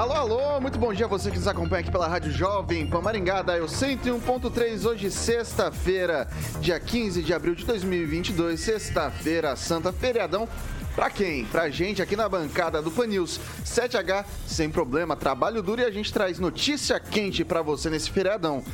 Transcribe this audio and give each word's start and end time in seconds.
Alô, 0.00 0.14
alô, 0.14 0.60
muito 0.62 0.78
bom 0.78 0.94
dia 0.94 1.04
a 1.04 1.08
você 1.10 1.30
que 1.30 1.36
nos 1.36 1.46
acompanha 1.46 1.82
aqui 1.82 1.90
pela 1.90 2.08
Rádio 2.08 2.32
Jovem 2.32 2.86
Pan 2.86 3.02
Maringá, 3.02 3.42
da 3.42 3.58
Eu 3.58 3.66
101.3, 3.66 4.86
hoje 4.86 5.10
sexta-feira, 5.10 6.26
dia 6.58 6.80
15 6.80 7.22
de 7.22 7.34
abril 7.34 7.54
de 7.54 7.66
2022, 7.66 8.58
sexta-feira, 8.58 9.54
santa 9.56 9.92
feriadão. 9.92 10.48
Pra 10.94 11.10
quem? 11.10 11.44
Pra 11.44 11.68
gente 11.68 12.00
aqui 12.00 12.16
na 12.16 12.30
bancada 12.30 12.80
do 12.80 12.90
Pan 12.90 13.08
News 13.08 13.38
7H, 13.62 14.24
sem 14.46 14.70
problema, 14.70 15.16
trabalho 15.16 15.62
duro 15.62 15.82
e 15.82 15.84
a 15.84 15.90
gente 15.90 16.10
traz 16.10 16.38
notícia 16.38 16.98
quente 16.98 17.44
pra 17.44 17.60
você 17.60 17.90
nesse 17.90 18.10
feriadão. 18.10 18.64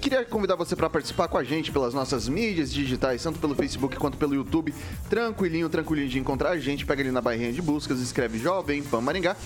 Queria 0.00 0.24
convidar 0.24 0.56
você 0.56 0.74
para 0.74 0.88
participar 0.88 1.28
com 1.28 1.36
a 1.36 1.44
gente 1.44 1.70
pelas 1.70 1.92
nossas 1.92 2.30
mídias 2.30 2.72
digitais, 2.72 3.22
tanto 3.22 3.38
pelo 3.38 3.54
Facebook 3.54 3.94
quanto 3.96 4.16
pelo 4.16 4.34
YouTube. 4.34 4.74
Tranquilinho, 5.10 5.68
tranquilinho 5.68 6.08
de 6.08 6.18
encontrar 6.18 6.52
a 6.52 6.58
gente. 6.58 6.86
Pega 6.86 7.02
ali 7.02 7.10
na 7.10 7.20
barrinha 7.20 7.52
de 7.52 7.60
buscas, 7.60 8.00
escreve 8.00 8.38
Jovem 8.38 8.82
Pan 8.82 9.02
Maringá 9.02 9.36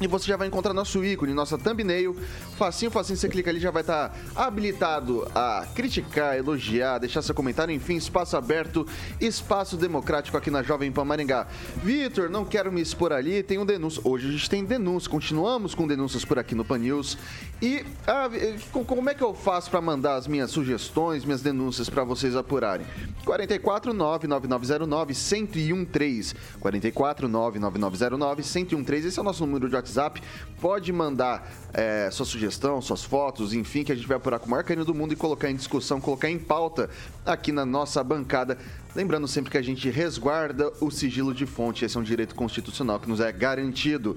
e 0.00 0.06
você 0.06 0.26
já 0.26 0.36
vai 0.36 0.46
encontrar 0.46 0.72
nosso 0.72 1.04
ícone, 1.04 1.34
nossa 1.34 1.58
thumbnail. 1.58 2.16
Facinho, 2.56 2.90
facinho, 2.90 3.16
você 3.16 3.28
clica 3.28 3.50
ali, 3.50 3.58
já 3.58 3.70
vai 3.70 3.82
estar 3.82 4.10
tá 4.10 4.46
habilitado 4.46 5.28
a 5.34 5.66
criticar, 5.74 6.36
elogiar, 6.36 6.98
deixar 6.98 7.20
seu 7.22 7.34
comentário. 7.34 7.74
Enfim, 7.74 7.96
espaço 7.96 8.36
aberto, 8.36 8.86
espaço 9.20 9.76
democrático 9.76 10.36
aqui 10.36 10.50
na 10.50 10.62
Jovem 10.62 10.92
Pan 10.92 11.04
Maringá. 11.04 11.48
Vitor, 11.82 12.30
não 12.30 12.44
quero 12.44 12.70
me 12.70 12.80
expor 12.80 13.12
ali, 13.12 13.42
tem 13.42 13.58
um 13.58 13.66
denúncio. 13.66 14.00
Hoje 14.04 14.28
a 14.28 14.30
gente 14.30 14.48
tem 14.48 14.64
denúncia, 14.64 15.10
continuamos 15.10 15.74
com 15.74 15.86
denúncias 15.86 16.24
por 16.24 16.38
aqui 16.38 16.54
no 16.54 16.64
Pan 16.64 16.78
News. 16.78 17.18
E 17.60 17.84
ah, 18.06 18.28
como 18.72 19.10
é 19.10 19.14
que 19.14 19.22
eu 19.22 19.34
faço 19.34 19.68
para 19.68 19.80
mandar 19.80 20.14
as 20.14 20.28
minhas 20.28 20.50
sugestões, 20.50 21.24
minhas 21.24 21.42
denúncias 21.42 21.90
para 21.90 22.04
vocês 22.04 22.36
apurarem? 22.36 22.86
44 23.24 23.92
99909 23.92 25.14
1013. 25.52 26.34
44 26.60 27.28
99909 27.28 28.42
1013. 28.42 29.08
Esse 29.08 29.18
é 29.18 29.22
o 29.22 29.24
nosso 29.24 29.44
número 29.44 29.68
de 29.68 29.74
WhatsApp 29.74 29.87
WhatsApp. 29.88 30.22
Pode 30.60 30.92
mandar 30.92 31.48
é, 31.72 32.10
sua 32.10 32.26
sugestão, 32.26 32.82
suas 32.82 33.04
fotos, 33.04 33.52
enfim, 33.52 33.84
que 33.84 33.92
a 33.92 33.94
gente 33.94 34.08
vai 34.08 34.16
apurar 34.16 34.38
com 34.40 34.46
o 34.46 34.50
maior 34.50 34.64
carinho 34.64 34.84
do 34.84 34.94
mundo 34.94 35.12
e 35.12 35.16
colocar 35.16 35.48
em 35.48 35.54
discussão, 35.54 36.00
colocar 36.00 36.28
em 36.28 36.38
pauta 36.38 36.90
aqui 37.24 37.52
na 37.52 37.64
nossa 37.64 38.02
bancada. 38.02 38.58
Lembrando 38.94 39.28
sempre 39.28 39.50
que 39.50 39.58
a 39.58 39.62
gente 39.62 39.88
resguarda 39.88 40.72
o 40.80 40.90
sigilo 40.90 41.32
de 41.32 41.46
fonte. 41.46 41.84
Esse 41.84 41.96
é 41.96 42.00
um 42.00 42.02
direito 42.02 42.34
constitucional 42.34 42.98
que 42.98 43.08
nos 43.08 43.20
é 43.20 43.30
garantido. 43.30 44.16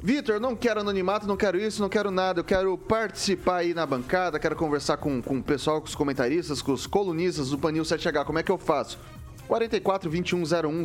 Vitor, 0.00 0.40
não 0.40 0.54
quero 0.54 0.80
anonimato, 0.80 1.26
não 1.26 1.36
quero 1.36 1.58
isso, 1.58 1.80
não 1.80 1.88
quero 1.88 2.10
nada. 2.10 2.40
Eu 2.40 2.44
quero 2.44 2.76
participar 2.76 3.58
aí 3.58 3.74
na 3.74 3.86
bancada, 3.86 4.38
quero 4.38 4.56
conversar 4.56 4.96
com, 4.96 5.22
com 5.22 5.38
o 5.38 5.42
pessoal, 5.42 5.80
com 5.80 5.86
os 5.86 5.94
comentaristas, 5.94 6.60
com 6.60 6.72
os 6.72 6.86
colunistas 6.86 7.50
do 7.50 7.58
Panil 7.58 7.84
7H. 7.84 8.24
Como 8.24 8.38
é 8.38 8.42
que 8.42 8.50
eu 8.50 8.58
faço? 8.58 8.98
44 9.48 10.10
2101 10.10 10.84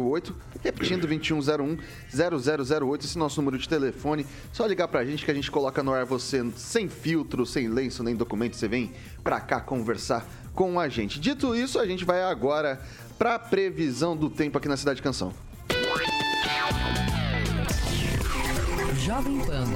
0008. 0.00 0.34
Repetindo, 0.62 1.06
2101 1.06 1.78
0008. 2.10 3.04
Esse 3.04 3.18
nosso 3.18 3.40
número 3.40 3.58
de 3.58 3.68
telefone. 3.68 4.26
Só 4.52 4.66
ligar 4.66 4.88
pra 4.88 5.04
gente 5.04 5.24
que 5.24 5.30
a 5.30 5.34
gente 5.34 5.50
coloca 5.50 5.82
no 5.82 5.92
ar 5.92 6.06
você 6.06 6.44
sem 6.56 6.88
filtro, 6.88 7.44
sem 7.44 7.68
lenço, 7.68 8.02
nem 8.02 8.16
documento. 8.16 8.56
Você 8.56 8.66
vem 8.66 8.92
pra 9.22 9.40
cá 9.40 9.60
conversar 9.60 10.26
com 10.54 10.80
a 10.80 10.88
gente. 10.88 11.20
Dito 11.20 11.54
isso, 11.54 11.78
a 11.78 11.86
gente 11.86 12.04
vai 12.04 12.22
agora 12.22 12.80
pra 13.18 13.38
previsão 13.38 14.16
do 14.16 14.30
tempo 14.30 14.56
aqui 14.58 14.68
na 14.68 14.76
Cidade 14.76 15.02
Canção. 15.02 15.32
Jovem 18.98 19.38
Pan 19.40 19.66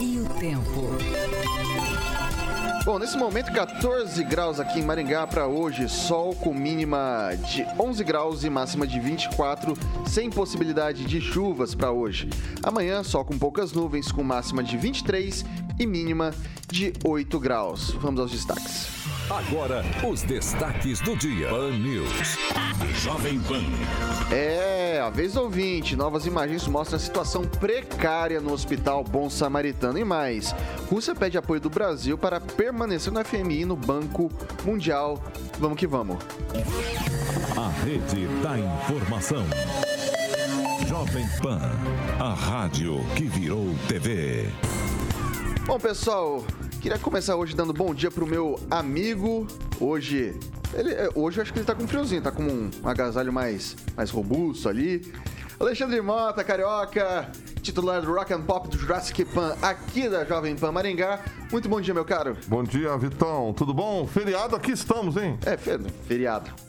e 0.00 0.20
o 0.20 0.28
tempo. 0.38 1.65
Bom, 2.86 3.00
nesse 3.00 3.18
momento 3.18 3.50
14 3.50 4.22
graus 4.22 4.60
aqui 4.60 4.78
em 4.78 4.82
Maringá 4.84 5.26
para 5.26 5.48
hoje, 5.48 5.88
sol 5.88 6.32
com 6.36 6.54
mínima 6.54 7.30
de 7.50 7.66
11 7.76 8.04
graus 8.04 8.44
e 8.44 8.48
máxima 8.48 8.86
de 8.86 9.00
24, 9.00 9.76
sem 10.06 10.30
possibilidade 10.30 11.04
de 11.04 11.20
chuvas 11.20 11.74
para 11.74 11.90
hoje. 11.90 12.30
Amanhã, 12.62 13.02
sol 13.02 13.24
com 13.24 13.36
poucas 13.36 13.72
nuvens, 13.72 14.12
com 14.12 14.22
máxima 14.22 14.62
de 14.62 14.76
23 14.76 15.44
e 15.80 15.84
mínima 15.84 16.32
de 16.68 16.92
8 17.04 17.40
graus. 17.40 17.90
Vamos 17.90 18.20
aos 18.20 18.30
destaques. 18.30 18.95
Agora, 19.28 19.84
os 20.08 20.22
destaques 20.22 21.00
do 21.00 21.16
dia. 21.16 21.48
Pan 21.48 21.72
News. 21.72 22.38
Jovem 23.02 23.40
Pan. 23.40 23.64
É, 24.32 25.00
a 25.00 25.10
vez 25.10 25.36
ouvinte. 25.36 25.96
Novas 25.96 26.26
imagens 26.26 26.66
mostram 26.68 26.96
a 26.96 27.00
situação 27.00 27.42
precária 27.42 28.40
no 28.40 28.52
Hospital 28.52 29.02
Bom 29.02 29.28
Samaritano 29.28 29.98
e 29.98 30.04
mais. 30.04 30.54
Rússia 30.88 31.12
pede 31.12 31.36
apoio 31.36 31.60
do 31.60 31.68
Brasil 31.68 32.16
para 32.16 32.40
permanecer 32.40 33.12
no 33.12 33.24
FMI 33.24 33.64
no 33.64 33.74
Banco 33.74 34.30
Mundial. 34.64 35.20
Vamos 35.58 35.76
que 35.76 35.88
vamos. 35.88 36.18
A 37.56 37.68
rede 37.84 38.28
da 38.42 38.56
informação. 38.60 39.44
Jovem 40.86 41.26
Pan. 41.42 41.60
A 42.20 42.32
rádio 42.32 43.04
que 43.16 43.24
virou 43.24 43.74
TV. 43.88 44.48
Bom, 45.66 45.80
pessoal, 45.80 46.44
Queria 46.86 47.00
começar 47.00 47.34
hoje 47.34 47.52
dando 47.52 47.72
bom 47.72 47.92
dia 47.92 48.12
pro 48.12 48.24
meu 48.24 48.60
amigo. 48.70 49.44
Hoje, 49.80 50.38
ele, 50.72 50.94
é, 50.94 51.08
hoje 51.16 51.38
eu 51.38 51.42
acho 51.42 51.52
que 51.52 51.58
ele 51.58 51.66
tá 51.66 51.74
com 51.74 51.84
friozinho, 51.84 52.22
tá 52.22 52.30
com 52.30 52.44
um, 52.44 52.70
um 52.80 52.88
agasalho 52.88 53.32
mais, 53.32 53.74
mais 53.96 54.08
robusto 54.08 54.68
ali. 54.68 55.12
Alexandre 55.58 56.00
Mota, 56.00 56.44
carioca, 56.44 57.28
titular 57.60 58.00
do 58.02 58.14
Rock 58.14 58.32
and 58.32 58.42
Pop 58.42 58.68
do 58.68 58.78
Jurassic 58.78 59.24
Pan, 59.24 59.56
aqui 59.60 60.08
da 60.08 60.24
Jovem 60.24 60.54
Pan 60.54 60.70
Maringá. 60.70 61.18
Muito 61.50 61.68
bom 61.68 61.80
dia, 61.80 61.92
meu 61.92 62.04
caro. 62.04 62.36
Bom 62.46 62.62
dia, 62.62 62.96
Vitão. 62.96 63.52
Tudo 63.52 63.74
bom? 63.74 64.06
Feriado 64.06 64.54
aqui 64.54 64.70
estamos, 64.70 65.16
hein? 65.16 65.36
É, 65.44 65.56
feriado 66.06 66.65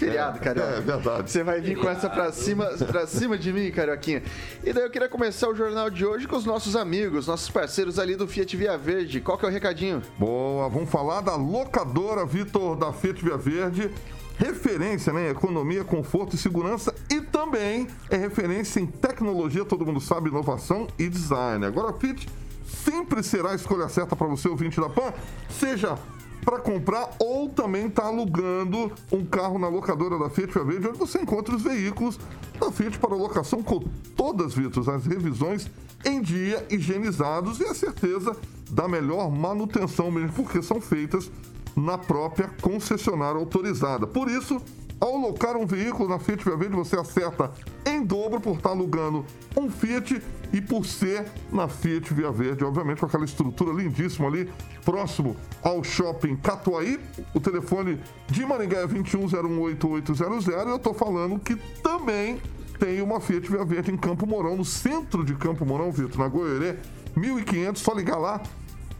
feriado, 0.00 0.38
é, 0.38 0.40
Carioca. 0.40 0.68
É 0.70 0.80
verdade. 0.80 1.30
Você 1.30 1.42
vai 1.42 1.60
vir 1.60 1.76
com 1.76 1.88
essa 1.88 2.08
pra 2.08 2.32
cima, 2.32 2.66
pra 2.86 3.06
cima 3.06 3.38
de 3.38 3.52
mim, 3.52 3.70
Carioquinha. 3.70 4.22
E 4.64 4.72
daí 4.72 4.84
eu 4.84 4.90
queria 4.90 5.08
começar 5.08 5.48
o 5.48 5.54
jornal 5.54 5.90
de 5.90 6.04
hoje 6.04 6.26
com 6.26 6.36
os 6.36 6.44
nossos 6.44 6.74
amigos, 6.74 7.26
nossos 7.26 7.50
parceiros 7.50 7.98
ali 7.98 8.16
do 8.16 8.26
Fiat 8.26 8.56
Via 8.56 8.76
Verde. 8.76 9.20
Qual 9.20 9.36
que 9.36 9.44
é 9.44 9.48
o 9.48 9.52
recadinho? 9.52 10.02
Boa, 10.18 10.68
vamos 10.68 10.90
falar 10.90 11.20
da 11.20 11.36
locadora 11.36 12.24
Vitor 12.24 12.76
da 12.76 12.92
Fiat 12.92 13.22
Via 13.22 13.36
Verde 13.36 13.90
referência 14.38 15.12
né, 15.12 15.28
em 15.28 15.30
economia, 15.30 15.84
conforto 15.84 16.34
e 16.34 16.38
segurança 16.38 16.94
e 17.10 17.20
também 17.20 17.86
é 18.08 18.16
referência 18.16 18.80
em 18.80 18.86
tecnologia, 18.86 19.66
todo 19.66 19.84
mundo 19.84 20.00
sabe, 20.00 20.30
inovação 20.30 20.88
e 20.98 21.10
design. 21.10 21.66
Agora 21.66 21.90
a 21.90 21.92
Fit 21.92 22.26
sempre 22.64 23.22
será 23.22 23.50
a 23.50 23.54
escolha 23.54 23.86
certa 23.90 24.16
para 24.16 24.26
você, 24.26 24.48
ouvinte 24.48 24.80
da 24.80 24.88
PAN, 24.88 25.12
seja 25.50 25.98
para 26.44 26.58
comprar 26.58 27.10
ou 27.18 27.48
também 27.48 27.86
está 27.86 28.04
alugando 28.04 28.92
um 29.12 29.24
carro 29.24 29.58
na 29.58 29.68
locadora 29.68 30.18
da 30.18 30.30
Fiat 30.30 30.52
Via 30.52 30.64
Verde, 30.64 30.88
onde 30.88 30.98
você 30.98 31.20
encontra 31.20 31.54
os 31.54 31.62
veículos 31.62 32.18
da 32.58 32.70
Fiat 32.70 32.98
para 32.98 33.14
locação 33.14 33.62
com 33.62 33.80
todas, 34.16 34.54
Vitor, 34.54 34.88
as 34.90 35.06
revisões 35.06 35.70
em 36.04 36.20
dia, 36.20 36.66
higienizados 36.70 37.60
e 37.60 37.64
a 37.64 37.74
certeza 37.74 38.36
da 38.70 38.88
melhor 38.88 39.30
manutenção 39.30 40.10
mesmo, 40.10 40.32
porque 40.32 40.62
são 40.62 40.80
feitas 40.80 41.30
na 41.76 41.98
própria 41.98 42.50
concessionária 42.60 43.38
autorizada. 43.38 44.06
Por 44.06 44.28
isso, 44.28 44.60
ao 45.00 45.16
alocar 45.16 45.56
um 45.56 45.66
veículo 45.66 46.08
na 46.08 46.18
Fiat 46.18 46.44
Via 46.44 46.56
Verde, 46.56 46.76
você 46.76 46.96
acerta 46.96 47.50
em 47.86 48.04
dobro 48.04 48.38
por 48.40 48.56
estar 48.56 48.70
alugando 48.70 49.24
um 49.56 49.70
Fiat 49.70 50.22
e 50.52 50.60
por 50.60 50.84
ser 50.84 51.24
na 51.50 51.68
Fiat 51.68 52.12
Via 52.12 52.30
Verde, 52.30 52.64
obviamente 52.64 53.00
com 53.00 53.06
aquela 53.06 53.24
estrutura 53.24 53.72
lindíssima 53.72 54.28
ali, 54.28 54.52
próximo 54.84 55.36
ao 55.62 55.82
shopping 55.82 56.36
Catuaí. 56.36 57.00
O 57.34 57.40
telefone 57.40 57.98
de 58.28 58.44
Maringá 58.44 58.80
é 58.80 58.86
21018800 58.86 60.48
e 60.48 60.50
eu 60.52 60.76
estou 60.76 60.92
falando 60.92 61.38
que 61.38 61.56
também 61.82 62.40
tem 62.78 63.00
uma 63.00 63.20
Fiat 63.20 63.50
Via 63.50 63.64
Verde 63.64 63.90
em 63.90 63.96
Campo 63.96 64.26
Mourão, 64.26 64.56
no 64.56 64.64
centro 64.64 65.24
de 65.24 65.34
Campo 65.34 65.64
Mourão, 65.64 65.90
Vitor, 65.90 66.18
na 66.18 66.28
Goiânia, 66.28 66.78
1500, 67.16 67.80
só 67.80 67.92
ligar 67.92 68.18
lá 68.18 68.42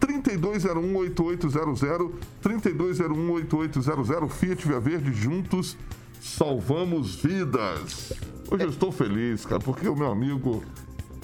3201-8800, 0.00 2.10
3201-8800, 2.42 4.30
Fiat 4.30 4.66
Via 4.66 4.80
Verde, 4.80 5.12
juntos 5.12 5.76
salvamos 6.20 7.16
vidas. 7.16 8.12
Hoje 8.50 8.64
eu 8.64 8.70
estou 8.70 8.90
feliz, 8.92 9.46
cara, 9.46 9.60
porque 9.60 9.88
o 9.88 9.96
meu 9.96 10.10
amigo 10.10 10.62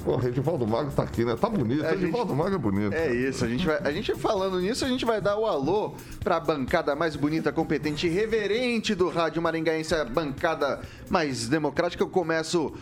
Pô, 0.06 0.24
Edivaldo 0.24 0.64
Mago 0.68 0.92
tá 0.92 1.02
aqui, 1.02 1.24
né? 1.24 1.34
Tá 1.34 1.48
bonito. 1.48 1.84
É, 1.84 1.94
Edivaldo 1.94 2.30
gente... 2.30 2.38
Mago 2.38 2.54
é 2.54 2.58
bonito. 2.58 2.92
É 2.92 3.12
isso. 3.12 3.44
A 3.44 3.48
gente, 3.48 3.66
vai, 3.66 3.78
a 3.78 3.90
gente 3.90 4.14
falando 4.14 4.60
nisso, 4.60 4.84
a 4.84 4.88
gente 4.88 5.04
vai 5.04 5.20
dar 5.20 5.36
o 5.36 5.46
alô 5.46 5.94
pra 6.22 6.38
bancada 6.38 6.94
mais 6.94 7.16
bonita, 7.16 7.50
competente 7.50 8.06
e 8.06 8.10
reverente 8.10 8.94
do 8.94 9.08
Rádio 9.08 9.42
Maringaense, 9.42 9.96
a 9.96 10.04
bancada 10.04 10.80
mais 11.10 11.48
democrática. 11.48 12.04
Eu 12.04 12.08
começo 12.08 12.72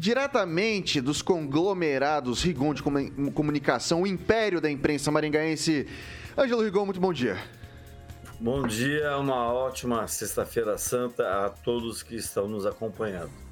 diretamente 0.00 0.98
dos 0.98 1.20
conglomerados 1.20 2.42
Rigon 2.42 2.72
de 2.72 2.82
Comunicação, 2.82 4.00
o 4.00 4.06
império 4.06 4.58
da 4.58 4.70
imprensa 4.70 5.10
maringaense. 5.10 5.86
Ângelo 6.38 6.62
Rigon, 6.62 6.86
muito 6.86 6.98
bom 6.98 7.12
dia. 7.12 7.36
Bom 8.40 8.66
dia, 8.66 9.18
uma 9.18 9.52
ótima 9.52 10.08
sexta-feira 10.08 10.78
santa 10.78 11.44
a 11.44 11.50
todos 11.50 12.02
que 12.02 12.16
estão 12.16 12.48
nos 12.48 12.64
acompanhando. 12.64 13.49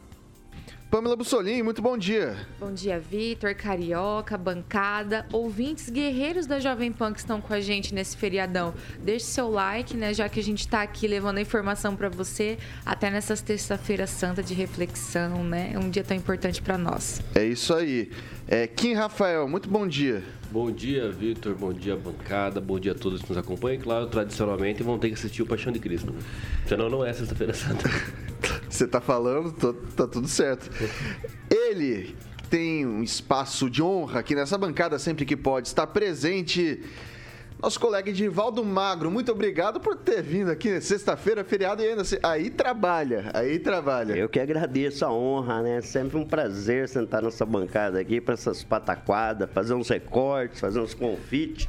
Pamela 0.90 1.14
Bussolini, 1.14 1.62
muito 1.62 1.82
bom 1.82 1.98
dia. 1.98 2.34
Bom 2.58 2.72
dia, 2.72 2.98
Vitor, 2.98 3.54
Carioca, 3.54 4.38
bancada, 4.38 5.26
ouvintes 5.30 5.90
guerreiros 5.90 6.46
da 6.46 6.58
Jovem 6.58 6.90
Pan 6.90 7.12
que 7.12 7.18
estão 7.18 7.42
com 7.42 7.52
a 7.52 7.60
gente 7.60 7.94
nesse 7.94 8.16
feriadão. 8.16 8.72
Deixe 8.98 9.26
seu 9.26 9.50
like, 9.50 9.94
né, 9.94 10.14
já 10.14 10.30
que 10.30 10.40
a 10.40 10.42
gente 10.42 10.60
está 10.60 10.80
aqui 10.80 11.06
levando 11.06 11.36
a 11.36 11.40
informação 11.42 11.94
para 11.94 12.08
você 12.08 12.56
até 12.86 13.10
nessa 13.10 13.36
terça-feira 13.36 14.06
santa 14.06 14.42
de 14.42 14.54
reflexão, 14.54 15.44
né? 15.44 15.72
É 15.74 15.78
um 15.78 15.90
dia 15.90 16.02
tão 16.02 16.16
importante 16.16 16.62
para 16.62 16.78
nós. 16.78 17.20
É 17.34 17.44
isso 17.44 17.74
aí. 17.74 18.10
É, 18.46 18.66
Kim 18.66 18.94
Rafael, 18.94 19.46
muito 19.46 19.68
bom 19.68 19.86
dia. 19.86 20.24
Bom 20.50 20.70
dia, 20.72 21.10
Vitor. 21.10 21.54
Bom 21.54 21.74
dia, 21.74 21.94
bancada. 21.94 22.58
Bom 22.58 22.80
dia 22.80 22.92
a 22.92 22.94
todos 22.94 23.20
que 23.20 23.28
nos 23.28 23.36
acompanham. 23.36 23.82
Claro, 23.82 24.06
tradicionalmente 24.06 24.82
vão 24.82 24.98
ter 24.98 25.08
que 25.08 25.14
assistir 25.14 25.42
o 25.42 25.46
Paixão 25.46 25.70
de 25.70 25.78
Cristo. 25.78 26.14
Senão 26.66 26.88
não 26.88 27.04
é 27.04 27.12
Sexta-feira 27.12 27.52
Santa. 27.52 27.86
Você 28.68 28.86
tá 28.86 28.98
falando, 28.98 29.52
tô, 29.52 29.74
tá 29.74 30.06
tudo 30.06 30.26
certo. 30.26 30.70
Ele 31.50 32.16
tem 32.48 32.86
um 32.86 33.02
espaço 33.02 33.68
de 33.68 33.82
honra 33.82 34.20
aqui 34.20 34.34
nessa 34.34 34.56
bancada 34.56 34.98
sempre 34.98 35.26
que 35.26 35.36
pode 35.36 35.68
estar 35.68 35.86
presente 35.86 36.80
nosso 37.60 37.80
colega 37.80 38.08
Edivaldo 38.08 38.64
Magro, 38.64 39.10
muito 39.10 39.32
obrigado 39.32 39.80
por 39.80 39.96
ter 39.96 40.22
vindo 40.22 40.48
aqui 40.48 40.80
sexta-feira, 40.80 41.42
feriado, 41.42 41.82
e 41.82 41.88
ainda 41.88 42.02
aí 42.22 42.50
trabalha, 42.50 43.30
aí 43.34 43.58
trabalha. 43.58 44.14
Eu 44.14 44.28
que 44.28 44.38
agradeço 44.38 45.04
a 45.04 45.12
honra, 45.12 45.60
né? 45.60 45.80
Sempre 45.80 46.16
um 46.16 46.24
prazer 46.24 46.88
sentar 46.88 47.20
nessa 47.20 47.44
bancada 47.44 47.98
aqui 47.98 48.20
para 48.20 48.34
essas 48.34 48.62
pataquadas, 48.62 49.50
fazer 49.52 49.74
uns 49.74 49.88
recortes, 49.88 50.60
fazer 50.60 50.78
uns 50.78 50.94
confites. 50.94 51.68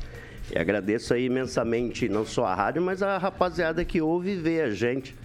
E 0.53 0.59
agradeço 0.59 1.13
aí 1.13 1.25
imensamente 1.25 2.07
não 2.07 2.24
só 2.24 2.45
a 2.45 2.53
rádio, 2.53 2.81
mas 2.83 3.01
a 3.01 3.18
rapaziada 3.18 3.83
que 3.83 4.00
ouve 4.00 4.31
e 4.31 4.36
vê 4.36 4.62
a 4.62 4.69
gente. 4.69 5.15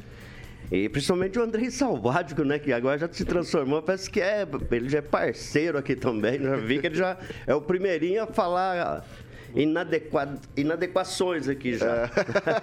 E 0.72 0.88
principalmente 0.88 1.38
o 1.38 1.43
Andrei 1.43 1.70
Salvático, 1.70 2.43
né? 2.43 2.58
Que 2.58 2.72
agora 2.72 2.99
já 2.99 3.08
se 3.12 3.25
transformou, 3.25 3.82
parece 3.82 4.11
que 4.11 4.20
é. 4.20 4.46
Ele 4.70 4.88
já 4.88 4.99
é 4.99 5.02
parceiro 5.02 5.76
aqui 5.76 5.94
também. 5.94 6.40
Já 6.40 6.56
vi 6.56 6.78
que 6.78 6.87
ele 6.87 6.96
já 6.96 7.19
é 7.46 7.55
o 7.55 7.61
primeirinho 7.61 8.22
a 8.22 8.26
falar 8.26 9.05
inadequa... 9.54 10.34
inadequações 10.56 11.48
aqui 11.48 11.76
já. 11.76 11.86
É. 11.86 12.10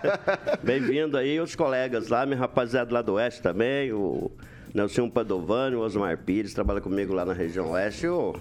Bem-vindo 0.63 1.17
aí 1.17 1.39
os 1.39 1.55
colegas 1.55 2.09
lá, 2.09 2.25
minha 2.25 2.38
rapaziada 2.38 2.93
lá 2.93 3.01
do 3.01 3.13
Oeste 3.13 3.41
também, 3.41 3.91
o 3.93 4.29
Nelson 4.73 5.09
Padovani, 5.09 5.75
o 5.75 5.79
Osmar 5.79 6.17
Pires, 6.17 6.53
trabalha 6.53 6.81
comigo 6.81 7.13
lá 7.13 7.25
na 7.25 7.33
região 7.33 7.71
Oeste, 7.71 8.07
o 8.07 8.35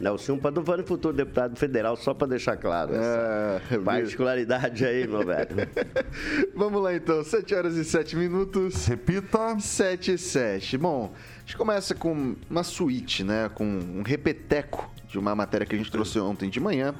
Nelson 0.00 0.38
Padovani, 0.38 0.82
futuro 0.82 1.14
deputado 1.14 1.56
federal, 1.56 1.96
só 1.96 2.14
para 2.14 2.28
deixar 2.28 2.56
claro 2.56 2.94
essa 2.94 3.62
é, 3.70 3.78
particularidade 3.78 4.84
aí, 4.84 5.06
meu 5.06 5.24
velho. 5.24 5.68
Vamos 6.54 6.82
lá 6.82 6.94
então, 6.94 7.22
7 7.22 7.54
horas 7.54 7.76
e 7.76 7.84
7 7.84 8.16
minutos. 8.16 8.86
Repita. 8.86 9.58
7 9.60 10.12
e 10.12 10.18
7. 10.18 10.78
Bom, 10.78 11.12
a 11.14 11.40
gente 11.40 11.56
começa 11.56 11.94
com 11.94 12.34
uma 12.50 12.64
suíte, 12.64 13.22
né? 13.22 13.48
Com 13.54 13.64
um 13.64 14.02
repeteco 14.02 14.90
de 15.06 15.18
uma 15.18 15.36
matéria 15.36 15.66
que 15.66 15.74
a 15.74 15.78
gente 15.78 15.90
trouxe 15.90 16.18
ontem 16.18 16.48
de 16.48 16.58
manhã 16.58 16.94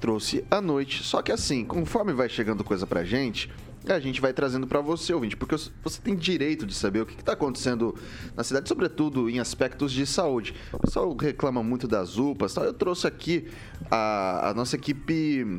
trouxe 0.00 0.44
à 0.50 0.60
noite. 0.60 1.02
Só 1.02 1.22
que 1.22 1.30
assim, 1.30 1.64
conforme 1.64 2.12
vai 2.12 2.28
chegando 2.28 2.64
coisa 2.64 2.86
pra 2.86 3.04
gente, 3.04 3.50
a 3.88 3.98
gente 3.98 4.20
vai 4.20 4.32
trazendo 4.32 4.66
para 4.66 4.80
você, 4.80 5.12
ouvinte, 5.12 5.36
porque 5.36 5.56
você 5.82 6.00
tem 6.02 6.14
direito 6.14 6.66
de 6.66 6.74
saber 6.74 7.00
o 7.00 7.06
que 7.06 7.18
está 7.18 7.32
acontecendo 7.32 7.94
na 8.36 8.44
cidade, 8.44 8.68
sobretudo 8.68 9.30
em 9.30 9.38
aspectos 9.38 9.92
de 9.92 10.06
saúde. 10.06 10.54
O 10.72 10.78
pessoal 10.78 11.14
reclama 11.16 11.62
muito 11.62 11.88
das 11.88 12.18
UPAs, 12.18 12.52
tal. 12.52 12.64
eu 12.64 12.74
trouxe 12.74 13.06
aqui 13.06 13.48
a, 13.90 14.50
a 14.50 14.54
nossa 14.54 14.76
equipe, 14.76 15.58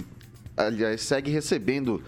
aliás, 0.55 1.01
segue 1.01 1.31
recebendo 1.31 2.01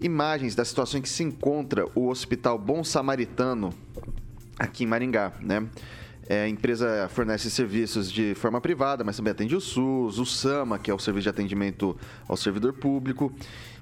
imagens 0.00 0.54
da 0.54 0.64
situação 0.64 0.98
em 0.98 1.02
que 1.02 1.08
se 1.08 1.22
encontra 1.22 1.86
o 1.94 2.08
Hospital 2.08 2.58
Bom 2.58 2.82
Samaritano 2.82 3.72
aqui 4.58 4.84
em 4.84 4.86
Maringá, 4.86 5.32
né? 5.40 5.66
É, 6.28 6.42
a 6.42 6.48
empresa 6.48 7.08
fornece 7.08 7.48
serviços 7.48 8.10
de 8.10 8.34
forma 8.34 8.60
privada, 8.60 9.04
mas 9.04 9.16
também 9.16 9.30
atende 9.30 9.54
o 9.54 9.60
SUS, 9.60 10.18
o 10.18 10.26
SAMA, 10.26 10.76
que 10.76 10.90
é 10.90 10.94
o 10.94 10.98
serviço 10.98 11.24
de 11.24 11.28
atendimento 11.28 11.96
ao 12.26 12.36
servidor 12.36 12.72
público. 12.72 13.32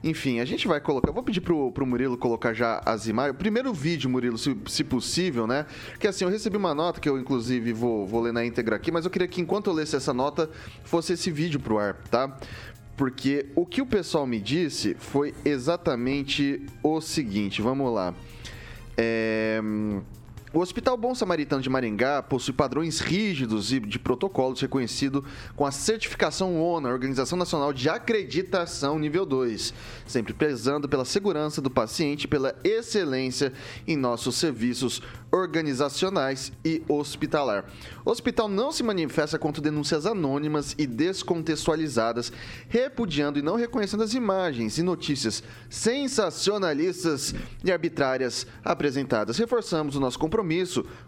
Enfim, 0.02 0.40
a 0.40 0.44
gente 0.44 0.68
vai 0.68 0.78
colocar. 0.78 1.10
Vou 1.10 1.22
pedir 1.22 1.40
pro, 1.40 1.72
pro 1.72 1.86
Murilo 1.86 2.18
colocar 2.18 2.52
já 2.52 2.82
as 2.84 3.06
imagens. 3.06 3.38
Primeiro 3.38 3.72
vídeo, 3.72 4.10
Murilo, 4.10 4.36
se, 4.36 4.54
se 4.66 4.84
possível, 4.84 5.46
né? 5.46 5.64
Porque 5.92 6.06
assim, 6.06 6.24
eu 6.24 6.30
recebi 6.30 6.58
uma 6.58 6.74
nota 6.74 7.00
que 7.00 7.08
eu, 7.08 7.18
inclusive, 7.18 7.72
vou, 7.72 8.06
vou 8.06 8.20
ler 8.20 8.32
na 8.32 8.44
íntegra 8.44 8.76
aqui, 8.76 8.92
mas 8.92 9.06
eu 9.06 9.10
queria 9.10 9.26
que 9.26 9.40
enquanto 9.40 9.70
eu 9.70 9.72
lesse 9.72 9.96
essa 9.96 10.12
nota, 10.12 10.50
fosse 10.84 11.14
esse 11.14 11.30
vídeo 11.30 11.58
pro 11.58 11.78
ar, 11.78 11.94
tá? 12.10 12.38
Porque 12.94 13.46
o 13.56 13.64
que 13.64 13.80
o 13.80 13.86
pessoal 13.86 14.26
me 14.26 14.38
disse 14.38 14.94
foi 14.98 15.34
exatamente 15.44 16.66
o 16.82 17.00
seguinte. 17.00 17.62
Vamos 17.62 17.92
lá. 17.92 18.14
É. 18.98 19.60
O 20.54 20.60
Hospital 20.60 20.96
Bom 20.96 21.16
Samaritano 21.16 21.60
de 21.60 21.68
Maringá 21.68 22.22
possui 22.22 22.54
padrões 22.54 23.00
rígidos 23.00 23.72
e 23.72 23.80
de 23.80 23.98
protocolos 23.98 24.60
reconhecido 24.60 25.24
com 25.56 25.66
a 25.66 25.72
certificação 25.72 26.62
ONA, 26.62 26.90
Organização 26.90 27.36
Nacional 27.36 27.72
de 27.72 27.88
Acreditação 27.88 28.96
nível 28.96 29.26
2, 29.26 29.74
sempre 30.06 30.32
prezando 30.32 30.88
pela 30.88 31.04
segurança 31.04 31.60
do 31.60 31.68
paciente 31.68 32.22
e 32.22 32.28
pela 32.28 32.54
excelência 32.62 33.52
em 33.84 33.96
nossos 33.96 34.36
serviços 34.36 35.02
organizacionais 35.32 36.52
e 36.64 36.84
hospitalar. 36.86 37.64
O 38.04 38.10
hospital 38.12 38.46
não 38.48 38.70
se 38.70 38.84
manifesta 38.84 39.36
contra 39.36 39.60
denúncias 39.60 40.06
anônimas 40.06 40.76
e 40.78 40.86
descontextualizadas, 40.86 42.32
repudiando 42.68 43.40
e 43.40 43.42
não 43.42 43.56
reconhecendo 43.56 44.04
as 44.04 44.14
imagens 44.14 44.78
e 44.78 44.84
notícias 44.84 45.42
sensacionalistas 45.68 47.34
e 47.64 47.72
arbitrárias 47.72 48.46
apresentadas. 48.64 49.36
Reforçamos 49.36 49.96
o 49.96 50.00
nosso 50.00 50.16
compromisso 50.16 50.43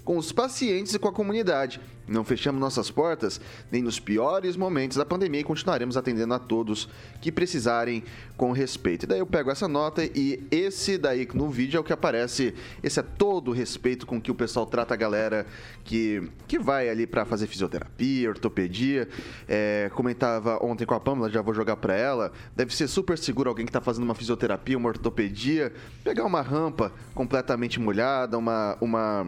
com 0.05 0.17
os 0.17 0.33
pacientes 0.33 0.95
e 0.95 0.99
com 0.99 1.09
a 1.09 1.13
comunidade 1.13 1.81
não 2.09 2.25
fechamos 2.25 2.61
nossas 2.61 2.91
portas 2.91 3.41
nem 3.71 3.83
nos 3.83 3.99
piores 3.99 4.57
momentos 4.57 4.97
da 4.97 5.05
pandemia 5.05 5.41
e 5.41 5.45
continuaremos 5.45 5.97
atendendo 5.97 6.35
a 6.35 6.39
todos 6.39 6.89
que 7.21 7.33
precisarem 7.33 8.05
com 8.37 8.53
respeito. 8.53 9.05
E 9.05 9.07
daí 9.07 9.19
eu 9.19 9.27
pego 9.27 9.51
essa 9.51 9.67
nota 9.67 10.05
e 10.05 10.47
esse 10.51 10.99
daí 10.99 11.27
no 11.35 11.51
vídeo 11.51 11.79
é 11.79 11.81
o 11.81 11.85
que 11.85 11.93
aparece. 11.93 12.55
Esse 12.83 13.01
é 13.01 13.03
todo 13.03 13.51
o 13.51 13.55
respeito 13.55 14.07
com 14.07 14.21
que 14.21 14.31
o 14.31 14.35
pessoal 14.35 14.67
trata 14.67 14.95
a 14.95 14.97
galera 14.97 15.47
que, 15.85 16.31
que 16.47 16.59
vai 16.59 16.89
ali 16.89 17.07
para 17.07 17.25
fazer 17.25 17.47
fisioterapia, 17.47 18.29
ortopedia. 18.29 19.09
É, 19.49 19.91
comentava 19.95 20.59
ontem 20.63 20.85
com 20.85 20.95
a 20.95 21.01
Pamela, 21.01 21.31
já 21.31 21.43
vou 21.43 21.55
jogar 21.55 21.77
para 21.77 21.95
ela. 21.95 22.33
Deve 22.55 22.75
ser 22.75 22.89
super 22.89 23.19
seguro 23.19 23.49
alguém 23.49 23.65
que 23.65 23.71
está 23.71 23.81
fazendo 23.81 24.05
uma 24.05 24.15
fisioterapia, 24.15 24.77
uma 24.77 24.89
ortopedia, 24.89 25.73
pegar 26.05 26.25
uma 26.25 26.43
rampa 26.43 26.93
completamente 27.15 27.81
molhada, 27.81 28.39
uma. 28.39 28.77
uma 28.81 29.27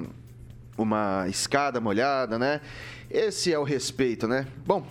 uma 0.79 1.27
escada 1.29 1.81
molhada, 1.81 2.39
né? 2.39 2.61
Esse 3.11 3.53
é 3.53 3.59
o 3.59 3.65
respeito, 3.65 4.29
né? 4.29 4.47
Bom, 4.65 4.87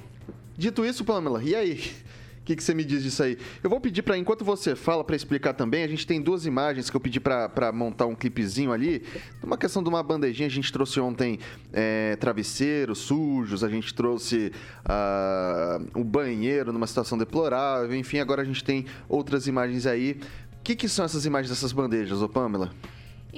dito 0.58 0.86
isso, 0.86 1.06
Pamela, 1.06 1.42
e 1.42 1.56
aí? 1.56 1.96
O 2.42 2.48
que, 2.48 2.56
que 2.56 2.64
você 2.64 2.74
me 2.74 2.86
diz 2.86 3.04
disso 3.04 3.24
aí? 3.24 3.38
Eu 3.62 3.70
vou 3.70 3.80
pedir 3.80 4.02
para, 4.02 4.18
enquanto 4.18 4.46
você 4.46 4.74
fala, 4.74 5.04
para 5.04 5.16
explicar 5.16 5.54
também, 5.54 5.84
a 5.84 5.88
gente 5.88 6.08
tem 6.08 6.22
duas 6.22 6.46
imagens 6.46 6.90
que 6.90 6.96
eu 6.96 7.00
pedi 7.02 7.20
para 7.20 7.72
montar 7.74 8.06
um 8.06 8.16
clipezinho 8.16 8.72
ali. 8.72 9.04
Uma 9.44 9.58
questão 9.58 9.84
de 9.84 9.90
uma 9.90 10.02
bandejinha, 10.02 10.48
a 10.48 10.52
gente 10.52 10.72
trouxe 10.72 11.00
ontem 11.00 11.40
é, 11.74 12.16
travesseiros 12.16 13.00
sujos, 13.00 13.66
a 13.66 13.70
gente 13.70 13.94
trouxe 13.94 14.54
uh, 14.86 16.00
um 16.00 16.04
banheiro 16.04 16.72
numa 16.72 16.88
situação 16.88 17.18
deplorável, 17.18 17.94
enfim, 17.96 18.20
agora 18.20 18.42
a 18.44 18.46
gente 18.46 18.64
tem 18.64 18.86
outras 19.10 19.46
imagens 19.46 19.86
aí. 19.86 20.18
O 20.54 20.64
que, 20.64 20.76
que 20.76 20.88
são 20.88 21.04
essas 21.04 21.26
imagens 21.26 21.50
dessas 21.50 21.74
bandejas, 21.74 22.22
ô 22.22 22.30
Pamela? 22.30 22.72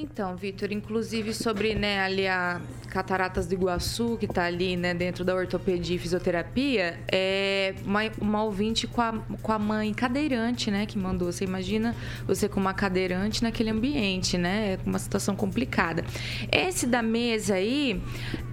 Então, 0.02 0.34
Vitor, 0.34 0.72
inclusive 0.72 1.34
sobre 1.34 1.76
né, 1.76 2.00
ali 2.00 2.26
a 2.26 2.62
Cataratas 2.90 3.46
do 3.48 3.54
Iguaçu, 3.54 4.16
que 4.18 4.26
está 4.26 4.46
ali 4.46 4.78
né, 4.78 4.94
dentro 4.94 5.26
da 5.26 5.36
ortopedia 5.36 5.98
e 5.98 6.00
fisioterapia, 6.00 6.98
é 7.12 7.76
uma, 7.86 8.00
uma 8.20 8.44
ouvinte 8.44 8.88
com 8.88 9.02
a, 9.02 9.14
com 9.42 9.52
a 9.52 9.60
mãe 9.60 9.94
cadeirante, 9.94 10.72
né, 10.72 10.86
que 10.86 10.98
mandou. 10.98 11.30
Você 11.32 11.44
imagina 11.44 11.94
você 12.26 12.48
com 12.48 12.62
uma 12.62 12.74
cadeirante 12.74 13.44
naquele 13.44 13.72
ambiente, 13.72 14.38
né? 14.38 14.74
É 14.74 14.80
uma 14.86 15.00
situação 15.00 15.36
complicada. 15.36 16.06
Esse 16.50 16.88
da 16.88 17.02
mesa 17.02 17.56
aí, 17.56 18.02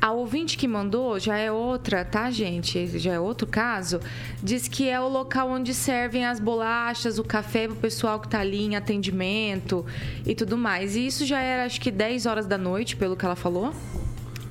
a 0.00 0.10
ouvinte 0.10 0.58
que 0.58 0.66
mandou 0.66 1.18
já 1.20 1.38
é 1.38 1.50
outra, 1.50 2.04
tá, 2.04 2.28
gente? 2.30 2.98
Já 2.98 3.12
é 3.12 3.20
outro 3.20 3.46
caso. 3.46 4.00
Diz 4.42 4.66
que 4.66 4.88
é 4.88 5.00
o 5.00 5.08
local 5.08 5.50
onde 5.50 5.72
servem 5.72 6.26
as 6.26 6.40
bolachas, 6.40 7.18
o 7.18 7.24
café 7.24 7.68
para 7.68 7.74
o 7.74 7.80
pessoal 7.80 8.18
que 8.18 8.26
está 8.26 8.40
ali 8.40 8.64
em 8.64 8.76
atendimento 8.76 9.86
e 10.26 10.34
tudo 10.34 10.58
mais. 10.58 10.96
E 10.96 11.06
isso 11.06 11.24
já 11.24 11.35
era 11.40 11.64
acho 11.64 11.80
que 11.80 11.90
10 11.90 12.26
horas 12.26 12.46
da 12.46 12.58
noite, 12.58 12.96
pelo 12.96 13.16
que 13.16 13.24
ela 13.24 13.36
falou. 13.36 13.74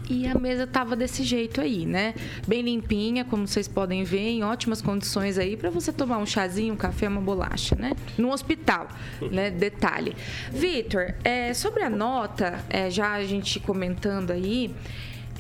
E 0.07 0.27
a 0.27 0.35
mesa 0.35 0.67
tava 0.67 0.95
desse 0.95 1.23
jeito 1.23 1.59
aí, 1.59 1.83
né? 1.83 2.13
Bem 2.47 2.61
limpinha, 2.61 3.25
como 3.25 3.47
vocês 3.47 3.67
podem 3.67 4.03
ver, 4.03 4.29
em 4.29 4.43
ótimas 4.43 4.79
condições 4.79 5.37
aí 5.37 5.57
para 5.57 5.71
você 5.71 5.91
tomar 5.91 6.19
um 6.19 6.25
chazinho, 6.27 6.75
um 6.75 6.77
café, 6.77 7.07
uma 7.07 7.21
bolacha, 7.21 7.75
né? 7.75 7.93
No 8.15 8.31
hospital, 8.31 8.87
né? 9.31 9.49
Detalhe. 9.49 10.15
Vitor, 10.51 11.15
é, 11.23 11.53
sobre 11.55 11.81
a 11.81 11.89
nota, 11.89 12.63
é, 12.69 12.89
já 12.89 13.13
a 13.13 13.23
gente 13.23 13.59
comentando 13.59 14.31
aí, 14.31 14.73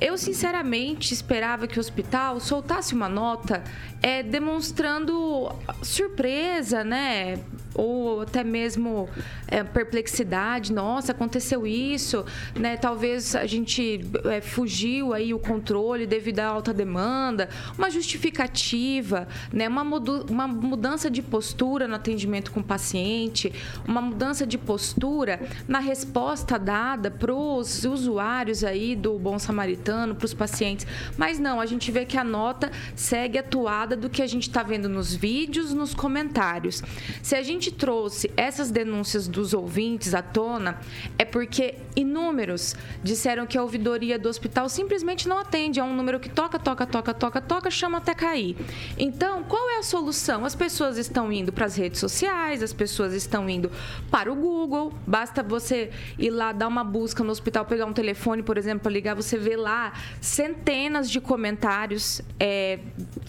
Eu, 0.01 0.17
sinceramente, 0.17 1.13
esperava 1.13 1.67
que 1.67 1.77
o 1.77 1.79
hospital 1.79 2.37
soltasse 2.41 2.93
uma 2.93 3.07
nota 3.07 3.63
é, 4.01 4.21
demonstrando 4.21 5.49
surpresa, 5.81 6.83
né? 6.83 7.39
Ou 7.75 8.21
até 8.21 8.43
mesmo 8.43 9.07
é, 9.47 9.63
perplexidade. 9.63 10.73
Nossa, 10.73 11.11
aconteceu 11.11 11.67
isso, 11.67 12.25
né? 12.57 12.77
Talvez 12.77 13.35
a 13.35 13.45
gente 13.45 14.01
é, 14.25 14.41
fugiu 14.41 15.13
aí 15.13 15.33
o 15.33 15.39
controle 15.39 16.07
devido 16.07 16.39
à 16.39 16.47
alta 16.47 16.73
demanda. 16.73 17.49
Uma 17.77 17.89
justificativa, 17.89 19.27
né? 19.51 19.67
Uma, 19.67 19.83
uma 19.83 20.47
mudança 20.47 21.09
de 21.09 21.21
postura 21.21 21.87
no 21.87 21.95
atendimento 21.95 22.51
com 22.51 22.59
o 22.59 22.63
paciente, 22.63 23.53
uma 23.87 24.01
mudança 24.01 24.45
de 24.45 24.57
postura 24.57 25.39
na 25.67 25.79
resposta 25.79 26.57
dada 26.57 27.11
para 27.11 27.33
os 27.33 27.83
usuários 27.83 28.63
aí 28.63 28.95
do 28.95 29.17
Bom 29.19 29.37
Samaritano, 29.37 30.15
para 30.15 30.25
os 30.25 30.33
pacientes. 30.33 30.87
Mas 31.17 31.39
não, 31.39 31.59
a 31.59 31.65
gente 31.65 31.91
vê 31.91 32.05
que 32.05 32.17
a 32.17 32.23
nota 32.23 32.71
segue 32.95 33.37
atuada 33.37 33.95
do 33.95 34.09
que 34.09 34.21
a 34.21 34.27
gente 34.27 34.43
está 34.43 34.63
vendo 34.63 34.87
nos 34.87 35.13
vídeos, 35.13 35.73
nos 35.73 35.93
comentários. 35.93 36.81
Se 37.21 37.35
a 37.35 37.43
gente 37.43 37.64
trouxe 37.71 38.31
essas 38.35 38.71
denúncias 38.71 39.27
dos 39.27 39.53
ouvintes 39.53 40.13
à 40.13 40.21
tona, 40.21 40.79
é 41.17 41.25
porque 41.25 41.75
inúmeros 41.95 42.75
disseram 43.03 43.45
que 43.45 43.57
a 43.57 43.61
ouvidoria 43.61 44.17
do 44.19 44.29
hospital 44.29 44.69
simplesmente 44.69 45.27
não 45.27 45.37
atende. 45.37 45.79
É 45.79 45.83
um 45.83 45.95
número 45.95 46.19
que 46.19 46.29
toca, 46.29 46.59
toca, 46.59 46.85
toca, 46.85 47.13
toca, 47.13 47.41
toca, 47.41 47.71
chama 47.71 47.97
até 47.97 48.13
cair. 48.13 48.55
Então, 48.97 49.43
qual 49.43 49.69
é 49.69 49.77
a 49.77 49.83
solução? 49.83 50.45
As 50.45 50.55
pessoas 50.55 50.97
estão 50.97 51.31
indo 51.31 51.51
para 51.51 51.65
as 51.65 51.75
redes 51.75 51.99
sociais, 51.99 52.61
as 52.61 52.73
pessoas 52.73 53.13
estão 53.13 53.49
indo 53.49 53.71
para 54.09 54.31
o 54.31 54.35
Google. 54.35 54.93
Basta 55.05 55.41
você 55.41 55.91
ir 56.17 56.29
lá 56.29 56.51
dar 56.51 56.67
uma 56.67 56.83
busca 56.83 57.23
no 57.23 57.31
hospital, 57.31 57.65
pegar 57.65 57.85
um 57.85 57.93
telefone, 57.93 58.43
por 58.43 58.57
exemplo, 58.57 58.81
para 58.81 58.91
ligar, 58.91 59.15
você 59.15 59.37
vê 59.37 59.55
lá 59.55 59.93
centenas 60.21 61.09
de 61.09 61.19
comentários 61.19 62.21
é, 62.39 62.79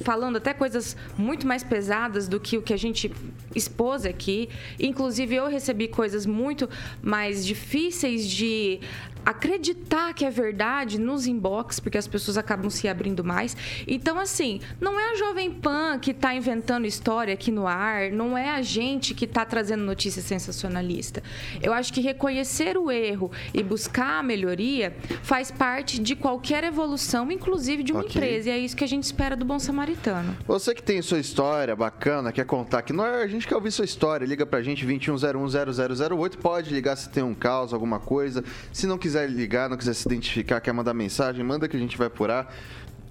falando 0.02 0.36
até 0.36 0.52
coisas 0.52 0.96
muito 1.16 1.46
mais 1.46 1.62
pesadas 1.62 2.28
do 2.28 2.38
que 2.40 2.58
o 2.58 2.62
que 2.62 2.72
a 2.72 2.76
gente 2.76 3.12
expôs 3.56 4.04
aqui. 4.04 4.48
Inclusive, 4.78 5.34
eu 5.34 5.48
recebi 5.48 5.88
coisas 5.88 6.26
muito 6.26 6.68
mais 7.02 7.44
difíceis 7.44 8.28
de 8.28 8.80
acreditar 9.26 10.14
que 10.14 10.24
é 10.24 10.30
verdade 10.30 11.00
nos 11.00 11.26
inbox, 11.26 11.80
porque 11.80 11.98
as 11.98 12.06
pessoas 12.06 12.38
acabam 12.38 12.70
se 12.70 12.86
abrindo 12.86 13.24
mais. 13.24 13.56
Então, 13.88 14.20
assim, 14.20 14.60
não 14.80 15.00
é 15.00 15.12
a 15.12 15.16
Jovem 15.16 15.50
Pan 15.50 15.98
que 15.98 16.12
está 16.12 16.32
inventando 16.32 16.86
história 16.86 17.34
aqui 17.34 17.50
no 17.50 17.66
ar, 17.66 18.12
não 18.12 18.38
é 18.38 18.50
a 18.50 18.62
gente 18.62 19.14
que 19.14 19.24
está 19.24 19.44
trazendo 19.44 19.82
notícia 19.82 20.22
sensacionalista. 20.22 21.24
Eu 21.60 21.72
acho 21.72 21.92
que 21.92 22.00
reconhecer 22.00 22.78
o 22.78 22.88
erro 22.88 23.32
e 23.52 23.64
buscar 23.64 24.20
a 24.20 24.22
melhoria 24.22 24.94
faz 25.24 25.50
parte 25.50 25.98
de 25.98 26.14
qualquer 26.14 26.62
evolução, 26.62 27.32
inclusive 27.32 27.82
de 27.82 27.90
uma 27.90 28.02
okay. 28.02 28.10
empresa. 28.10 28.48
E 28.50 28.52
é 28.52 28.58
isso 28.58 28.76
que 28.76 28.84
a 28.84 28.88
gente 28.88 29.02
espera 29.02 29.34
do 29.34 29.44
Bom 29.44 29.58
Samaritano. 29.58 30.36
Você 30.46 30.72
que 30.72 30.82
tem 30.82 31.02
sua 31.02 31.18
história 31.18 31.74
bacana, 31.74 32.30
quer 32.30 32.46
contar 32.46 32.78
aqui, 32.78 32.92
não 32.92 33.04
é, 33.04 33.24
a 33.24 33.26
gente 33.26 33.48
quer 33.48 33.56
ouvir 33.56 33.72
sua 33.72 33.84
história, 33.84 34.24
liga 34.24 34.46
pra 34.46 34.62
gente 34.62 34.86
21010008, 34.86 36.36
pode 36.36 36.72
ligar 36.72 36.94
se 36.94 37.08
tem 37.08 37.24
um 37.24 37.34
caos, 37.34 37.72
alguma 37.72 37.98
coisa. 37.98 38.44
Se 38.72 38.86
não 38.86 38.96
quiser 38.96 39.15
quiser 39.16 39.30
ligar, 39.30 39.70
não 39.70 39.78
quiser 39.78 39.94
se 39.94 40.06
identificar, 40.06 40.60
quer 40.60 40.72
mandar 40.72 40.92
mensagem, 40.92 41.42
manda 41.42 41.66
que 41.66 41.76
a 41.76 41.80
gente 41.80 41.96
vai 41.96 42.06
apurar. 42.06 42.54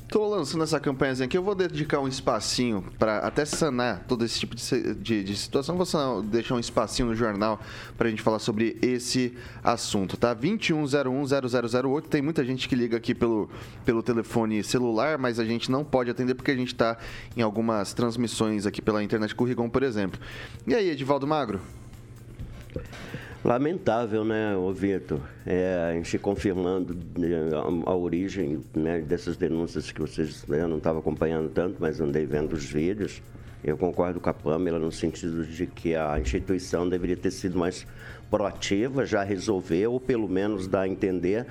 Tô 0.07 0.27
lançando 0.27 0.63
essa 0.63 0.79
campanhazinha 0.79 1.25
aqui, 1.25 1.35
eu 1.35 1.41
vou 1.41 1.55
dedicar 1.55 1.99
um 1.99 2.07
espacinho 2.07 2.85
para 2.99 3.17
até 3.17 3.43
sanar 3.43 4.05
todo 4.07 4.23
esse 4.23 4.39
tipo 4.39 4.55
de, 4.55 4.93
de, 4.93 5.23
de, 5.23 5.35
situação. 5.35 5.75
Vou 5.75 6.21
deixar 6.21 6.53
um 6.53 6.59
espacinho 6.59 7.07
no 7.07 7.15
jornal 7.15 7.59
para 7.97 8.07
a 8.07 8.11
gente 8.11 8.21
falar 8.21 8.37
sobre 8.37 8.77
esse 8.83 9.35
assunto, 9.63 10.15
tá? 10.15 10.35
21010008. 10.35 12.03
Tem 12.03 12.21
muita 12.21 12.45
gente 12.45 12.69
que 12.69 12.75
liga 12.75 12.97
aqui 12.97 13.15
pelo, 13.15 13.49
pelo 13.83 14.03
telefone 14.03 14.63
celular, 14.63 15.17
mas 15.17 15.39
a 15.39 15.43
gente 15.43 15.71
não 15.71 15.83
pode 15.83 16.11
atender 16.11 16.35
porque 16.35 16.51
a 16.51 16.55
gente 16.55 16.73
está 16.73 16.99
em 17.35 17.41
algumas 17.41 17.95
transmissões 17.95 18.67
aqui 18.67 18.83
pela 18.83 19.03
internet 19.03 19.33
com 19.33 19.43
o 19.43 19.47
Rigon, 19.47 19.69
por 19.71 19.81
exemplo. 19.81 20.21
E 20.67 20.75
aí, 20.75 20.87
Edivaldo 20.91 21.25
Magro? 21.25 21.59
Lamentável, 23.45 24.25
né, 24.25 24.55
Vitor? 24.73 25.19
É, 25.45 25.91
a 25.91 25.93
gente 25.93 26.17
confirmando 26.17 26.97
né, 27.15 27.29
a, 27.53 27.91
a 27.91 27.95
origem 27.95 28.63
né, 28.75 29.01
dessas 29.01 29.37
denúncias 29.37 29.91
que 29.91 30.01
vocês 30.01 30.43
né, 30.47 30.65
não 30.65 30.77
estavam 30.77 30.99
acompanhando 30.99 31.49
tanto, 31.49 31.75
mas 31.79 32.01
andei 32.01 32.25
vendo 32.25 32.53
os 32.53 32.65
vídeos. 32.65 33.21
Eu 33.63 33.77
concordo 33.77 34.19
com 34.19 34.31
a 34.31 34.33
Pamela 34.33 34.79
no 34.79 34.91
sentido 34.91 35.45
de 35.45 35.67
que 35.67 35.93
a 35.93 36.19
instituição 36.19 36.89
deveria 36.89 37.15
ter 37.15 37.29
sido 37.29 37.55
mais 37.55 37.85
proativa, 38.31 39.05
já 39.05 39.23
resolver, 39.23 39.85
ou 39.85 39.99
pelo 39.99 40.27
menos 40.27 40.67
dar 40.67 40.81
a 40.81 40.87
entender 40.87 41.45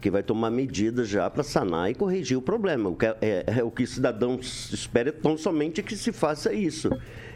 que 0.00 0.10
vai 0.10 0.22
tomar 0.22 0.50
medidas 0.50 1.08
já 1.08 1.28
para 1.28 1.42
sanar 1.42 1.90
e 1.90 1.94
corrigir 1.94 2.38
o 2.38 2.42
problema. 2.42 2.88
O 2.88 2.96
que, 2.96 3.04
é, 3.04 3.44
é, 3.46 3.62
o 3.62 3.70
que 3.70 3.86
cidadão 3.86 4.38
espera 4.40 5.10
é 5.10 5.12
tão 5.12 5.36
somente 5.36 5.82
que 5.82 5.94
se 5.94 6.10
faça 6.10 6.54
isso. 6.54 6.88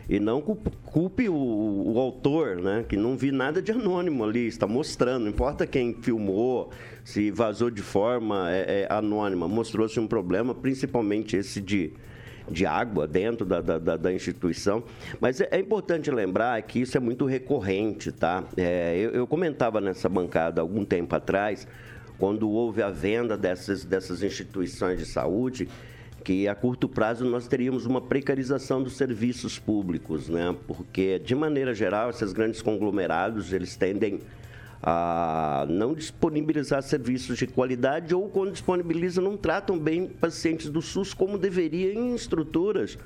E 0.08 0.18
não 0.18 0.40
culpe 0.40 1.28
o, 1.28 1.34
o, 1.34 1.98
autor, 1.98 2.56
né? 2.56 2.82
Que 2.88 2.96
não 2.96 3.14
vi 3.14 3.30
nada 3.30 3.60
de 3.60 3.70
anônimo 3.72 4.24
ali, 4.24 4.46
está 4.46 4.66
mostrando, 4.66 5.24
não 5.24 5.30
importa 5.30 5.66
quem 5.66 5.92
filmou, 5.92 6.70
se 7.04 7.30
vazou 7.30 7.70
de 7.70 7.82
forma 7.82 8.50
é, 8.50 8.82
é, 8.82 8.86
anônima, 8.90 9.46
mostrou-se 9.46 10.00
um 10.00 10.06
problema, 10.06 10.54
principalmente 10.54 11.36
esse 11.36 11.60
de, 11.60 11.92
de 12.50 12.64
água 12.64 13.06
dentro 13.06 13.44
da, 13.44 13.60
da, 13.60 13.96
da 13.98 14.12
instituição. 14.12 14.82
Mas 15.20 15.42
é, 15.42 15.48
é, 15.50 15.60
importante 15.60 16.10
lembrar 16.10 16.60
que 16.62 16.80
isso 16.80 16.96
é 16.96 17.00
muito 17.00 17.26
recorrente, 17.26 18.10
tá? 18.10 18.44
É, 18.56 18.96
eu, 18.96 19.10
eu 19.10 19.26
comentava 19.26 19.78
nessa 19.78 20.08
bancada 20.08 20.62
algum 20.62 20.86
tempo 20.86 21.14
atrás, 21.14 21.68
quando 22.18 22.48
houve 22.48 22.82
a 22.82 22.88
venda 22.88 23.36
dessas, 23.36 23.84
dessas 23.84 24.22
instituições 24.22 24.98
de 24.98 25.04
saúde, 25.04 25.68
que 26.24 26.48
a 26.48 26.54
curto 26.54 26.88
prazo 26.88 27.24
nós 27.24 27.46
teríamos 27.46 27.86
uma 27.86 28.00
precarização 28.00 28.82
dos 28.82 28.96
serviços 28.96 29.58
públicos, 29.58 30.28
né? 30.28 30.54
Porque 30.66 31.18
de 31.18 31.34
maneira 31.34 31.74
geral 31.74 32.10
esses 32.10 32.32
grandes 32.32 32.60
conglomerados 32.60 33.52
eles 33.52 33.76
tendem 33.76 34.20
a 34.82 35.66
não 35.68 35.94
disponibilizar 35.94 36.82
serviços 36.82 37.36
de 37.38 37.46
qualidade 37.46 38.14
ou 38.14 38.28
quando 38.28 38.52
disponibilizam 38.52 39.24
não 39.24 39.36
tratam 39.36 39.78
bem 39.78 40.06
pacientes 40.06 40.70
do 40.70 40.80
SUS 40.80 41.12
como 41.12 41.36
deveria 41.36 41.92
em 41.92 42.14
estruturas 42.14 42.96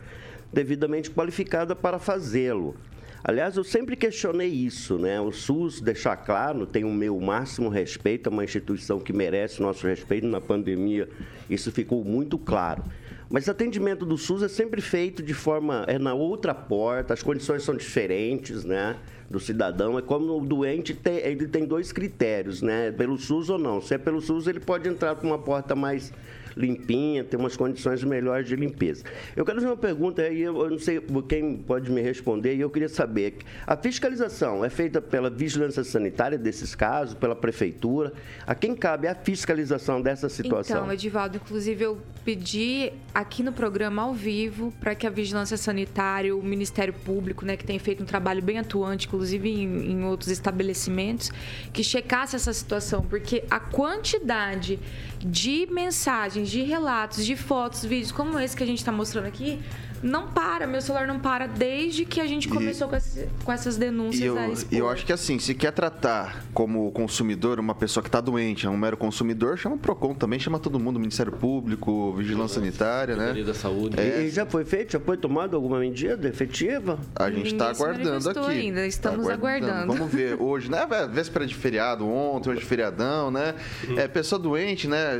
devidamente 0.52 1.11
qualificadas 1.11 1.76
para 1.78 1.99
fazê-lo. 1.99 2.76
Aliás, 3.25 3.57
eu 3.57 3.62
sempre 3.62 3.95
questionei 3.95 4.49
isso, 4.49 4.99
né? 4.99 5.21
O 5.21 5.31
SUS, 5.31 5.81
deixar 5.81 6.17
claro, 6.17 6.67
tem 6.67 6.83
o 6.83 6.93
meu 6.93 7.21
máximo 7.21 7.69
respeito, 7.69 8.29
é 8.29 8.33
uma 8.33 8.43
instituição 8.43 8.99
que 8.99 9.12
merece 9.12 9.61
o 9.61 9.62
nosso 9.62 9.87
respeito 9.87 10.26
na 10.26 10.41
pandemia, 10.41 11.09
isso 11.49 11.71
ficou 11.71 12.05
muito 12.05 12.37
claro. 12.37 12.83
Mas 13.31 13.49
atendimento 13.49 14.05
do 14.05 14.19
SUS 14.19 14.43
é 14.43 14.49
sempre 14.49 14.81
feito 14.83 15.23
de 15.23 15.33
forma. 15.33 15.85
é 15.87 15.99
na 15.99 16.12
outra 16.14 16.52
porta, 16.52 17.14
as 17.14 17.23
condições 17.23 17.62
são 17.62 17.76
diferentes, 17.76 18.64
né? 18.64 18.97
Do 19.31 19.38
cidadão. 19.41 19.97
É 19.97 20.02
como 20.02 20.37
o 20.37 20.45
doente 20.45 20.93
tem, 20.93 21.19
ele 21.19 21.47
tem 21.47 21.64
dois 21.64 21.93
critérios, 21.93 22.61
né? 22.61 22.91
Pelo 22.91 23.17
SUS 23.17 23.49
ou 23.49 23.57
não. 23.57 23.81
Se 23.81 23.95
é 23.95 23.99
pelo 23.99 24.21
SUS, 24.21 24.49
ele 24.49 24.61
pode 24.61 24.87
entrar 24.88 25.14
por 25.14 25.25
uma 25.25 25.38
porta 25.38 25.75
mais 25.75 26.12
limpinha, 26.56 27.25
ter 27.25 27.37
umas 27.37 27.56
condições 27.56 28.02
melhores 28.04 28.47
de 28.49 28.56
limpeza. 28.56 29.04
Eu 29.37 29.44
quero 29.44 29.59
fazer 29.59 29.68
uma 29.68 29.76
pergunta 29.76 30.23
aí, 30.23 30.42
eu 30.42 30.71
não 30.71 30.78
sei 30.78 31.00
quem 31.28 31.56
pode 31.56 31.90
me 31.90 32.00
responder, 32.00 32.54
e 32.54 32.61
eu 32.61 32.71
queria 32.71 32.88
saber: 32.88 33.38
a 33.66 33.76
fiscalização 33.76 34.64
é 34.64 34.71
feita 34.71 35.00
pela 35.00 35.30
vigilância 35.30 35.85
sanitária 35.85 36.38
desses 36.38 36.75
casos, 36.75 37.14
pela 37.14 37.35
prefeitura? 37.35 38.12
A 38.47 38.54
quem 38.54 38.75
cabe 38.75 39.09
a 39.09 39.14
fiscalização 39.14 40.00
dessa 40.00 40.28
situação? 40.28 40.76
Então, 40.76 40.92
Edivaldo, 40.92 41.37
inclusive 41.37 41.85
eu 41.85 41.99
pedi 42.25 42.92
aqui 43.14 43.42
no 43.42 43.52
programa 43.52 44.02
ao 44.02 44.14
vivo 44.14 44.73
para 44.80 44.94
que 44.94 45.06
a 45.06 45.11
vigilância 45.11 45.56
sanitária, 45.56 46.35
o 46.35 46.42
Ministério 46.42 46.92
Público, 46.92 47.44
né, 47.44 47.56
que 47.56 47.64
tem 47.64 47.78
feito 47.78 48.02
um 48.02 48.06
trabalho 48.06 48.42
bem 48.42 48.59
atuante, 48.59 49.06
inclusive 49.06 49.49
em, 49.49 49.90
em 49.92 50.04
outros 50.04 50.30
estabelecimentos, 50.30 51.30
que 51.73 51.82
checasse 51.82 52.37
essa 52.37 52.52
situação, 52.52 53.02
porque 53.02 53.44
a 53.50 53.59
quantidade 53.59 54.78
de 55.18 55.66
mensagens, 55.71 56.42
de 56.43 56.63
relatos, 56.63 57.25
de 57.25 57.37
fotos, 57.37 57.85
vídeos 57.85 58.13
como 58.13 58.39
esse 58.39 58.57
que 58.57 58.63
a 58.63 58.67
gente 58.67 58.79
está 58.79 58.93
mostrando 58.93 59.27
aqui, 59.27 59.61
não 60.02 60.28
para, 60.28 60.66
meu 60.66 60.80
celular 60.80 61.06
não 61.06 61.18
para 61.18 61.47
desde 61.47 62.04
que 62.04 62.21
a 62.21 62.26
gente 62.26 62.49
começou 62.49 62.88
e, 62.88 62.90
com, 62.90 62.97
esse, 62.97 63.28
com, 63.44 63.52
essas 63.52 63.76
denúncias 63.76 64.66
e 64.71 64.76
eu, 64.76 64.85
eu 64.85 64.90
acho 64.90 65.06
que 65.06 65.12
assim, 65.12 65.38
se 65.38 65.54
quer 65.54 65.73
tratar 65.73 66.44
como 66.52 66.90
consumidor 66.92 67.61
uma 67.61 67.75
pessoa 67.75 68.02
que 68.02 68.09
está 68.09 68.21
doente, 68.21 68.66
é 68.66 68.71
um 68.71 68.76
mero 68.76 68.97
consumidor, 68.97 69.56
chama 69.56 69.76
o 69.76 69.78
PROCON 69.78 70.14
também, 70.14 70.38
chama 70.38 70.59
todo 70.59 70.78
mundo, 70.78 70.99
Ministério 70.99 71.32
Público, 71.32 72.12
Vigilância 72.14 72.61
Sanitária, 72.61 73.16
né? 73.16 73.42
da 73.42 73.54
Saúde. 73.54 73.99
É. 73.99 74.23
E, 74.23 74.30
já 74.30 74.44
foi 74.47 74.64
feito, 74.64 74.92
já 74.92 75.00
foi 75.00 75.16
tomada 75.16 75.56
alguma 75.56 75.78
medida 75.78 76.28
efetiva? 76.28 76.99
A 77.14 77.30
gente 77.30 77.52
está 77.52 77.71
aguardando 77.71 78.30
aqui. 78.30 78.40
ainda, 78.40 78.87
estamos 78.87 79.26
tá 79.26 79.35
aguardando. 79.35 79.73
aguardando. 79.73 79.92
Vamos 79.92 80.12
ver 80.12 80.37
hoje, 80.40 80.71
né? 80.71 80.87
Véspera 81.11 81.47
de 81.47 81.54
feriado 81.54 82.06
ontem, 82.06 82.50
hoje 82.50 82.62
feriadão, 82.62 83.30
né? 83.30 83.54
Uhum. 83.88 83.99
É, 83.99 84.09
pessoa 84.09 84.38
doente, 84.38 84.88
né? 84.88 85.18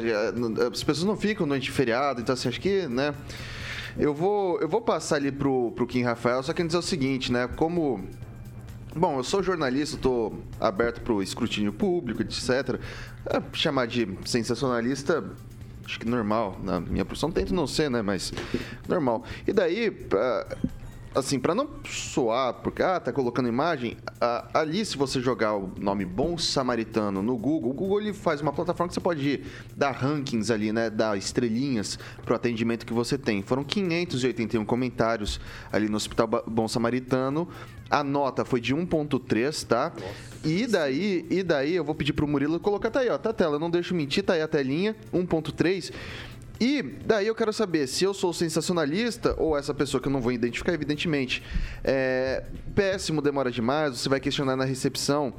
As 0.72 0.82
pessoas 0.82 1.04
não 1.04 1.16
ficam 1.16 1.46
doente 1.46 1.64
de 1.64 1.70
feriado, 1.70 2.20
então 2.20 2.32
assim, 2.32 2.48
acho 2.48 2.60
que, 2.60 2.86
né? 2.88 3.14
Eu 3.99 4.14
vou, 4.14 4.61
eu 4.61 4.68
vou 4.68 4.80
passar 4.80 5.16
ali 5.16 5.30
pro, 5.30 5.72
pro 5.72 5.87
Kim 5.87 6.02
Rafael, 6.02 6.42
só 6.42 6.52
quero 6.52 6.68
dizer 6.68 6.78
o 6.78 6.82
seguinte, 6.82 7.30
né? 7.30 7.49
Como 7.56 8.08
Bom, 8.94 9.16
eu 9.16 9.25
sou 9.25 9.42
jornalista, 9.42 9.96
estou 9.96 10.42
aberto 10.61 11.00
para 11.00 11.14
o 11.14 11.22
escrutínio 11.22 11.72
público, 11.72 12.20
etc. 12.20 12.78
É, 13.25 13.42
chamar 13.54 13.87
de 13.87 14.06
sensacionalista 14.26 15.25
acho 15.84 15.99
que 15.99 16.06
normal. 16.06 16.58
Na 16.62 16.80
minha 16.80 17.04
profissão 17.04 17.30
tento 17.30 17.54
não 17.54 17.66
ser, 17.66 17.90
né? 17.90 18.02
Mas 18.02 18.32
normal. 18.88 19.25
E 19.46 19.52
daí, 19.52 19.90
assim, 21.14 21.38
para 21.38 21.54
não 21.54 21.69
soar, 21.85 22.54
porque, 22.54 22.83
ah, 22.83 22.99
tá 22.99 23.12
colocando 23.12 23.49
imagem, 23.49 23.97
ah, 24.21 24.49
ali 24.54 24.85
se 24.85 24.97
você 24.97 25.21
jogar 25.21 25.57
o 25.57 25.73
nome 25.78 26.04
Bom 26.04 26.38
Samaritano 26.38 27.23
no 27.23 27.37
Google, 27.37 27.71
o 27.71 27.75
Google 27.75 28.00
ele 28.00 28.12
faz 28.12 28.40
uma 28.40 28.52
plataforma 28.52 28.88
que 28.88 28.95
você 28.95 29.00
pode 29.00 29.42
dar 29.76 29.92
rankings 29.92 30.52
ali, 30.52 30.73
né, 30.73 30.88
dar 30.90 31.16
estrelinhas 31.16 31.99
pro 32.25 32.35
atendimento 32.35 32.87
que 32.87 32.92
você 32.92 33.19
tem. 33.19 33.42
Foram 33.42 33.64
581 33.64 34.64
comentários 34.64 35.40
ali 35.71 35.88
no 35.88 35.97
Hospital 35.97 36.28
Bom 36.47 36.69
Samaritano. 36.69 37.49
A 37.90 38.02
nota 38.02 38.45
foi 38.45 38.61
de 38.61 38.75
1.3, 38.75 39.66
tá? 39.66 39.92
E 40.45 40.66
daí, 40.66 41.26
e 41.31 41.42
daí 41.42 41.75
eu 41.75 41.85
vou 41.85 41.95
pedir 41.95 42.12
pro 42.14 42.26
Murilo 42.26 42.59
colocar 42.59 42.90
tá 42.90 43.00
aí, 43.00 43.09
ó, 43.09 43.19
tá 43.19 43.31
a 43.31 43.33
tela, 43.33 43.57
eu 43.57 43.61
não 43.61 43.71
deixo 43.71 43.95
mentir, 43.95 44.25
tá 44.25 44.33
aí 44.33 44.42
a 44.42 44.49
telinha, 44.49 44.97
1.3. 45.12 45.92
E 46.64 46.81
daí 46.81 47.26
eu 47.26 47.35
quero 47.35 47.52
saber 47.52 47.88
se 47.88 48.04
eu 48.04 48.14
sou 48.14 48.33
sensacionalista 48.33 49.35
ou 49.37 49.59
essa 49.59 49.75
pessoa 49.75 50.00
que 50.00 50.07
eu 50.07 50.12
não 50.12 50.21
vou 50.21 50.31
identificar, 50.31 50.73
evidentemente. 50.73 51.42
É, 51.83 52.45
péssimo, 52.73 53.21
demora 53.21 53.50
demais, 53.50 53.99
você 53.99 54.09
vai 54.09 54.21
questionar 54.21 54.54
na 54.54 54.64
recepção. 54.64 55.35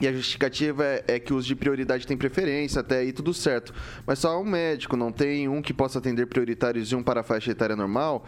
E 0.00 0.06
a 0.06 0.12
justificativa 0.12 0.84
é, 0.84 1.04
é 1.08 1.18
que 1.18 1.34
os 1.34 1.44
de 1.44 1.56
prioridade 1.56 2.06
têm 2.06 2.16
preferência, 2.16 2.80
até 2.80 2.98
aí 2.98 3.12
tudo 3.12 3.34
certo. 3.34 3.74
Mas 4.06 4.20
só 4.20 4.40
um 4.40 4.44
médico, 4.44 4.96
não 4.96 5.10
tem 5.10 5.48
um 5.48 5.60
que 5.60 5.74
possa 5.74 5.98
atender 5.98 6.26
prioritários 6.26 6.92
e 6.92 6.94
um 6.94 7.02
para 7.02 7.22
a 7.22 7.24
faixa 7.24 7.50
etária 7.50 7.74
normal, 7.74 8.24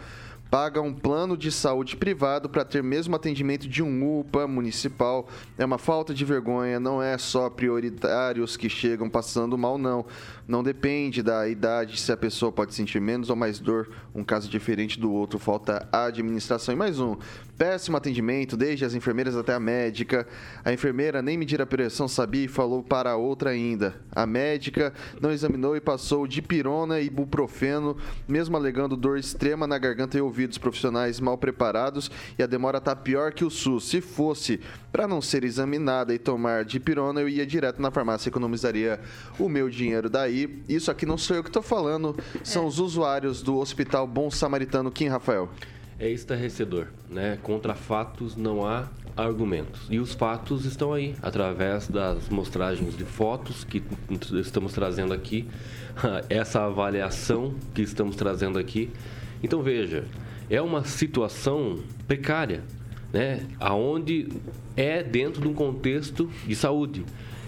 paga 0.49 0.81
um 0.81 0.93
plano 0.93 1.37
de 1.37 1.51
saúde 1.51 1.95
privado 1.95 2.49
para 2.49 2.65
ter 2.65 2.81
mesmo 2.81 3.15
atendimento 3.15 3.67
de 3.67 3.83
um 3.83 4.19
UPA 4.19 4.47
municipal. 4.47 5.27
É 5.57 5.63
uma 5.63 5.77
falta 5.77 6.13
de 6.13 6.25
vergonha, 6.25 6.79
não 6.79 7.01
é 7.01 7.17
só 7.17 7.49
prioritários 7.49 8.57
que 8.57 8.67
chegam 8.67 9.09
passando 9.09 9.57
mal, 9.57 9.77
não. 9.77 10.05
Não 10.47 10.63
depende 10.63 11.21
da 11.21 11.47
idade 11.47 11.99
se 11.99 12.11
a 12.11 12.17
pessoa 12.17 12.51
pode 12.51 12.73
sentir 12.73 12.99
menos 12.99 13.29
ou 13.29 13.35
mais 13.35 13.59
dor, 13.59 13.91
um 14.15 14.23
caso 14.23 14.49
diferente 14.49 14.99
do 14.99 15.11
outro. 15.11 15.37
Falta 15.37 15.87
administração. 15.91 16.73
E 16.73 16.77
mais 16.77 16.99
um, 16.99 17.15
péssimo 17.59 17.97
atendimento, 17.97 18.55
desde 18.55 18.85
as 18.85 18.93
enfermeiras 18.93 19.35
até 19.35 19.53
a 19.53 19.59
médica. 19.59 20.25
A 20.63 20.71
enfermeira 20.71 21.21
nem 21.21 21.37
medir 21.37 21.61
a 21.61 21.65
pressão 21.65 22.07
sabia 22.07 22.45
e 22.45 22.47
falou 22.47 22.81
para 22.81 23.11
a 23.11 23.17
outra 23.17 23.49
ainda. 23.49 23.95
A 24.13 24.25
médica 24.25 24.93
não 25.19 25.29
examinou 25.29 25.75
e 25.75 25.81
passou 25.81 26.25
de 26.25 26.41
pirona 26.41 27.01
e 27.01 27.07
ibuprofeno, 27.07 27.97
mesmo 28.25 28.55
alegando 28.55 28.95
dor 28.95 29.17
extrema 29.17 29.67
na 29.67 29.77
garganta 29.77 30.17
e 30.17 30.21
ouvidos 30.21 30.57
profissionais 30.57 31.19
mal 31.19 31.37
preparados 31.37 32.09
e 32.37 32.41
a 32.41 32.47
demora 32.47 32.79
tá 32.79 32.95
pior 32.95 33.33
que 33.33 33.43
o 33.43 33.49
SUS. 33.49 33.89
Se 33.89 33.99
fosse 33.99 34.61
para 34.89 35.05
não 35.05 35.21
ser 35.21 35.43
examinada 35.43 36.13
e 36.13 36.17
tomar 36.17 36.63
de 36.63 36.79
pirona, 36.79 37.19
eu 37.19 37.27
ia 37.27 37.45
direto 37.45 37.81
na 37.81 37.91
farmácia 37.91 38.29
e 38.29 38.31
economizaria 38.31 39.01
o 39.37 39.49
meu 39.49 39.69
dinheiro. 39.69 40.09
Daí, 40.09 40.63
isso 40.69 40.89
aqui 40.89 41.05
não 41.05 41.17
sou 41.17 41.35
eu 41.35 41.43
que 41.43 41.51
tô 41.51 41.61
falando, 41.61 42.15
são 42.41 42.65
os 42.65 42.79
usuários 42.79 43.41
do 43.41 43.57
Hospital 43.57 44.07
Bom 44.07 44.31
Samaritano 44.31 44.89
Kim 44.89 45.09
Rafael. 45.09 45.49
É 45.99 46.09
estarrecedor, 46.09 46.87
né? 47.09 47.37
Contra 47.43 47.75
fatos 47.75 48.35
não 48.37 48.65
há 48.65 48.87
argumentos. 49.17 49.81
E 49.89 49.99
os 49.99 50.13
fatos 50.13 50.63
estão 50.65 50.93
aí, 50.93 51.13
através 51.21 51.89
das 51.89 52.29
mostragens 52.29 52.95
de 52.97 53.03
fotos 53.03 53.65
que 53.65 53.83
estamos 54.33 54.71
trazendo 54.71 55.13
aqui, 55.13 55.45
essa 56.29 56.63
avaliação 56.63 57.53
que 57.73 57.81
estamos 57.81 58.15
trazendo 58.15 58.57
aqui. 58.57 58.89
Então 59.43 59.61
veja, 59.61 60.05
é 60.49 60.61
uma 60.61 60.85
situação 60.85 61.79
precária, 62.07 62.63
né? 63.11 63.45
Aonde 63.59 64.29
é 64.77 65.03
dentro 65.03 65.41
de 65.41 65.47
um 65.47 65.53
contexto 65.53 66.29
de 66.47 66.55
saúde. 66.55 67.05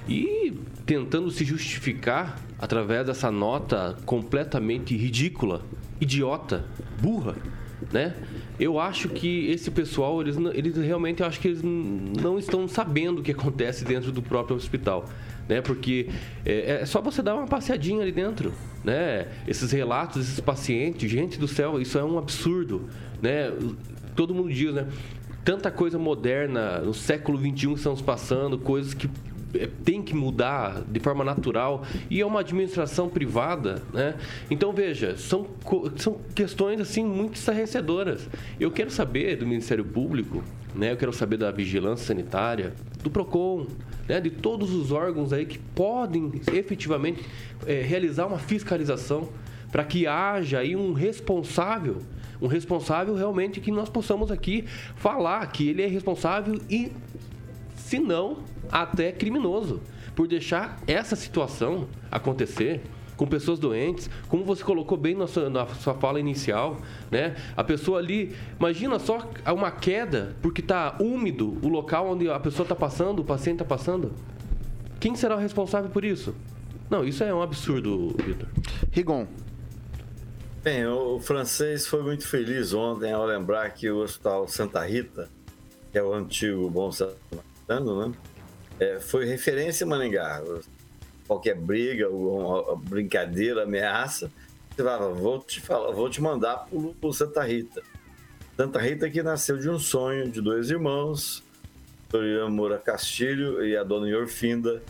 E 0.09 0.53
tentando 0.85 1.31
se 1.31 1.45
justificar 1.45 2.37
através 2.59 3.05
dessa 3.05 3.31
nota 3.31 3.97
completamente 4.05 4.95
ridícula, 4.97 5.61
idiota, 6.01 6.65
burra, 7.01 7.35
né? 7.91 8.13
Eu 8.61 8.79
acho 8.79 9.09
que 9.09 9.49
esse 9.49 9.71
pessoal, 9.71 10.21
eles, 10.21 10.37
eles 10.53 10.77
realmente, 10.77 11.21
eu 11.21 11.25
acho 11.25 11.39
que 11.39 11.47
eles 11.47 11.63
não 11.63 12.37
estão 12.37 12.67
sabendo 12.67 13.19
o 13.19 13.23
que 13.23 13.31
acontece 13.31 13.83
dentro 13.83 14.11
do 14.11 14.21
próprio 14.21 14.55
hospital, 14.55 15.09
né? 15.49 15.61
Porque 15.61 16.09
é, 16.45 16.81
é 16.81 16.85
só 16.85 17.01
você 17.01 17.23
dar 17.23 17.33
uma 17.33 17.47
passeadinha 17.47 18.03
ali 18.03 18.11
dentro, 18.11 18.53
né? 18.83 19.29
Esses 19.47 19.71
relatos, 19.71 20.21
esses 20.21 20.39
pacientes, 20.39 21.09
gente 21.09 21.39
do 21.39 21.47
céu, 21.47 21.81
isso 21.81 21.97
é 21.97 22.03
um 22.03 22.19
absurdo, 22.19 22.87
né? 23.19 23.51
Todo 24.15 24.31
mundo 24.31 24.53
diz, 24.53 24.71
né? 24.71 24.87
Tanta 25.43 25.71
coisa 25.71 25.97
moderna 25.97 26.81
no 26.81 26.93
século 26.93 27.39
XXI 27.39 27.73
estamos 27.73 27.99
passando, 27.99 28.59
coisas 28.59 28.93
que 28.93 29.09
tem 29.83 30.01
que 30.01 30.15
mudar 30.15 30.81
de 30.87 30.99
forma 30.99 31.23
natural 31.23 31.83
e 32.09 32.21
é 32.21 32.25
uma 32.25 32.39
administração 32.39 33.09
privada, 33.09 33.81
né? 33.93 34.15
Então 34.49 34.71
veja, 34.71 35.17
são, 35.17 35.47
são 35.97 36.19
questões 36.33 36.79
assim 36.79 37.03
muito 37.03 37.35
estarrecedoras. 37.35 38.27
Eu 38.59 38.71
quero 38.71 38.89
saber 38.89 39.35
do 39.37 39.45
Ministério 39.45 39.83
Público, 39.83 40.43
né? 40.75 40.91
Eu 40.91 40.97
quero 40.97 41.13
saber 41.13 41.37
da 41.37 41.51
vigilância 41.51 42.05
sanitária, 42.05 42.73
do 43.03 43.09
Procon, 43.09 43.67
né? 44.07 44.19
De 44.19 44.29
todos 44.29 44.73
os 44.73 44.91
órgãos 44.91 45.33
aí 45.33 45.45
que 45.45 45.59
podem 45.59 46.31
efetivamente 46.53 47.23
é, 47.65 47.81
realizar 47.81 48.25
uma 48.25 48.39
fiscalização 48.39 49.29
para 49.71 49.83
que 49.83 50.05
haja 50.07 50.59
aí 50.59 50.75
um 50.75 50.93
responsável 50.93 52.01
um 52.41 52.47
responsável 52.47 53.13
realmente 53.13 53.61
que 53.61 53.71
nós 53.71 53.87
possamos 53.87 54.31
aqui 54.31 54.65
falar 54.95 55.45
que 55.45 55.69
ele 55.69 55.83
é 55.83 55.87
responsável 55.87 56.59
e 56.67 56.91
se 57.91 57.99
não, 57.99 58.37
até 58.71 59.11
criminoso, 59.11 59.81
por 60.15 60.25
deixar 60.25 60.79
essa 60.87 61.13
situação 61.13 61.89
acontecer 62.09 62.79
com 63.17 63.27
pessoas 63.27 63.59
doentes, 63.59 64.09
como 64.29 64.45
você 64.45 64.63
colocou 64.63 64.97
bem 64.97 65.13
na 65.13 65.27
sua, 65.27 65.49
na 65.49 65.67
sua 65.67 65.93
fala 65.95 66.17
inicial, 66.17 66.77
né? 67.11 67.35
A 67.53 67.65
pessoa 67.65 67.99
ali, 67.99 68.33
imagina 68.57 68.97
só 68.97 69.29
uma 69.45 69.69
queda 69.71 70.37
porque 70.41 70.61
está 70.61 70.95
úmido 71.01 71.57
o 71.61 71.67
local 71.67 72.11
onde 72.11 72.29
a 72.29 72.39
pessoa 72.39 72.63
está 72.63 72.73
passando, 72.73 73.19
o 73.19 73.25
paciente 73.25 73.55
está 73.55 73.65
passando. 73.65 74.13
Quem 74.97 75.13
será 75.13 75.35
o 75.35 75.39
responsável 75.39 75.89
por 75.89 76.05
isso? 76.05 76.33
Não, 76.89 77.03
isso 77.03 77.25
é 77.25 77.33
um 77.33 77.41
absurdo, 77.41 78.15
Vitor. 78.23 78.47
Rigon, 78.89 79.27
Bem, 80.63 80.85
o 80.85 81.19
francês 81.19 81.85
foi 81.85 82.03
muito 82.03 82.25
feliz 82.25 82.71
ontem 82.71 83.11
ao 83.11 83.25
lembrar 83.25 83.69
que 83.71 83.89
o 83.89 83.97
Hospital 83.97 84.47
Santa 84.47 84.81
Rita, 84.85 85.27
que 85.91 85.97
é 85.97 86.03
o 86.03 86.13
antigo 86.13 86.69
Bom 86.69 86.89
Samaritano, 87.67 88.07
né? 88.07 88.15
É, 88.79 88.99
foi 88.99 89.25
referência 89.25 89.85
em 89.85 89.87
Maringá. 89.87 90.41
Qualquer 91.27 91.55
briga, 91.55 92.07
brincadeira, 92.83 93.63
ameaça, 93.63 94.31
você 94.75 94.83
falava, 94.83 95.13
vou 95.13 95.39
te, 95.39 95.61
falar, 95.61 95.91
vou 95.91 96.09
te 96.09 96.21
mandar 96.21 96.67
pro 96.99 97.13
Santa 97.13 97.43
Rita. 97.43 97.81
Santa 98.57 98.79
Rita 98.79 99.09
que 99.09 99.21
nasceu 99.21 99.57
de 99.57 99.69
um 99.69 99.79
sonho 99.79 100.29
de 100.29 100.41
dois 100.41 100.69
irmãos, 100.69 101.43
Dorian 102.09 102.49
Moura 102.49 102.77
Castilho 102.77 103.65
e 103.65 103.77
a 103.77 103.83
dona 103.83 104.09
Yorfinda. 104.09 104.81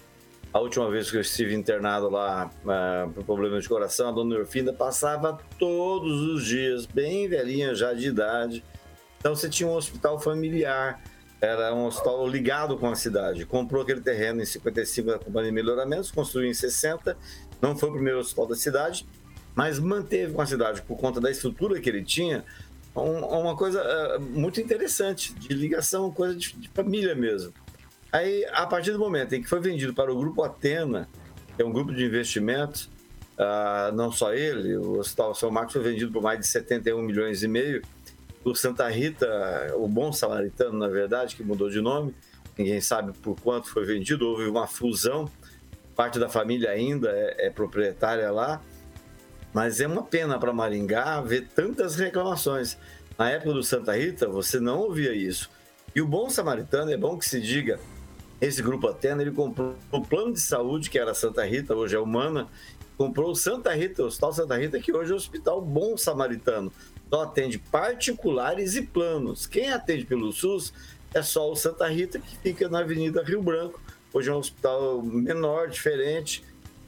A 0.54 0.60
última 0.60 0.90
vez 0.90 1.10
que 1.10 1.18
eu 1.18 1.22
estive 1.22 1.54
internado 1.56 2.10
lá 2.10 2.52
ah, 2.68 3.10
por 3.14 3.24
problema 3.24 3.60
de 3.60 3.70
coração, 3.70 4.10
a 4.10 4.12
dona 4.12 4.36
Yorfinda 4.36 4.74
passava 4.74 5.40
todos 5.58 6.22
os 6.22 6.46
dias, 6.46 6.86
bem 6.86 7.28
velhinha 7.28 7.74
já 7.74 7.94
de 7.94 8.08
idade. 8.08 8.64
Então 9.20 9.36
você 9.36 9.50
tinha 9.50 9.70
um 9.70 9.76
hospital 9.76 10.20
familiar, 10.20 11.02
era 11.42 11.74
um 11.74 11.86
hospital 11.88 12.28
ligado 12.28 12.78
com 12.78 12.88
a 12.88 12.96
cidade. 12.96 13.46
Comprou 13.46 13.82
aquele 13.82 14.00
terreno 14.02 14.42
em 14.42 14.46
55 14.46 15.08
da 15.10 15.18
Companhia 15.20 15.50
de 15.50 15.56
Melhoramentos, 15.56 16.12
construiu 16.12 16.50
em 16.50 16.54
60. 16.54 17.18
Não 17.62 17.76
foi 17.76 17.90
o 17.90 17.94
primeiro 17.94 18.20
hospital 18.20 18.46
da 18.48 18.56
cidade, 18.56 19.06
mas 19.56 19.80
manteve 19.80 20.34
com 20.34 20.42
a 20.42 20.46
cidade, 20.46 20.82
por 20.84 20.98
conta 20.98 21.20
da 21.20 21.32
estrutura 21.32 21.80
que 21.82 21.90
ele 21.90 22.04
tinha, 22.04 22.46
um- 22.96 23.26
uma 23.26 23.56
coisa 23.56 23.82
ah, 23.82 24.20
muito 24.20 24.62
interessante, 24.62 25.34
de 25.34 25.54
ligação, 25.54 26.12
coisa 26.12 26.36
de, 26.36 26.54
de 26.54 26.70
família 26.70 27.16
mesmo. 27.16 27.52
Aí, 28.12 28.46
a 28.52 28.68
partir 28.68 28.92
do 28.92 29.00
momento 29.00 29.34
em 29.34 29.42
que 29.42 29.48
foi 29.50 29.60
vendido 29.60 29.94
para 29.94 30.12
o 30.14 30.18
Grupo 30.18 30.44
Atena, 30.44 31.08
que 31.56 31.62
é 31.62 31.66
um 31.66 31.72
grupo 31.72 31.94
de 31.94 32.06
investimentos, 32.06 32.90
ah, 33.38 33.92
não 33.96 34.12
só 34.12 34.34
ele, 34.34 34.76
o 34.78 35.00
Hospital 35.00 35.34
São 35.34 35.50
Marcos 35.50 35.74
foi 35.74 35.82
vendido 35.82 36.12
por 36.12 36.22
mais 36.22 36.40
de 36.40 36.46
71 36.48 37.02
milhões 37.02 37.42
e 37.42 37.48
meio. 37.48 37.82
O 38.44 38.56
Santa 38.56 38.90
Rita, 38.90 39.28
o 39.76 39.88
Bom 39.88 40.12
Samaritano, 40.12 40.78
na 40.78 40.88
verdade, 40.88 41.36
que 41.36 41.44
mudou 41.44 41.70
de 41.70 41.80
nome, 41.80 42.16
ninguém 42.58 42.82
sabe 42.82 43.14
por 43.14 43.40
quanto 43.40 43.70
foi 43.70 43.86
vendido, 43.86 44.28
houve 44.28 44.46
uma 44.46 44.66
fusão, 44.68 45.30
parte 45.96 46.18
da 46.18 46.28
família 46.28 46.72
ainda 46.72 47.10
é, 47.12 47.48
é 47.48 47.50
proprietária 47.50 48.32
lá, 48.32 48.62
mas 49.54 49.80
é 49.80 49.88
uma 49.88 50.04
pena 50.04 50.40
para 50.40 50.54
Maringá 50.54 51.22
ver 51.22 51.48
tantas 51.54 51.96
reclamações. 51.96 52.78
Na 53.18 53.30
época 53.30 53.54
do 53.54 53.64
Santa 53.64 53.96
Rita, 53.96 54.28
você 54.28 54.60
não 54.60 54.80
ouvia 54.80 55.14
isso. 55.14 55.50
E 55.94 56.02
o 56.02 56.08
Bom 56.08 56.30
Samaritano, 56.30 56.92
é 56.92 56.98
bom 56.98 57.18
que 57.18 57.28
se 57.28 57.40
diga, 57.40 57.80
esse 58.40 58.64
grupo 58.64 58.88
Atena, 58.88 59.22
ele 59.22 59.32
comprou 59.32 59.76
o 59.92 60.02
plano 60.02 60.34
de 60.34 60.40
saúde, 60.40 60.90
que 60.90 60.98
era 60.98 61.14
Santa 61.14 61.44
Rita, 61.44 61.76
hoje 61.76 61.96
é 61.96 62.00
Humana, 62.00 62.48
comprou 62.98 63.32
o 63.32 63.36
Santa 63.36 63.74
Rita, 63.74 64.02
o 64.02 64.06
Hospital 64.08 64.34
Santa 64.34 64.58
Rita, 64.58 64.80
que 64.80 64.92
hoje 64.92 65.12
é 65.12 65.14
o 65.14 65.18
Hospital 65.18 65.62
Bom 65.62 65.96
Samaritano. 65.98 66.72
Só 67.12 67.24
atende 67.24 67.60
particulares 67.60 68.76
e 68.76 68.82
planos. 68.82 69.46
Quem 69.46 69.70
atende 69.70 70.06
pelo 70.06 70.32
SUS 70.32 70.74
é 71.14 71.22
só 71.22 71.52
o 71.52 71.56
Santa 71.58 71.86
Rita, 71.88 72.18
que 72.20 72.38
fica 72.38 72.70
na 72.70 72.80
Avenida 72.80 73.22
Rio 73.22 73.42
Branco. 73.42 73.82
Hoje 74.14 74.30
é 74.30 74.34
um 74.34 74.38
hospital 74.38 75.02
menor, 75.02 75.68
diferente, 75.68 76.42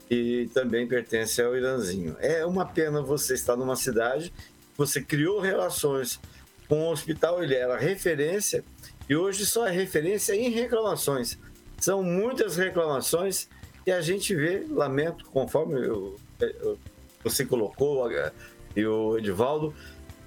e 0.10 0.50
também 0.54 0.88
pertence 0.88 1.42
ao 1.42 1.56
Iranzinho. 1.58 2.16
É 2.20 2.46
uma 2.46 2.66
pena 2.66 3.02
você 3.02 3.34
estar 3.34 3.58
numa 3.58 3.76
cidade, 3.76 4.34
você 4.78 5.02
criou 5.02 5.42
relações 5.42 6.20
com 6.70 6.88
o 6.88 6.92
hospital, 6.92 7.44
ele 7.44 7.56
era 7.56 7.78
referência 7.78 8.64
e 9.10 9.16
hoje 9.16 9.46
só 9.46 9.68
é 9.68 9.72
referência 9.72 10.34
em 10.34 10.50
reclamações. 10.50 11.38
São 11.80 12.02
muitas 12.02 12.56
reclamações 12.56 13.50
e 13.86 13.92
a 13.92 14.00
gente 14.00 14.34
vê, 14.34 14.66
lamento, 14.70 15.26
conforme 15.26 15.86
eu, 15.86 16.16
eu, 16.40 16.80
você 17.22 17.46
colocou 17.46 18.10
e 18.76 18.86
o 18.86 19.18
Edivaldo, 19.18 19.74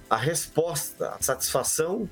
a 0.08 0.16
resposta, 0.16 1.10
a 1.10 1.22
satisfação 1.22 2.08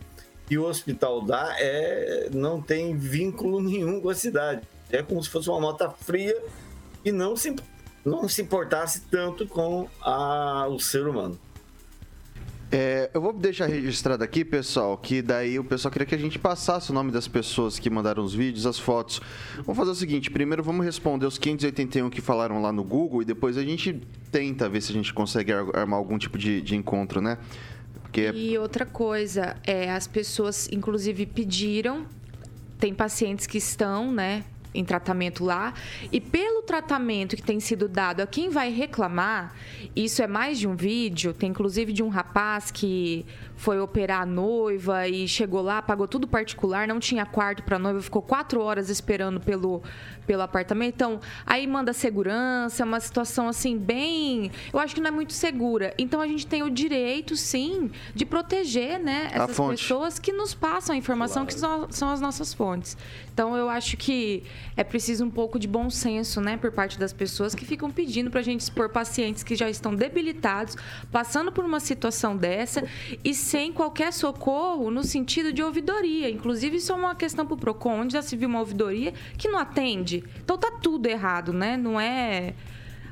que 0.47 0.59
o 0.59 0.65
hospital 0.65 1.23
dá 1.23 1.55
é 1.59 2.29
não 2.33 2.61
tem 2.61 2.97
vínculo 2.97 3.61
nenhum 3.63 4.01
com 4.01 4.09
a 4.09 4.15
cidade. 4.15 4.63
É 4.91 5.03
como 5.03 5.23
se 5.23 5.31
fosse 5.31 5.49
uma 5.49 5.61
nota 5.61 5.89
fria 5.91 6.37
e 7.05 7.11
não 7.11 7.37
se, 7.37 7.55
não 8.05 8.29
se 8.29 8.43
importasse 8.43 9.03
tanto 9.11 9.47
com 9.47 9.89
a, 10.03 10.67
o 10.69 10.79
ser 10.79 11.07
humano. 11.07 11.39
É, 12.77 13.09
eu 13.15 13.21
vou 13.21 13.33
deixar 13.33 13.67
registrado 13.67 14.25
aqui, 14.25 14.45
pessoal, 14.45 14.99
que 14.99 15.23
daí 15.23 15.61
o 15.61 15.65
pessoal 15.65 15.93
queria 15.93 16.07
que 16.07 16.15
a 16.15 16.19
gente 16.19 16.41
passasse 16.41 16.91
o 16.91 16.95
nome 16.95 17.13
das 17.13 17.29
pessoas 17.29 17.79
que 17.79 17.89
mandaram 17.89 18.25
os 18.25 18.35
vídeos, 18.35 18.67
as 18.67 18.79
fotos. 18.79 19.21
Vamos 19.59 19.77
fazer 19.77 19.93
o 19.93 19.95
seguinte: 19.95 20.29
primeiro 20.29 20.61
vamos 20.61 20.85
responder 20.85 21.25
os 21.25 21.39
581 21.39 22.11
que 22.11 22.21
falaram 22.21 22.61
lá 22.61 22.73
no 22.73 22.83
Google 22.83 23.23
e 23.23 23.25
depois 23.25 23.57
a 23.57 23.63
gente 23.63 24.03
tenta 24.33 24.69
ver 24.69 24.81
se 24.81 24.91
a 24.91 24.95
gente 24.95 25.15
consegue 25.15 25.53
armar 25.53 25.99
algum 25.99 26.19
tipo 26.19 26.37
de, 26.37 26.61
de 26.61 26.75
encontro, 26.75 27.21
né? 27.21 27.39
Porque... 28.03 28.23
É 28.23 28.33
e 28.33 28.59
outra 28.59 28.87
coisa, 28.87 29.57
é, 29.65 29.91
as 29.91 30.07
pessoas, 30.07 30.69
inclusive, 30.71 31.27
pediram. 31.27 32.07
Tem 32.79 32.95
pacientes 32.95 33.47
que 33.47 33.59
estão, 33.59 34.13
né, 34.13 34.45
em 34.75 34.85
tratamento 34.85 35.45
lá. 35.45 35.73
E 36.11 36.21
pelo 36.21 36.63
tratamento 36.63 37.37
que 37.37 37.43
tem 37.43 37.61
sido 37.61 37.89
dado 37.89 38.21
a 38.21 38.27
quem 38.27 38.51
vai 38.51 38.71
reclamar, 38.71 39.55
isso 39.95 40.21
é 40.21 40.27
mais 40.27 40.59
de 40.59 40.67
um 40.67 40.75
vídeo, 40.75 41.33
tem 41.33 41.51
inclusive 41.51 41.93
de 41.93 42.03
um 42.03 42.09
rapaz 42.09 42.71
que 42.71 43.25
foi 43.57 43.81
operar 43.81 44.23
a 44.23 44.27
noiva 44.27 45.09
e 45.09 45.27
chegou 45.29 45.63
lá, 45.63 45.81
pagou 45.81 46.09
tudo 46.09 46.27
particular, 46.27 46.87
não 46.87 46.99
tinha 46.99 47.25
quarto 47.25 47.63
para 47.63 47.79
noiva, 47.79 48.01
ficou 48.01 48.23
quatro 48.23 48.61
horas 48.61 48.89
esperando 48.91 49.41
pelo, 49.41 49.83
pelo 50.27 50.43
apartamento. 50.43 50.95
Então, 50.95 51.21
aí 51.47 51.67
manda 51.67 51.93
segurança, 51.93 52.83
é 52.83 52.85
uma 52.85 53.01
situação 53.01 53.49
assim 53.49 53.79
bem. 53.79 54.51
Eu 54.73 54.79
acho 54.79 54.95
que 54.95 55.01
não 55.01 55.09
é 55.09 55.11
muito 55.11 55.33
segura. 55.33 55.95
Então 55.99 56.21
a 56.21 56.27
gente 56.27 56.47
tem 56.47 56.63
o 56.63 56.71
direito, 56.71 57.37
sim, 57.37 57.91
de 58.15 58.25
proteger 58.25 58.99
né, 58.99 59.31
essas 59.33 59.57
pessoas 59.57 60.19
que 60.19 60.33
nos 60.33 60.55
passam 60.55 60.95
a 60.95 60.99
informação 60.99 61.47
claro. 61.47 61.87
que 61.89 61.97
são 61.97 62.11
as 62.11 62.21
nossas 62.21 62.53
fontes. 62.53 62.97
Então 63.33 63.57
eu 63.57 63.69
acho 63.69 63.97
que 63.97 64.45
é 64.77 64.85
preciso 64.85 65.25
um 65.25 65.31
pouco 65.31 65.59
de 65.59 65.67
bom 65.67 65.91
senso, 65.91 66.41
né, 66.41 66.57
por 66.57 66.71
parte 66.71 66.99
das 66.99 67.13
pessoas 67.13 67.55
que 67.55 67.65
ficam 67.65 67.91
pedindo 67.91 68.31
para 68.31 68.41
a 68.41 68.43
gente 68.45 68.61
expor 68.61 68.89
pacientes 68.91 69.43
que 69.43 69.57
já 69.57 69.69
estão 69.69 69.95
debilitados, 69.95 70.77
passando 71.11 71.51
por 71.51 71.65
uma 71.65 71.81
situação 71.81 72.37
dessa 72.37 72.85
e 73.25 73.35
sem 73.45 73.73
qualquer 73.73 74.11
socorro 74.13 74.91
no 74.91 75.05
sentido 75.05 75.53
de 75.53 75.63
ouvidoria. 75.63 76.31
Inclusive, 76.31 76.79
isso 76.79 76.91
é 76.91 76.95
uma 76.95 77.15
questão 77.15 77.45
para 77.45 77.55
o 77.55 77.59
PROCON, 77.59 78.01
onde 78.01 78.15
já 78.15 78.23
se 78.23 78.37
viu 78.37 78.49
uma 78.49 78.61
ouvidoria 78.61 79.13
que 79.37 79.49
não 79.49 79.59
atende. 79.59 80.25
Então 80.43 80.57
tá 80.57 80.71
tudo 80.71 81.07
errado, 81.07 81.53
né? 81.53 81.77
Não 81.77 82.01
é 82.01 82.55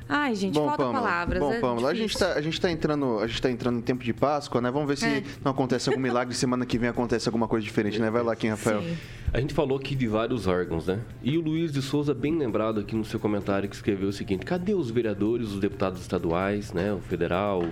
Ai, 0.07 0.35
gente, 0.35 0.55
Bom, 0.55 0.65
falta 0.65 0.83
Pamela, 0.83 1.01
palavras. 1.01 1.39
Bom, 1.39 1.53
é 1.53 1.59
Pamela, 1.59 1.89
a 1.89 1.93
gente, 1.93 2.17
tá, 2.17 2.33
a, 2.33 2.41
gente 2.41 2.59
tá 2.59 2.69
entrando, 2.69 3.19
a 3.19 3.27
gente 3.27 3.41
tá 3.41 3.49
entrando 3.49 3.79
em 3.79 3.81
tempo 3.81 4.03
de 4.03 4.13
Páscoa, 4.13 4.59
né? 4.59 4.69
Vamos 4.69 4.87
ver 4.87 4.97
se 4.97 5.05
é. 5.05 5.23
não 5.43 5.51
acontece 5.51 5.87
algum 5.87 6.01
milagre 6.01 6.35
semana 6.35 6.65
que 6.65 6.77
vem 6.77 6.89
acontece 6.89 7.27
alguma 7.27 7.47
coisa 7.47 7.63
diferente, 7.63 7.99
né? 7.99 8.09
Vai 8.09 8.21
lá, 8.21 8.35
Kim 8.35 8.49
Rafael. 8.49 8.81
Sim. 8.81 8.97
A 9.31 9.39
gente 9.39 9.53
falou 9.53 9.77
aqui 9.77 9.95
de 9.95 10.07
vários 10.07 10.45
órgãos, 10.45 10.87
né? 10.87 10.99
E 11.23 11.37
o 11.37 11.41
Luiz 11.41 11.71
de 11.71 11.81
Souza, 11.81 12.13
bem 12.13 12.37
lembrado 12.37 12.81
aqui 12.81 12.95
no 12.95 13.05
seu 13.05 13.19
comentário, 13.19 13.69
que 13.69 13.75
escreveu 13.75 14.09
o 14.09 14.13
seguinte: 14.13 14.45
cadê 14.45 14.73
os 14.73 14.91
vereadores, 14.91 15.51
os 15.51 15.59
deputados 15.59 16.01
estaduais, 16.01 16.73
né? 16.73 16.91
O 16.91 16.99
federal, 16.99 17.63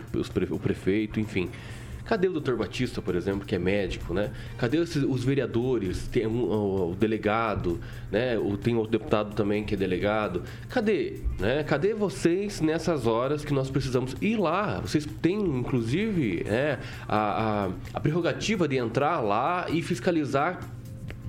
o 0.49 0.59
prefeito, 0.59 1.19
enfim. 1.19 1.49
Cadê 2.05 2.27
o 2.27 2.33
doutor 2.33 2.57
Batista, 2.57 3.01
por 3.01 3.15
exemplo, 3.15 3.45
que 3.45 3.55
é 3.55 3.59
médico, 3.59 4.13
né? 4.13 4.31
Cadê 4.57 4.77
os, 4.77 5.23
vereadores? 5.23 6.07
Tem 6.07 6.27
um, 6.27 6.91
o, 6.91 6.95
delegado, 6.95 7.79
né? 8.11 8.37
O, 8.37 8.57
tem 8.57 8.75
outro 8.75 8.91
deputado 8.91 9.35
também 9.35 9.63
que 9.63 9.75
é 9.75 9.77
delegado. 9.77 10.43
Cadê? 10.69 11.21
Né? 11.39 11.63
Cadê 11.63 11.93
vocês 11.93 12.61
nessas 12.61 13.07
horas 13.07 13.45
que 13.45 13.53
nós 13.53 13.69
precisamos 13.69 14.15
ir 14.21 14.37
lá? 14.37 14.79
Vocês 14.79 15.05
têm, 15.21 15.39
inclusive, 15.39 16.43
né, 16.43 16.79
a, 17.07 17.65
a, 17.65 17.69
a 17.93 17.99
prerrogativa 17.99 18.67
de 18.67 18.77
entrar 18.77 19.19
lá 19.21 19.67
e 19.69 19.81
fiscalizar 19.81 20.59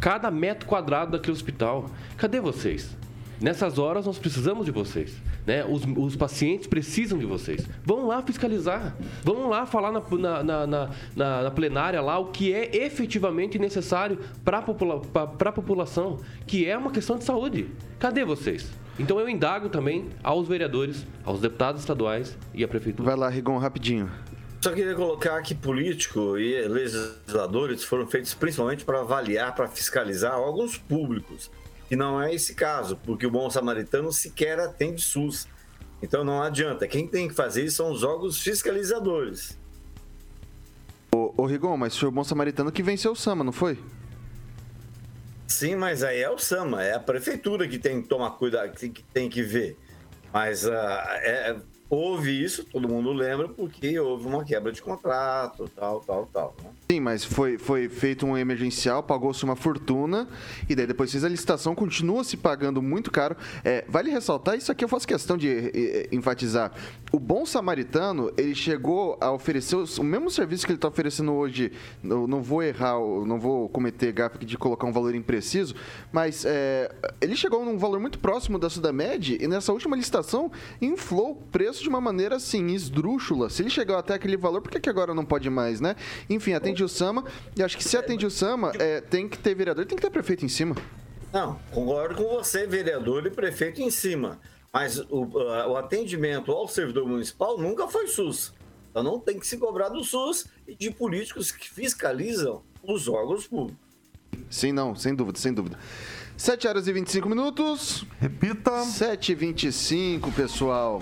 cada 0.01 0.31
metro 0.31 0.67
quadrado 0.67 1.13
daquele 1.13 1.33
hospital. 1.33 1.89
Cadê 2.17 2.41
vocês? 2.41 2.97
Nessas 3.43 3.77
horas 3.77 4.07
nós 4.07 4.19
precisamos 4.19 4.65
de 4.65 4.71
vocês. 4.71 5.21
Né? 5.45 5.65
Os, 5.65 5.83
os 5.97 6.15
pacientes 6.15 6.69
precisam 6.69 7.19
de 7.19 7.27
vocês. 7.27 7.67
Vão 7.85 8.07
lá 8.07 8.23
fiscalizar. 8.23 8.97
Vão 9.25 9.49
lá 9.49 9.67
falar 9.67 9.91
na, 9.91 10.01
na, 10.01 10.67
na, 10.67 10.91
na, 11.17 11.43
na 11.43 11.51
plenária 11.51 12.01
lá 12.01 12.19
o 12.19 12.27
que 12.27 12.55
é 12.55 12.77
efetivamente 12.85 13.59
necessário 13.59 14.21
para 14.45 14.59
a 14.59 14.63
popula 14.63 15.01
população, 15.53 16.21
que 16.47 16.67
é 16.67 16.79
uma 16.79 16.93
questão 16.93 17.19
de 17.19 17.25
saúde. 17.25 17.69
Cadê 17.99 18.25
vocês? 18.25 18.71
Então 18.97 19.19
eu 19.19 19.29
indago 19.29 19.69
também 19.69 20.09
aos 20.23 20.47
vereadores, 20.47 21.05
aos 21.25 21.41
deputados 21.41 21.81
estaduais 21.81 22.39
e 22.55 22.63
à 22.63 22.69
prefeitura. 22.69 23.11
Vai 23.11 23.19
lá, 23.19 23.29
Rigon, 23.29 23.59
rapidinho. 23.59 24.09
Só 24.61 24.71
queria 24.71 24.95
colocar 24.95 25.43
que 25.43 25.57
político 25.57 26.39
e 26.39 26.69
legisladores 26.69 27.83
foram 27.83 28.07
feitos 28.07 28.33
principalmente 28.35 28.85
para 28.85 29.01
avaliar, 29.01 29.53
para 29.57 29.67
fiscalizar 29.67 30.39
órgãos 30.39 30.79
públicos 30.79 31.51
que 31.93 31.97
não 31.97 32.23
é 32.23 32.35
esse 32.35 32.55
caso, 32.55 32.99
porque 33.05 33.27
o 33.27 33.31
bom 33.31 33.51
samaritano 33.51 34.11
sequer 34.11 34.59
atende 34.59 35.03
SUS. 35.03 35.47
Então 36.03 36.25
não 36.25 36.43
adianta. 36.43 36.89
Quem 36.89 37.07
tem 37.07 37.29
que 37.29 37.35
fazer 37.35 37.67
isso 37.67 37.77
são 37.77 37.93
os 37.93 38.03
órgãos 38.03 38.41
fiscalizadores. 38.41 39.59
Ô, 41.15 41.35
ô 41.37 41.45
Rigon, 41.45 41.77
mas 41.77 41.95
foi 41.95 42.09
o 42.09 42.11
bom 42.11 42.25
samaritano 42.25 42.73
que 42.73 42.83
venceu 42.83 43.13
o 43.13 43.15
Sama, 43.15 43.45
não 43.45 43.53
foi? 43.53 43.79
Sim, 45.47 45.77
mas 45.77 46.03
aí 46.03 46.23
é 46.23 46.31
o 46.31 46.39
Sama, 46.39 46.83
é 46.83 46.95
a 46.95 46.99
prefeitura 46.99 47.69
que 47.69 47.79
tem 47.79 48.01
que 48.01 48.09
tomar 48.09 48.31
cuidado, 48.39 48.73
que 48.73 48.89
tem 49.13 49.29
que 49.29 49.43
ver. 49.43 49.77
Mas 50.33 50.65
uh, 50.65 50.73
é, 50.73 51.57
houve 51.93 52.43
isso, 52.43 52.65
todo 52.65 52.89
mundo 52.89 53.13
lembra, 53.13 53.51
porque 53.51 54.01
houve 54.01 54.27
uma 54.27 54.43
quebra 54.43 54.73
de 54.73 54.81
contrato, 54.81 55.71
tal, 55.77 56.01
tal, 56.01 56.27
tal. 56.33 56.57
Né? 56.65 56.71
Sim, 56.91 57.01
mas 57.01 57.23
foi, 57.23 57.59
foi 57.59 57.87
feito 57.87 58.25
um 58.25 58.35
emergencial, 58.35 59.03
pagou-se 59.03 59.45
uma 59.45 59.55
fortuna, 59.55 60.27
e 60.67 60.75
daí 60.75 60.87
depois 60.87 61.13
fez 61.13 61.23
a 61.23 61.29
licitação, 61.29 61.75
continua 61.75 62.25
se 62.25 62.39
pagando 62.39 62.81
muito 62.81 63.11
caro. 63.11 63.37
É, 63.63 63.85
vale 63.87 64.11
ressaltar, 64.11 64.57
isso 64.57 64.73
aqui 64.73 64.83
eu 64.83 64.89
faço 64.89 65.07
questão 65.07 65.37
de 65.37 65.51
é, 65.51 65.71
é, 65.75 66.09
enfatizar. 66.11 66.73
O 67.13 67.21
bom 67.21 67.45
samaritano, 67.45 68.33
ele 68.39 68.55
chegou 68.55 69.19
a 69.21 69.31
oferecer 69.31 69.77
o 69.77 70.03
mesmo 70.03 70.31
serviço 70.31 70.65
que 70.65 70.73
ele 70.73 70.79
está 70.79 70.89
oferecendo 70.89 71.35
hoje. 71.35 71.73
Eu 72.03 72.27
não 72.27 72.43
vou 72.43 72.63
errar, 72.63 72.99
não 73.27 73.39
vou 73.39 73.69
cometer 73.69 74.13
gafe 74.13 74.47
de 74.47 74.57
colocar 74.57 74.87
um 74.87 74.93
valor 74.93 75.15
impreciso, 75.15 75.75
mas 76.11 76.47
é, 76.47 76.91
ele 77.21 77.37
chegou 77.37 77.63
num 77.67 77.77
valor 77.77 78.01
muito 78.01 78.19
próximo 78.19 78.59
da 78.59 78.71
Sudamed, 78.71 79.37
e 79.39 79.47
nessa 79.47 79.73
última 79.73 79.95
licitação 79.95 80.51
inflou 80.81 81.33
o 81.33 81.35
preço 81.35 81.82
de 81.83 81.89
uma 81.89 82.01
maneira 82.01 82.37
assim, 82.37 82.69
esdrúxula. 82.69 83.51
Se 83.51 83.63
ele 83.63 83.71
chegou 83.71 83.97
até 83.97 84.15
aquele 84.15 84.37
valor, 84.37 84.63
por 84.63 84.71
que, 84.71 84.81
que 84.81 84.89
agora 84.89 85.15
não 85.15 85.25
pode 85.25 85.49
mais, 85.51 85.81
né? 85.81 85.97
Enfim, 86.31 86.53
atende 86.53 86.83
o 86.83 86.89
Sama. 86.89 87.25
E 87.57 87.63
acho 87.63 87.77
que 87.77 87.85
se 87.85 87.97
atende 87.97 88.25
o 88.25 88.31
Sama, 88.31 88.73
é, 88.79 89.01
tem 89.01 89.29
que 89.29 89.39
ter 89.39 89.55
vereador 89.55 89.85
tem 89.87 89.97
que 89.97 90.03
ter 90.03 90.11
prefeito 90.11 90.45
em 90.45 90.49
cima. 90.49 90.77
Não, 91.33 91.59
concordo 91.71 92.15
com 92.15 92.29
você, 92.29 92.67
vereador 92.67 93.27
e 93.27 93.31
prefeito 93.31 93.81
em 93.81 93.91
cima. 93.91 94.39
Mas 94.73 94.99
o, 94.99 95.27
o 95.35 95.77
atendimento 95.77 96.51
ao 96.53 96.67
servidor 96.67 97.07
municipal 97.07 97.59
nunca 97.59 97.89
foi 97.89 98.07
SUS. 98.07 98.53
Então 98.91 99.03
não 99.03 99.19
tem 99.19 99.39
que 99.39 99.47
se 99.47 99.59
cobrar 99.59 99.89
do 99.89 100.05
SUS 100.05 100.47
e 100.67 100.75
de 100.75 100.91
políticos 100.91 101.51
que 101.51 101.69
fiscalizam 101.69 102.63
os 102.83 103.09
órgãos 103.09 103.47
públicos. 103.47 103.81
Sim, 104.51 104.73
não, 104.73 104.95
sem 104.95 105.15
dúvida, 105.15 105.39
sem 105.39 105.53
dúvida. 105.53 105.79
7 106.37 106.67
horas 106.67 106.89
e 106.89 106.93
25 106.93 107.29
minutos. 107.29 108.05
Repita. 108.21 108.83
7 108.85 109.33
e 109.33 109.35
25 109.35 110.33
pessoal. 110.33 111.01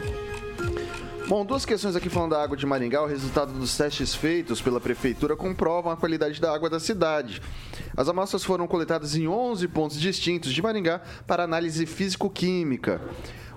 Bom, 1.30 1.46
duas 1.46 1.64
questões 1.64 1.94
aqui 1.94 2.08
falando 2.08 2.32
da 2.32 2.42
água 2.42 2.56
de 2.56 2.66
Maringá. 2.66 3.00
O 3.02 3.06
resultado 3.06 3.52
dos 3.52 3.76
testes 3.76 4.12
feitos 4.14 4.60
pela 4.60 4.80
prefeitura 4.80 5.36
comprovam 5.36 5.92
a 5.92 5.96
qualidade 5.96 6.40
da 6.40 6.52
água 6.52 6.68
da 6.68 6.80
cidade. 6.80 7.40
As 7.96 8.08
amostras 8.08 8.42
foram 8.42 8.66
coletadas 8.66 9.14
em 9.14 9.28
11 9.28 9.68
pontos 9.68 10.00
distintos 10.00 10.52
de 10.52 10.60
Maringá 10.60 11.00
para 11.28 11.44
análise 11.44 11.86
físico-química. 11.86 13.00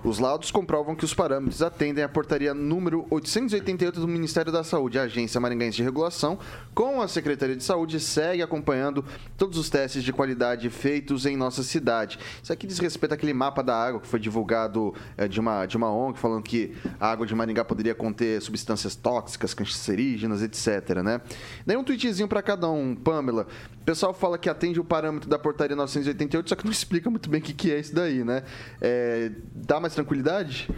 Os 0.04 0.18
laudos 0.18 0.50
comprovam 0.50 0.94
que 0.94 1.06
os 1.06 1.14
parâmetros 1.14 1.62
atendem 1.62 2.04
à 2.04 2.08
portaria 2.08 2.52
número 2.52 3.06
888 3.08 3.98
do 3.98 4.06
Ministério 4.06 4.52
da 4.52 4.62
Saúde. 4.62 4.98
A 4.98 5.04
Agência 5.04 5.40
Maringaense 5.40 5.78
de 5.78 5.82
Regulação, 5.82 6.38
com 6.74 7.00
a 7.00 7.08
Secretaria 7.08 7.56
de 7.56 7.64
Saúde, 7.64 7.98
segue 7.98 8.42
acompanhando 8.42 9.02
todos 9.38 9.56
os 9.56 9.70
testes 9.70 10.04
de 10.04 10.12
qualidade 10.12 10.68
feitos 10.68 11.24
em 11.24 11.38
nossa 11.38 11.62
cidade. 11.62 12.18
Isso 12.42 12.52
aqui 12.52 12.66
diz 12.66 12.78
respeito 12.78 13.14
àquele 13.14 13.32
mapa 13.32 13.62
da 13.62 13.74
água 13.74 13.98
que 13.98 14.06
foi 14.06 14.20
divulgado 14.20 14.94
é, 15.16 15.26
de, 15.26 15.40
uma, 15.40 15.64
de 15.64 15.74
uma 15.74 15.90
ONG, 15.90 16.18
falando 16.18 16.42
que 16.42 16.74
a 17.00 17.10
água 17.10 17.26
de 17.26 17.34
Maringá 17.34 17.64
poderia 17.64 17.94
conter 17.94 18.42
substâncias 18.42 18.94
tóxicas, 18.94 19.54
cancerígenas, 19.54 20.42
etc. 20.42 21.02
Né? 21.02 21.22
Daí 21.64 21.78
um 21.78 21.84
tweetzinho 21.84 22.28
para 22.28 22.42
cada 22.42 22.68
um, 22.68 22.94
Pamela. 22.94 23.46
O 23.84 23.92
pessoal 23.94 24.14
fala 24.14 24.38
que 24.38 24.48
atende 24.48 24.80
o 24.80 24.84
parâmetro 24.84 25.28
da 25.28 25.38
portaria 25.38 25.76
988, 25.76 26.48
só 26.48 26.56
que 26.56 26.64
não 26.64 26.72
explica 26.72 27.10
muito 27.10 27.28
bem 27.28 27.38
o 27.38 27.44
que, 27.44 27.70
é 27.70 27.78
isso 27.78 27.94
daí, 27.94 28.24
né? 28.24 28.42
É, 28.80 29.30
dá 29.54 29.78
mais 29.78 29.92
tranquilidade? 29.92 30.70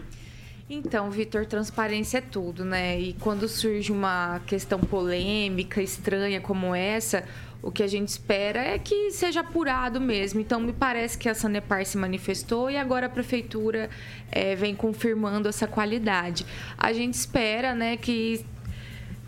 Então, 0.69 1.09
Vitor, 1.09 1.47
transparência 1.47 2.19
é 2.19 2.21
tudo, 2.21 2.65
né? 2.65 2.99
E 2.99 3.13
quando 3.13 3.47
surge 3.47 3.93
uma 3.93 4.41
questão 4.45 4.81
polêmica, 4.81 5.81
estranha 5.81 6.41
como 6.41 6.75
essa, 6.75 7.23
o 7.63 7.71
que 7.71 7.85
a 7.85 7.87
gente 7.87 8.09
espera 8.09 8.59
é 8.59 8.77
que 8.77 9.13
seja 9.13 9.39
apurado 9.39 10.01
mesmo. 10.01 10.41
Então, 10.41 10.59
me 10.59 10.73
parece 10.73 11.17
que 11.17 11.29
a 11.29 11.35
Sanepar 11.37 11.87
se 11.87 11.97
manifestou 11.97 12.69
e 12.69 12.77
agora 12.77 13.07
a 13.07 13.09
prefeitura 13.09 13.89
é, 14.33 14.57
vem 14.57 14.75
confirmando 14.75 15.49
essa 15.49 15.69
qualidade. 15.69 16.45
A 16.77 16.93
gente 16.93 17.15
espera, 17.15 17.73
né, 17.73 17.97
que 17.97 18.45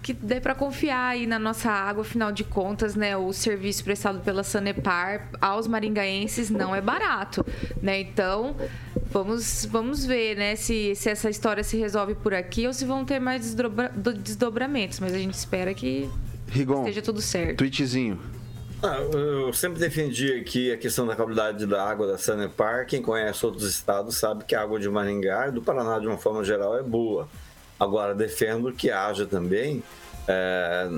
que 0.09 0.15
dê 0.15 0.41
para 0.41 0.55
confiar 0.55 1.09
aí 1.09 1.27
na 1.27 1.39
nossa 1.39 1.71
água, 1.71 2.01
afinal 2.01 2.33
de 2.33 2.43
contas, 2.43 2.95
né, 2.95 3.15
o 3.15 3.31
serviço 3.31 3.85
prestado 3.85 4.21
pela 4.21 4.43
Sanepar 4.43 5.29
aos 5.39 5.67
maringaenses 5.67 6.49
não 6.49 6.75
é 6.75 6.81
barato, 6.81 7.45
né? 7.83 8.01
Então, 8.01 8.57
vamos 9.11 9.67
vamos 9.67 10.07
ver, 10.07 10.35
né, 10.35 10.57
se, 10.57 10.95
se 10.95 11.11
essa 11.11 11.29
história 11.29 11.63
se 11.63 11.77
resolve 11.77 12.15
por 12.15 12.33
aqui 12.33 12.67
ou 12.67 12.73
se 12.73 12.87
vão 12.87 13.05
ter 13.05 13.21
mais 13.21 13.43
desdobra, 13.43 13.93
desdobramentos, 14.17 14.99
mas 14.99 15.13
a 15.13 15.19
gente 15.19 15.35
espera 15.35 15.75
que 15.75 16.09
Rigon, 16.49 16.81
esteja 16.81 17.03
tudo 17.03 17.21
certo. 17.21 17.59
Tweetzinho. 17.59 18.19
Ah, 18.83 19.01
eu 19.13 19.53
sempre 19.53 19.79
defendi 19.79 20.33
aqui 20.41 20.73
a 20.73 20.79
questão 20.79 21.07
da 21.07 21.15
qualidade 21.15 21.67
da 21.67 21.87
água 21.87 22.07
da 22.07 22.17
Sanepar. 22.17 22.87
Quem 22.87 23.03
conhece 23.03 23.45
outros 23.45 23.69
estados 23.69 24.17
sabe 24.17 24.45
que 24.45 24.55
a 24.55 24.63
água 24.63 24.81
de 24.81 24.89
Maringá, 24.89 25.51
do 25.51 25.61
Paraná 25.61 25.99
de 25.99 26.07
uma 26.07 26.17
forma 26.17 26.43
geral, 26.45 26.79
é 26.79 26.83
boa. 26.83 27.29
Agora, 27.79 28.15
defendo 28.15 28.73
que 28.73 28.91
haja 28.91 29.27
também 29.27 29.83
é, 30.27 30.89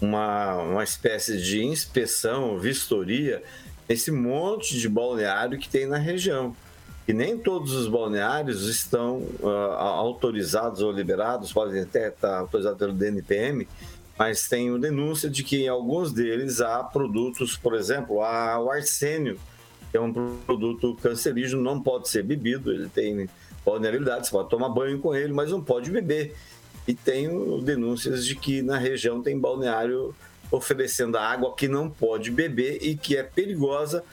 uma, 0.00 0.54
uma 0.62 0.84
espécie 0.84 1.40
de 1.40 1.64
inspeção, 1.64 2.58
vistoria, 2.58 3.42
nesse 3.88 4.10
monte 4.10 4.78
de 4.78 4.88
balneário 4.88 5.58
que 5.58 5.68
tem 5.68 5.86
na 5.86 5.98
região. 5.98 6.54
E 7.06 7.12
nem 7.12 7.38
todos 7.38 7.72
os 7.72 7.86
balneários 7.86 8.66
estão 8.68 9.18
uh, 9.40 9.48
autorizados 9.48 10.82
ou 10.82 10.90
liberados, 10.90 11.52
podem 11.52 11.82
até 11.82 12.08
estar 12.08 12.38
autorizados 12.38 12.78
pelo 12.78 12.92
DNPM, 12.92 13.68
mas 14.18 14.48
tem 14.48 14.78
denúncia 14.80 15.30
de 15.30 15.44
que 15.44 15.64
em 15.64 15.68
alguns 15.68 16.12
deles 16.12 16.60
há 16.60 16.82
produtos, 16.82 17.56
por 17.56 17.74
exemplo, 17.74 18.22
há 18.22 18.58
o 18.58 18.70
arsênio, 18.70 19.38
que 19.90 19.96
é 19.96 20.00
um 20.00 20.12
produto 20.12 20.96
cancerígeno, 21.00 21.62
não 21.62 21.80
pode 21.80 22.08
ser 22.08 22.24
bebido, 22.24 22.72
ele 22.72 22.88
tem 22.88 23.28
vulnerabilidade, 23.72 24.26
você 24.26 24.32
pode 24.32 24.48
tomar 24.48 24.68
banho 24.68 24.98
com 24.98 25.14
ele, 25.14 25.32
mas 25.32 25.50
não 25.50 25.62
pode 25.62 25.90
beber. 25.90 26.34
E 26.86 26.94
tenho 26.94 27.60
denúncias 27.60 28.24
de 28.24 28.36
que 28.36 28.62
na 28.62 28.78
região 28.78 29.22
tem 29.22 29.38
balneário 29.38 30.14
oferecendo 30.50 31.18
água 31.18 31.54
que 31.54 31.66
não 31.66 31.90
pode 31.90 32.30
beber 32.30 32.78
e 32.80 32.96
que 32.96 33.16
é 33.16 33.22
perigosa 33.22 34.04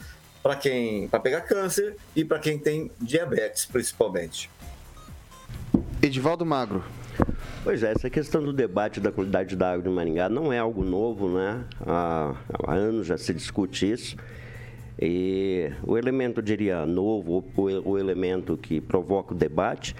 para 0.41 0.55
quem 0.55 1.07
para 1.07 1.19
pegar 1.19 1.41
câncer 1.41 1.95
e 2.15 2.25
para 2.25 2.39
quem 2.39 2.57
tem 2.57 2.91
diabetes, 2.99 3.65
principalmente. 3.65 4.49
Edivaldo 6.01 6.45
Magro. 6.45 6.83
Pois 7.63 7.81
é, 7.81 7.91
essa 7.91 8.09
questão 8.09 8.43
do 8.43 8.51
debate 8.51 8.99
da 8.99 9.09
qualidade 9.09 9.55
da 9.55 9.71
água 9.71 9.83
de 9.83 9.89
Maringá 9.89 10.27
não 10.27 10.51
é 10.51 10.59
algo 10.59 10.83
novo, 10.83 11.29
né? 11.29 11.63
Há, 11.79 12.35
há 12.67 12.73
anos 12.73 13.07
já 13.07 13.17
se 13.17 13.33
discute 13.33 13.89
isso. 13.89 14.17
E 14.99 15.71
o 15.83 15.97
elemento, 15.97 16.39
eu 16.39 16.43
diria, 16.43 16.85
novo, 16.85 17.43
o, 17.55 17.91
o 17.91 17.97
elemento 17.97 18.57
que 18.57 18.79
provoca 18.79 19.33
o 19.33 19.37
debate, 19.37 19.95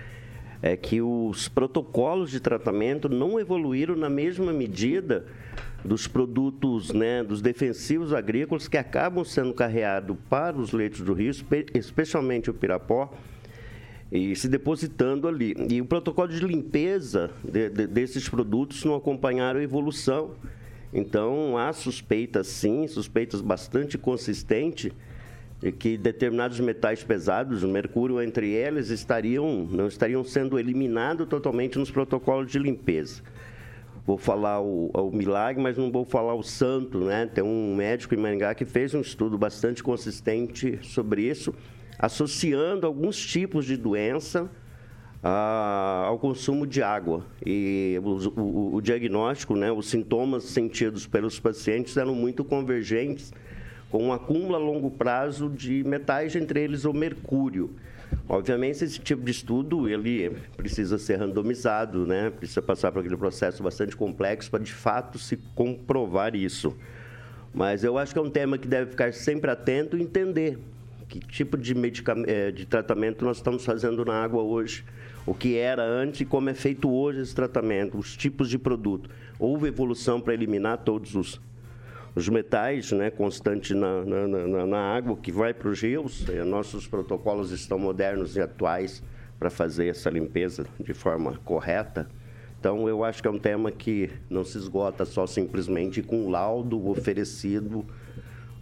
é 0.61 0.77
que 0.77 1.01
os 1.01 1.49
protocolos 1.49 2.31
de 2.31 2.39
tratamento 2.39 3.09
não 3.09 3.37
evoluíram 3.39 3.95
na 3.95 4.09
mesma 4.09 4.53
medida 4.53 5.25
dos 5.83 6.07
produtos, 6.07 6.93
né, 6.93 7.21
dos 7.21 7.41
defensivos 7.41 8.13
agrícolas 8.13 8.69
que 8.69 8.77
acabam 8.77 9.25
sendo 9.25 9.53
carreados 9.53 10.15
para 10.29 10.57
os 10.57 10.71
leitos 10.71 11.01
do 11.01 11.13
rio, 11.13 11.31
especialmente 11.73 12.49
o 12.49 12.53
pirapó, 12.53 13.11
e 14.09 14.35
se 14.35 14.47
depositando 14.47 15.27
ali. 15.27 15.53
E 15.69 15.81
o 15.81 15.85
protocolo 15.85 16.29
de 16.29 16.39
limpeza 16.45 17.31
de, 17.43 17.69
de, 17.69 17.87
desses 17.87 18.29
produtos 18.29 18.85
não 18.85 18.95
acompanharam 18.95 19.59
a 19.59 19.63
evolução. 19.63 20.31
Então, 20.93 21.57
há 21.57 21.73
suspeitas, 21.73 22.47
sim, 22.47 22.87
suspeitas 22.87 23.41
bastante 23.41 23.97
consistentes, 23.97 24.91
de 25.59 25.71
que 25.71 25.97
determinados 25.97 26.59
metais 26.59 27.03
pesados, 27.03 27.63
o 27.63 27.67
mercúrio 27.67 28.21
entre 28.21 28.51
eles, 28.51 28.89
estariam, 28.89 29.67
não 29.71 29.87
estariam 29.87 30.23
sendo 30.23 30.59
eliminados 30.59 31.27
totalmente 31.27 31.79
nos 31.79 31.89
protocolos 31.89 32.51
de 32.51 32.59
limpeza. 32.59 33.23
Vou 34.05 34.17
falar 34.17 34.59
o, 34.61 34.91
o, 34.93 35.11
milagre, 35.11 35.63
mas 35.63 35.77
não 35.77 35.89
vou 35.89 36.03
falar 36.03 36.35
o 36.35 36.43
santo, 36.43 36.99
né? 36.99 37.25
Tem 37.25 37.43
um 37.43 37.73
médico 37.73 38.13
em 38.13 38.17
Maringá 38.17 38.53
que 38.53 38.65
fez 38.65 38.93
um 38.93 38.99
estudo 38.99 39.37
bastante 39.37 39.81
consistente 39.81 40.77
sobre 40.83 41.23
isso, 41.23 41.55
associando 41.97 42.85
alguns 42.85 43.17
tipos 43.25 43.65
de 43.65 43.77
doença 43.77 44.51
ao 45.23 46.19
consumo 46.19 46.67
de 46.67 46.83
água. 46.83 47.25
E 47.45 47.97
o, 48.03 48.41
o, 48.41 48.75
o, 48.75 48.81
diagnóstico, 48.81 49.55
né, 49.55 49.71
os 49.71 49.87
sintomas 49.87 50.43
sentidos 50.43 51.07
pelos 51.07 51.39
pacientes 51.39 51.95
eram 51.95 52.13
muito 52.13 52.43
convergentes 52.43 53.33
com 53.89 54.07
um 54.07 54.11
acúmulo 54.11 54.55
a 54.55 54.57
longo 54.57 54.91
prazo 54.91 55.49
de 55.49 55.83
metais, 55.83 56.35
entre 56.35 56.61
eles 56.61 56.83
o 56.83 56.91
mercúrio. 56.91 57.69
Obviamente, 58.27 58.83
esse 58.83 58.99
tipo 58.99 59.23
de 59.23 59.31
estudo 59.31 59.87
ele 59.87 60.31
precisa 60.57 60.97
ser 60.97 61.17
randomizado, 61.17 62.05
né? 62.05 62.29
precisa 62.29 62.61
passar 62.61 62.91
por 62.91 62.99
aquele 62.99 63.17
processo 63.17 63.63
bastante 63.63 63.95
complexo 63.95 64.51
para, 64.51 64.63
de 64.63 64.73
fato, 64.73 65.17
se 65.17 65.37
comprovar 65.55 66.35
isso. 66.35 66.75
Mas 67.53 67.83
eu 67.83 67.97
acho 67.97 68.13
que 68.13 68.19
é 68.19 68.21
um 68.21 68.29
tema 68.29 68.57
que 68.57 68.67
deve 68.67 68.91
ficar 68.91 69.13
sempre 69.13 69.49
atento 69.51 69.95
e 69.95 70.01
entender 70.01 70.57
que 71.07 71.19
tipo 71.19 71.55
de, 71.57 71.73
eh, 72.27 72.51
de 72.51 72.65
tratamento 72.65 73.23
nós 73.23 73.37
estamos 73.37 73.63
fazendo 73.63 74.03
na 74.03 74.23
água 74.23 74.41
hoje 74.41 74.83
o 75.25 75.33
que 75.33 75.57
era 75.57 75.83
antes 75.83 76.21
e 76.21 76.25
como 76.25 76.49
é 76.49 76.53
feito 76.53 76.91
hoje 76.91 77.21
esse 77.21 77.33
tratamento, 77.33 77.97
os 77.97 78.15
tipos 78.15 78.49
de 78.49 78.57
produto. 78.57 79.09
Houve 79.39 79.67
evolução 79.67 80.19
para 80.19 80.33
eliminar 80.33 80.79
todos 80.79 81.15
os, 81.15 81.41
os 82.13 82.27
metais 82.27 82.91
né, 82.91 83.09
constantes 83.09 83.75
na, 83.75 84.03
na, 84.03 84.27
na, 84.27 84.65
na 84.65 84.79
água 84.79 85.15
que 85.15 85.31
vai 85.31 85.53
para 85.53 85.69
os 85.69 85.81
rios. 85.81 86.25
E 86.27 86.43
nossos 86.43 86.87
protocolos 86.87 87.51
estão 87.51 87.79
modernos 87.79 88.35
e 88.35 88.41
atuais 88.41 89.01
para 89.39 89.49
fazer 89.49 89.87
essa 89.87 90.09
limpeza 90.09 90.65
de 90.79 90.93
forma 90.93 91.39
correta. 91.43 92.07
Então, 92.59 92.87
eu 92.87 93.03
acho 93.03 93.21
que 93.21 93.27
é 93.27 93.31
um 93.31 93.39
tema 93.39 93.71
que 93.71 94.09
não 94.29 94.45
se 94.45 94.57
esgota 94.57 95.03
só 95.03 95.27
simplesmente 95.27 96.01
com 96.01 96.29
laudo 96.29 96.89
oferecido 96.89 97.85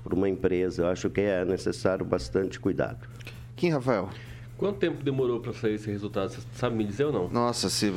por 0.03 0.13
uma 0.13 0.27
empresa. 0.27 0.83
Eu 0.83 0.87
acho 0.87 1.09
que 1.09 1.21
é 1.21 1.45
necessário 1.45 2.03
bastante 2.03 2.59
cuidado. 2.59 3.07
Quem, 3.55 3.69
Rafael? 3.69 4.09
Quanto 4.61 4.77
tempo 4.77 5.03
demorou 5.03 5.39
para 5.39 5.51
sair 5.53 5.73
esse 5.73 5.89
resultado? 5.89 6.29
Você 6.29 6.39
sabe 6.53 6.75
me 6.75 6.83
dizer 6.83 7.05
ou 7.05 7.11
não? 7.11 7.27
Nossa, 7.29 7.67
se... 7.67 7.91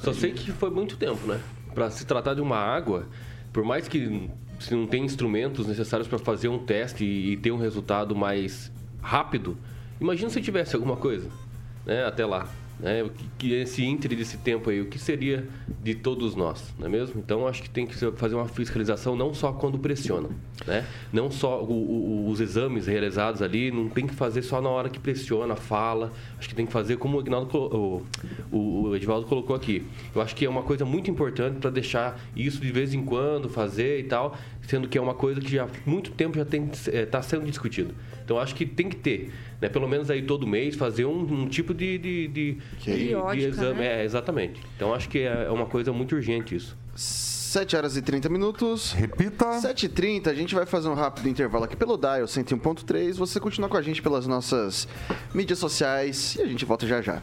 Só 0.00 0.12
sei 0.12 0.32
que 0.32 0.50
foi 0.50 0.68
muito 0.68 0.96
tempo, 0.96 1.24
né? 1.28 1.40
Para 1.72 1.92
se 1.92 2.04
tratar 2.04 2.34
de 2.34 2.40
uma 2.40 2.56
água, 2.56 3.06
por 3.52 3.62
mais 3.62 3.86
que 3.86 4.28
se 4.58 4.74
não 4.74 4.84
tem 4.84 5.04
instrumentos 5.04 5.64
necessários 5.68 6.08
para 6.08 6.18
fazer 6.18 6.48
um 6.48 6.58
teste 6.58 7.04
e, 7.04 7.34
e, 7.34 7.36
ter 7.36 7.52
um 7.52 7.56
resultado 7.56 8.16
mais 8.16 8.72
rápido, 9.00 9.56
imagina 10.00 10.28
se 10.28 10.40
tivesse 10.40 10.74
alguma 10.74 10.96
coisa, 10.96 11.28
né? 11.86 12.04
Até 12.04 12.26
lá. 12.26 12.48
Né? 12.80 13.02
O 13.02 13.10
que, 13.10 13.24
que 13.38 13.52
esse 13.54 13.84
ínter 13.84 14.16
desse 14.16 14.36
tempo 14.38 14.70
aí, 14.70 14.80
o 14.80 14.86
que 14.86 14.98
seria 14.98 15.48
de 15.82 15.94
todos 15.94 16.36
nós, 16.36 16.72
não 16.78 16.86
é 16.86 16.88
mesmo? 16.88 17.20
Então 17.20 17.46
acho 17.46 17.62
que 17.62 17.70
tem 17.70 17.86
que 17.86 17.94
fazer 18.12 18.34
uma 18.34 18.46
fiscalização 18.46 19.16
não 19.16 19.34
só 19.34 19.52
quando 19.52 19.78
pressiona, 19.78 20.28
né? 20.66 20.86
Não 21.12 21.30
só 21.30 21.62
o, 21.62 21.72
o, 21.72 22.28
os 22.28 22.40
exames 22.40 22.86
realizados 22.86 23.42
ali, 23.42 23.70
não 23.70 23.88
tem 23.88 24.06
que 24.06 24.14
fazer 24.14 24.42
só 24.42 24.60
na 24.60 24.68
hora 24.68 24.88
que 24.88 24.98
pressiona, 24.98 25.56
fala. 25.56 26.12
Acho 26.38 26.48
que 26.48 26.54
tem 26.54 26.66
que 26.66 26.72
fazer 26.72 26.96
como 26.98 27.18
o, 27.18 27.20
Ignaldo, 27.20 28.04
o, 28.52 29.24
colocou 29.28 29.56
aqui. 29.56 29.84
Eu 30.14 30.22
acho 30.22 30.34
que 30.36 30.44
é 30.44 30.48
uma 30.48 30.62
coisa 30.62 30.84
muito 30.84 31.10
importante 31.10 31.58
para 31.58 31.70
deixar 31.70 32.20
isso 32.36 32.60
de 32.60 32.70
vez 32.70 32.94
em 32.94 33.04
quando 33.04 33.48
fazer 33.48 33.98
e 33.98 34.04
tal, 34.04 34.36
sendo 34.68 34.86
que 34.86 34.98
é 34.98 35.00
uma 35.00 35.14
coisa 35.14 35.40
que 35.40 35.50
já 35.50 35.64
há 35.64 35.68
muito 35.86 36.10
tempo 36.10 36.36
já 36.36 36.42
está 36.42 36.90
é, 36.92 37.06
tá 37.06 37.22
sendo 37.22 37.46
discutido. 37.46 37.94
Então 38.22 38.38
acho 38.38 38.54
que 38.54 38.66
tem 38.66 38.90
que 38.90 38.96
ter, 38.96 39.32
né? 39.60 39.68
Pelo 39.70 39.88
menos 39.88 40.10
aí 40.10 40.20
todo 40.20 40.46
mês 40.46 40.76
fazer 40.76 41.06
um, 41.06 41.20
um 41.20 41.48
tipo 41.48 41.72
de, 41.72 41.96
de, 41.96 42.28
de, 42.28 42.58
de, 42.78 43.14
de 43.14 43.44
exame. 43.46 43.80
Né? 43.80 44.02
É, 44.02 44.04
exatamente. 44.04 44.60
Então 44.76 44.92
acho 44.92 45.08
que 45.08 45.20
é 45.20 45.50
uma 45.50 45.64
coisa 45.64 45.90
muito 45.90 46.14
urgente 46.14 46.54
isso. 46.54 46.76
7 46.94 47.76
horas 47.76 47.96
e 47.96 48.02
30 48.02 48.28
minutos. 48.28 48.92
Repita. 48.92 49.46
7h30, 49.46 50.26
a 50.26 50.34
gente 50.34 50.54
vai 50.54 50.66
fazer 50.66 50.88
um 50.88 50.94
rápido 50.94 51.30
intervalo 51.30 51.64
aqui 51.64 51.74
pelo 51.74 51.96
Dial 51.96 52.24
101.3. 52.24 53.14
Você 53.14 53.40
continua 53.40 53.70
com 53.70 53.76
a 53.78 53.82
gente 53.82 54.02
pelas 54.02 54.26
nossas 54.26 54.86
mídias 55.32 55.58
sociais 55.58 56.36
e 56.36 56.42
a 56.42 56.46
gente 56.46 56.66
volta 56.66 56.86
já 56.86 57.00
já. 57.00 57.22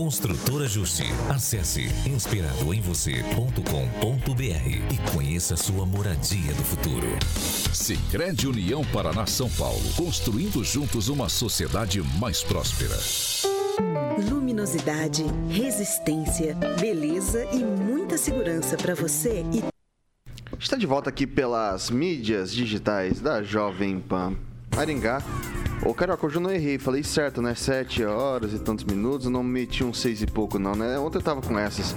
Construtora 0.00 0.66
Justi. 0.66 1.04
Acesse 1.28 1.82
inspiradoemvocê.com.br 2.06 4.94
e 4.94 4.98
conheça 5.12 5.58
sua 5.58 5.84
moradia 5.84 6.54
do 6.54 6.64
futuro. 6.64 7.06
Sicredi 7.70 8.48
União 8.48 8.82
Paraná 8.82 9.26
São 9.26 9.50
Paulo, 9.50 9.82
construindo 9.98 10.64
juntos 10.64 11.10
uma 11.10 11.28
sociedade 11.28 12.00
mais 12.18 12.42
próspera. 12.42 12.96
Luminosidade, 14.30 15.26
resistência, 15.50 16.54
beleza 16.80 17.44
e 17.52 17.62
muita 17.62 18.16
segurança 18.16 18.78
para 18.78 18.94
você 18.94 19.44
e 19.52 19.62
Está 20.58 20.78
de 20.78 20.86
volta 20.86 21.10
aqui 21.10 21.26
pelas 21.26 21.90
mídias 21.90 22.54
digitais 22.54 23.20
da 23.20 23.42
Jovem 23.42 24.00
Pan 24.00 24.34
Maringá. 24.74 25.22
Ô, 25.84 25.94
Carioca, 25.94 26.26
hoje 26.26 26.36
eu 26.36 26.40
não 26.40 26.50
errei. 26.50 26.78
Falei 26.78 27.02
certo, 27.02 27.40
né? 27.40 27.54
Sete 27.54 28.04
horas 28.04 28.52
e 28.52 28.58
tantos 28.58 28.84
minutos. 28.84 29.26
Não 29.28 29.42
meti 29.42 29.82
um 29.82 29.92
seis 29.92 30.20
e 30.22 30.26
pouco, 30.26 30.58
não, 30.58 30.74
né? 30.74 30.98
Ontem 30.98 31.18
eu 31.18 31.22
tava 31.22 31.40
com 31.40 31.58
essas. 31.58 31.94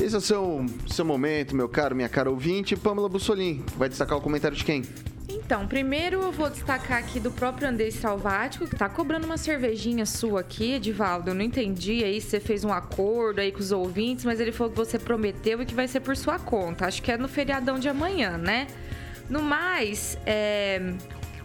Esse 0.00 0.14
é 0.14 0.18
o 0.18 0.20
seu, 0.20 0.66
seu 0.88 1.04
momento, 1.04 1.54
meu 1.54 1.68
caro, 1.68 1.94
minha 1.94 2.08
cara 2.08 2.30
ouvinte. 2.30 2.74
Pamela 2.76 3.08
Bussolim, 3.08 3.62
vai 3.76 3.88
destacar 3.88 4.16
o 4.16 4.20
comentário 4.20 4.56
de 4.56 4.64
quem? 4.64 4.82
Então, 5.28 5.66
primeiro 5.66 6.22
eu 6.22 6.32
vou 6.32 6.48
destacar 6.48 6.98
aqui 6.98 7.20
do 7.20 7.30
próprio 7.30 7.68
André 7.68 7.90
Salvático, 7.90 8.66
que 8.66 8.74
tá 8.74 8.88
cobrando 8.88 9.26
uma 9.26 9.36
cervejinha 9.36 10.06
sua 10.06 10.40
aqui, 10.40 10.74
Edivaldo. 10.74 11.30
Eu 11.30 11.34
não 11.34 11.42
entendi 11.42 12.02
aí 12.02 12.20
se 12.20 12.30
você 12.30 12.40
fez 12.40 12.64
um 12.64 12.72
acordo 12.72 13.40
aí 13.40 13.52
com 13.52 13.58
os 13.58 13.72
ouvintes, 13.72 14.24
mas 14.24 14.40
ele 14.40 14.52
falou 14.52 14.72
que 14.72 14.78
você 14.78 14.98
prometeu 14.98 15.60
e 15.60 15.66
que 15.66 15.74
vai 15.74 15.86
ser 15.86 16.00
por 16.00 16.16
sua 16.16 16.38
conta. 16.38 16.86
Acho 16.86 17.02
que 17.02 17.12
é 17.12 17.18
no 17.18 17.28
feriadão 17.28 17.78
de 17.78 17.88
amanhã, 17.88 18.38
né? 18.38 18.68
No 19.28 19.42
mais, 19.42 20.16
é, 20.24 20.94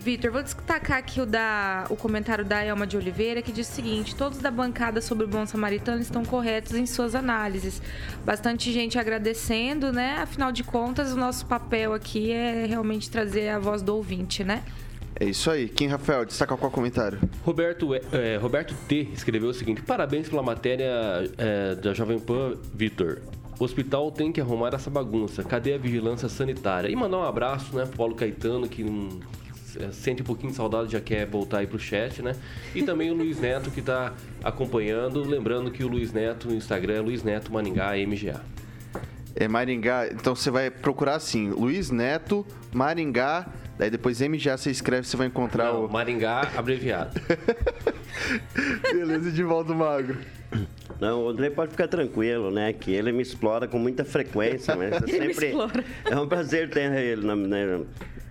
Vitor, 0.06 0.32
vou 0.32 0.44
destacar 0.44 1.00
aqui 1.00 1.20
o, 1.20 1.26
da, 1.26 1.88
o 1.90 1.96
comentário 1.96 2.46
da 2.46 2.64
Elma 2.64 2.86
de 2.86 2.96
Oliveira, 2.96 3.42
que 3.42 3.52
diz 3.52 3.68
o 3.68 3.72
seguinte: 3.72 4.16
todos 4.16 4.38
da 4.38 4.52
bancada 4.52 5.02
sobre 5.02 5.26
o 5.26 5.28
Bom 5.28 5.48
Samaritano 5.48 6.00
estão 6.00 6.24
corretos 6.24 6.74
em 6.74 6.86
suas 6.86 7.16
análises. 7.16 7.82
Bastante 8.24 8.72
gente 8.72 9.00
agradecendo, 9.00 9.92
né? 9.92 10.20
Afinal 10.22 10.52
de 10.52 10.64
contas, 10.64 11.12
o 11.12 11.18
nosso 11.18 11.48
papel 11.48 11.92
aqui 11.92 12.32
é 12.32 12.68
realmente 12.68 13.10
trazer 13.10 13.50
a 13.50 13.58
voz 13.58 13.82
do 13.82 13.96
ouvinte, 13.96 14.44
né? 14.44 14.62
É 15.20 15.26
isso 15.26 15.50
aí. 15.50 15.68
Kim 15.68 15.88
Rafael, 15.88 16.24
destaca 16.24 16.56
qual 16.56 16.70
comentário? 16.70 17.20
Roberto, 17.44 17.96
é, 17.96 18.38
Roberto 18.38 18.76
T. 18.88 19.10
escreveu 19.12 19.50
o 19.50 19.54
seguinte: 19.56 19.82
parabéns 19.82 20.30
pela 20.30 20.44
matéria 20.44 20.88
é, 21.36 21.74
da 21.74 21.96
Jovem 21.96 22.20
Pan, 22.20 22.54
Vitor. 22.72 23.24
O 23.60 23.64
hospital 23.64 24.12
tem 24.12 24.32
que 24.32 24.40
arrumar 24.40 24.70
essa 24.72 24.92
bagunça. 24.92 25.44
Cadê 25.44 25.74
a 25.74 25.78
vigilância 25.80 26.30
sanitária? 26.30 26.90
E 26.90 26.96
mandar 26.96 27.18
um 27.18 27.24
abraço, 27.24 27.76
né, 27.76 27.90
Paulo 27.98 28.14
Caetano, 28.14 28.68
que 28.68 28.84
não 28.84 29.10
é, 29.10 29.45
sente 29.92 30.22
um 30.22 30.26
pouquinho 30.26 30.52
de 30.52 30.58
saudade, 30.58 30.92
já 30.92 31.00
quer 31.02 31.26
voltar 31.26 31.60
aí 31.60 31.68
pro 31.68 31.80
chat, 31.80 32.22
né? 32.22 32.36
E 32.74 32.84
também 32.84 33.10
o 33.12 33.14
Luiz 33.14 33.40
Neto 33.40 33.70
que 33.72 33.80
está 33.80 34.14
acompanhando. 34.44 35.22
Lembrando 35.24 35.72
que 35.72 35.84
o 35.84 35.88
Luiz 35.88 36.12
Neto 36.14 36.48
no 36.48 36.56
Instagram 36.56 36.94
é 36.96 37.00
Luiz 37.02 37.24
Neto 37.24 37.52
Maningá 37.52 37.92
MGA. 38.08 38.42
É 39.38 39.48
Maringá, 39.50 40.08
então 40.08 40.34
você 40.34 40.50
vai 40.50 40.70
procurar 40.72 41.16
assim, 41.16 41.50
Luiz 41.50 41.92
Neto, 41.92 42.46
Maringá, 42.74 43.46
daí 43.78 43.90
depois 43.90 44.22
MGA 44.22 44.56
você 44.58 44.72
escreve, 44.72 45.06
você 45.06 45.18
vai 45.18 45.28
encontrar 45.28 45.66
Não, 45.74 45.86
o. 45.86 45.92
Maringá 45.92 46.50
abreviado. 46.56 47.20
Beleza, 48.94 49.30
Edivaldo 49.30 49.76
Magro. 49.76 50.18
Não, 51.02 51.26
o 51.26 51.30
André 51.30 51.50
pode 51.50 51.72
ficar 51.72 51.90
tranquilo, 51.90 52.50
né? 52.50 52.72
Que 52.72 52.92
ele 52.94 53.12
me 53.12 53.22
explora 53.22 53.68
com 53.68 53.78
muita 53.78 54.06
frequência, 54.06 54.74
mas 54.76 54.94
é 54.94 55.00
sempre 55.12 55.48
explora. 55.48 55.84
é 56.10 56.16
um 56.18 56.28
prazer 56.28 56.70
ter 56.70 56.90
ele, 56.94 57.26
na- 57.26 57.36
né? 57.36 57.82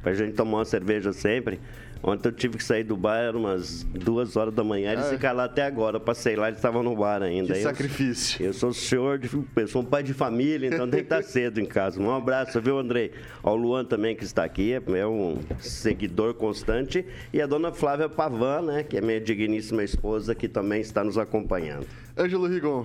Pra 0.05 0.13
gente 0.15 0.35
tomar 0.35 0.59
uma 0.59 0.65
cerveja 0.65 1.13
sempre. 1.13 1.59
Ontem 2.03 2.29
eu 2.29 2.33
tive 2.33 2.59
que 2.59 2.63
sair 2.65 2.85
do 2.85 2.95
bar, 2.99 3.17
eram 3.17 3.41
umas 3.41 3.83
duas 3.85 4.37
horas 4.37 4.53
da 4.53 4.63
manhã, 4.63 4.93
eles 4.93 5.07
Ah, 5.07 5.09
é? 5.09 5.11
ficaram 5.13 5.39
lá 5.39 5.45
até 5.45 5.63
agora. 5.63 5.97
Eu 5.97 6.01
passei 6.01 6.37
lá, 6.37 6.49
eles 6.49 6.59
estavam 6.59 6.83
no 6.83 6.95
bar 6.95 7.23
ainda. 7.23 7.55
Que 7.55 7.61
Eu- 7.61 7.63
sacrifício. 7.63 8.45
Eu 8.45 8.53
sou 8.53 8.75
senhor, 8.75 9.19
de, 9.19 9.31
eu 9.57 9.67
sou 9.69 9.81
um 9.81 9.85
pai 9.87 10.03
de 10.03 10.13
família, 10.13 10.67
então 10.69 10.87
tem 10.87 11.01
que 11.01 11.07
estar 11.07 11.23
cedo 11.25 11.59
em 11.59 11.65
casa. 11.65 11.99
Um 11.99 12.15
abraço, 12.15 12.61
viu, 12.61 12.79
Andrei? 12.79 13.11
Ao 13.43 13.57
Luan 13.57 13.87
também 13.87 14.15
que 14.15 14.23
está 14.23 14.45
aqui, 14.45 14.75
é 14.75 15.07
um 15.07 15.39
seguidor 15.59 16.35
constante. 16.35 17.07
E 17.33 17.41
a 17.41 17.47
dona 17.47 17.73
Flávia 17.73 18.07
Pavan, 18.11 18.61
né, 18.61 18.83
que 18.83 18.99
é 18.99 19.01
minha 19.01 19.19
digníssima 19.19 19.83
esposa, 19.83 20.35
que 20.35 20.47
também 20.47 20.83
está 20.83 21.03
nos 21.03 21.17
acompanhando. 21.17 21.87
Ângelo 22.19 22.47
Rigon. 22.47 22.85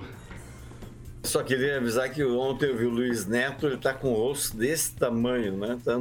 Só 1.23 1.43
queria 1.43 1.75
avisar 1.75 2.09
que 2.09 2.23
ontem 2.23 2.69
eu 2.69 2.77
vi 2.77 2.85
o 2.85 2.89
Luiz 2.89 3.25
Neto, 3.27 3.67
ele 3.67 3.75
tá 3.75 3.93
com 3.93 4.07
o 4.11 4.13
rosto 4.13 4.55
desse 4.55 4.95
tamanho, 4.95 5.57
né? 5.57 5.77
Tá- 5.83 5.99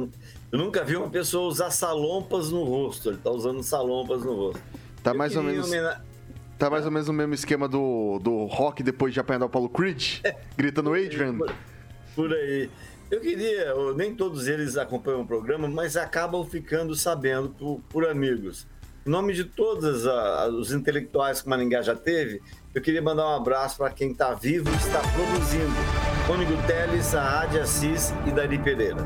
Eu 0.51 0.57
nunca 0.59 0.83
vi 0.83 0.95
uma 0.95 1.09
pessoa 1.09 1.47
usar 1.47 1.69
salompas 1.71 2.51
no 2.51 2.63
rosto. 2.63 3.09
Ele 3.09 3.17
tá 3.17 3.29
usando 3.29 3.61
salompas 3.61 4.23
no 4.23 4.33
rosto. 4.33 4.61
Tá 5.03 5.11
Eu 5.11 5.17
mais 5.17 5.35
ou 5.35 5.43
menos. 5.43 5.67
homena- 5.67 6.01
Tá 6.57 6.69
mais 6.69 6.83
ou 6.85 6.91
menos 6.91 7.07
o 7.07 7.13
mesmo 7.13 7.33
esquema 7.33 7.69
do, 7.69 8.19
do 8.21 8.43
rock 8.45 8.83
depois 8.83 9.13
de 9.13 9.19
apanhar 9.21 9.43
o 9.43 9.49
Paulo 9.49 9.69
Creed, 9.69 10.19
gritando 10.57 10.93
Adrian. 10.93 11.37
Por 12.13 12.33
aí. 12.33 12.69
Eu 13.09 13.21
queria, 13.21 13.73
nem 13.95 14.13
todos 14.13 14.45
eles 14.47 14.75
acompanham 14.75 15.21
o 15.21 15.25
programa, 15.25 15.69
mas 15.69 15.95
acabam 15.95 16.43
ficando 16.45 16.93
sabendo 16.95 17.49
por, 17.49 17.79
por 17.89 18.05
amigos. 18.07 18.67
Em 19.05 19.09
nome 19.09 19.33
de 19.33 19.45
todos 19.45 20.05
a- 20.05 20.47
os 20.49 20.73
intelectuais 20.73 21.39
que 21.41 21.47
o 21.47 21.49
Maringá 21.49 21.81
já 21.81 21.95
teve, 21.95 22.41
eu 22.75 22.81
queria 22.81 23.01
mandar 23.01 23.25
um 23.29 23.35
abraço 23.37 23.77
para 23.77 23.89
quem 23.91 24.11
está 24.11 24.33
vivo 24.33 24.69
e 24.69 24.75
está 24.75 24.99
produzindo. 24.99 25.73
Cônigo 26.27 26.51
Teles, 26.67 27.05
Saad 27.05 27.57
Assis 27.57 28.13
e 28.27 28.31
Dari 28.31 28.59
Pereira. 28.59 28.97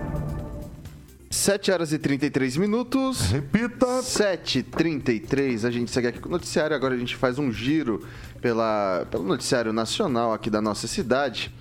7 1.34 1.72
horas 1.72 1.92
e 1.92 1.98
33 1.98 2.58
minutos. 2.58 3.22
Repita. 3.32 3.88
7h33, 3.88 5.66
a 5.66 5.72
gente 5.72 5.90
segue 5.90 6.08
aqui 6.08 6.20
com 6.20 6.30
o 6.30 6.32
noticiário. 6.32 6.76
Agora 6.76 6.94
a 6.94 6.98
gente 6.98 7.16
faz 7.16 7.40
um 7.40 7.52
giro 7.52 8.06
pela, 8.40 9.08
pelo 9.10 9.24
noticiário 9.24 9.74
nacional 9.74 10.32
aqui 10.32 10.48
da 10.48 10.62
nossa 10.62 10.86
cidade. 10.86 11.52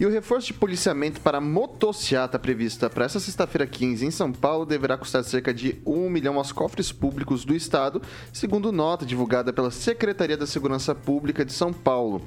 E 0.00 0.06
o 0.06 0.10
reforço 0.10 0.46
de 0.46 0.54
policiamento 0.54 1.20
para 1.20 1.42
motociata 1.42 2.38
prevista 2.38 2.88
para 2.88 3.04
essa 3.04 3.20
sexta-feira 3.20 3.66
15 3.66 4.06
em 4.06 4.10
São 4.10 4.32
Paulo 4.32 4.64
deverá 4.64 4.96
custar 4.96 5.22
cerca 5.22 5.52
de 5.52 5.78
1 5.84 6.08
milhão 6.08 6.38
aos 6.38 6.50
cofres 6.50 6.90
públicos 6.90 7.44
do 7.44 7.54
estado, 7.54 8.00
segundo 8.32 8.72
nota 8.72 9.04
divulgada 9.04 9.52
pela 9.52 9.70
Secretaria 9.70 10.38
da 10.38 10.46
Segurança 10.46 10.94
Pública 10.94 11.44
de 11.44 11.52
São 11.52 11.70
Paulo. 11.70 12.26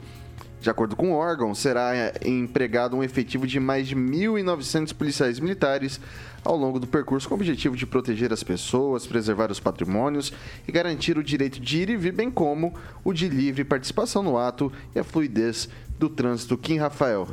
De 0.62 0.70
acordo 0.70 0.96
com 0.96 1.12
o 1.12 1.16
órgão, 1.16 1.54
será 1.54 1.96
é, 1.96 2.14
empregado 2.26 2.96
um 2.96 3.04
efetivo 3.04 3.46
de 3.46 3.60
mais 3.60 3.88
de 3.88 3.96
1.900 3.96 4.94
policiais 4.96 5.40
militares 5.40 6.00
ao 6.44 6.56
longo 6.56 6.80
do 6.80 6.88
percurso 6.88 7.28
com 7.28 7.36
o 7.36 7.38
objetivo 7.38 7.76
de 7.76 7.86
proteger 7.86 8.32
as 8.34 8.44
pessoas, 8.44 9.06
preservar 9.06 9.52
os 9.52 9.60
patrimônios 9.60 10.34
e 10.68 10.72
garantir 10.72 11.18
o 11.18 11.24
direito 11.24 11.60
de 11.60 11.78
ir 11.80 11.90
e 11.90 11.98
vir, 11.98 12.14
bem 12.14 12.32
como 12.32 12.74
o 13.04 13.14
de 13.14 13.28
livre 13.28 13.64
participação 13.64 14.24
no 14.24 14.38
ato 14.38 14.72
e 14.96 15.00
a 15.00 15.04
fluidez 15.04 15.70
do 16.00 16.10
trânsito. 16.10 16.58
Kim 16.58 16.78
Rafael. 16.78 17.28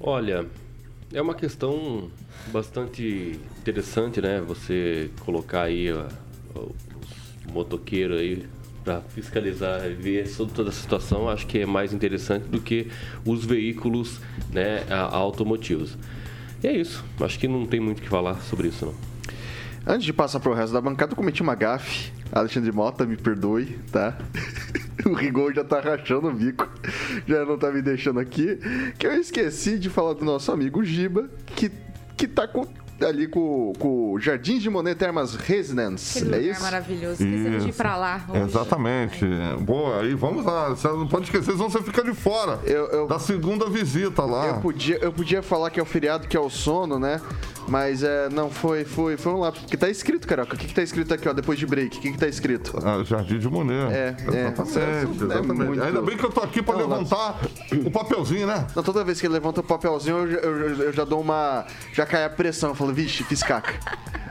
Olha, 0.00 0.46
é 1.12 1.22
uma 1.22 1.34
questão 1.34 2.10
bastante 2.48 3.40
interessante, 3.58 4.20
né? 4.20 4.40
Você 4.40 5.10
colocar 5.20 5.62
aí 5.62 5.92
ó, 5.92 6.06
os 6.54 7.52
motoqueiros 7.52 8.18
aí 8.18 8.46
para 8.86 9.00
fiscalizar 9.00 9.84
e 9.90 9.94
ver 9.94 10.28
sobre 10.28 10.54
toda 10.54 10.70
a 10.70 10.72
situação, 10.72 11.28
acho 11.28 11.44
que 11.44 11.58
é 11.58 11.66
mais 11.66 11.92
interessante 11.92 12.44
do 12.44 12.60
que 12.60 12.86
os 13.24 13.44
veículos 13.44 14.20
né, 14.52 14.84
automotivos. 15.10 15.98
E 16.62 16.68
é 16.68 16.72
isso, 16.72 17.04
acho 17.20 17.36
que 17.36 17.48
não 17.48 17.66
tem 17.66 17.80
muito 17.80 17.98
o 17.98 18.02
que 18.02 18.08
falar 18.08 18.40
sobre 18.42 18.68
isso 18.68 18.86
não. 18.86 18.94
Antes 19.84 20.04
de 20.04 20.12
passar 20.12 20.38
para 20.38 20.52
o 20.52 20.54
resto 20.54 20.72
da 20.72 20.80
bancada, 20.80 21.12
eu 21.12 21.16
cometi 21.16 21.42
uma 21.42 21.56
gafe. 21.56 22.12
Alexandre 22.30 22.70
Mota, 22.70 23.04
me 23.04 23.16
perdoe, 23.16 23.76
tá? 23.90 24.16
O 25.04 25.12
Rigor 25.12 25.54
já 25.54 25.62
tá 25.62 25.78
rachando 25.78 26.26
o 26.26 26.32
bico, 26.32 26.68
já 27.28 27.44
não 27.44 27.56
tá 27.56 27.70
me 27.70 27.80
deixando 27.80 28.18
aqui. 28.18 28.58
Que 28.98 29.06
eu 29.06 29.12
esqueci 29.12 29.78
de 29.78 29.88
falar 29.88 30.14
do 30.14 30.24
nosso 30.24 30.50
amigo 30.50 30.82
Giba, 30.82 31.30
que, 31.54 31.70
que 32.16 32.26
tá 32.26 32.48
com, 32.48 32.66
ali 33.00 33.26
com, 33.26 33.72
com 33.78 34.12
o 34.12 34.18
Jardins 34.20 34.62
de 34.62 34.70
Monet 34.70 34.96
Termas 34.96 35.34
Residence. 35.34 36.18
Aquele 36.18 36.34
é 36.34 36.38
lugar 36.38 36.52
isso? 36.52 36.62
maravilhoso. 36.62 37.12
Esquecemos 37.22 37.62
de 37.64 37.68
ir 37.70 37.72
pra 37.74 37.96
lá. 37.96 38.24
hoje. 38.28 38.40
Exatamente. 38.42 39.24
Boa, 39.60 40.00
aí 40.00 40.14
vamos 40.14 40.44
lá. 40.44 40.70
Você 40.70 40.88
não 40.88 41.06
pode 41.06 41.24
esquecer, 41.26 41.52
senão 41.52 41.68
você 41.68 41.82
fica 41.82 42.02
de 42.02 42.14
fora 42.14 42.58
Eu- 42.64 42.86
eu- 42.86 43.06
da 43.06 43.18
segunda 43.18 43.68
visita 43.68 44.22
lá. 44.24 44.46
Eu 44.46 44.54
podia, 44.60 44.98
eu 44.98 45.12
podia 45.12 45.42
falar 45.42 45.70
que 45.70 45.78
é 45.78 45.82
o 45.82 45.86
feriado, 45.86 46.26
que 46.28 46.36
é 46.36 46.40
o 46.40 46.48
sono, 46.50 46.98
né? 46.98 47.20
Mas 47.68 48.02
é, 48.02 48.28
não, 48.28 48.50
foi, 48.50 48.84
foi, 48.84 49.16
foi 49.16 49.32
um 49.32 49.38
lápis. 49.38 49.62
Porque 49.62 49.76
tá 49.76 49.88
escrito, 49.88 50.26
Caroca. 50.26 50.54
O 50.54 50.58
que, 50.58 50.66
que 50.68 50.74
tá 50.74 50.82
escrito 50.82 51.12
aqui, 51.12 51.28
ó, 51.28 51.32
depois 51.32 51.58
de 51.58 51.66
break? 51.66 51.98
O 51.98 52.00
que, 52.00 52.12
que 52.12 52.18
tá 52.18 52.28
escrito? 52.28 52.78
Ah, 52.84 53.02
Jardim 53.04 53.38
de 53.38 53.48
Monet. 53.48 53.92
É, 53.92 54.16
é. 54.32 54.46
Exatamente, 54.52 54.78
É 54.78 55.02
exatamente. 55.24 55.52
muito- 55.66 55.82
Ainda 55.82 56.02
bem 56.02 56.16
que 56.16 56.24
eu 56.24 56.30
tô 56.30 56.40
aqui 56.40 56.62
pra 56.62 56.74
Não, 56.74 56.82
levantar 56.82 57.40
o 57.84 57.90
papelzinho, 57.90 58.46
né? 58.46 58.66
Então, 58.70 58.82
toda 58.82 59.02
vez 59.04 59.20
que 59.20 59.26
ele 59.26 59.34
levanta 59.34 59.60
o 59.60 59.64
papelzinho, 59.64 60.18
eu, 60.18 60.30
já- 60.30 60.38
eu- 60.38 60.82
eu 60.86 60.92
já 60.92 61.04
dou 61.04 61.20
uma. 61.20 61.66
Já 61.92 62.06
cai 62.06 62.24
a 62.24 62.30
pressão. 62.30 62.70
Eu 62.70 62.74
falo, 62.74 62.92
vixe, 62.92 63.24
fiz 63.24 63.42
caca. 63.42 63.74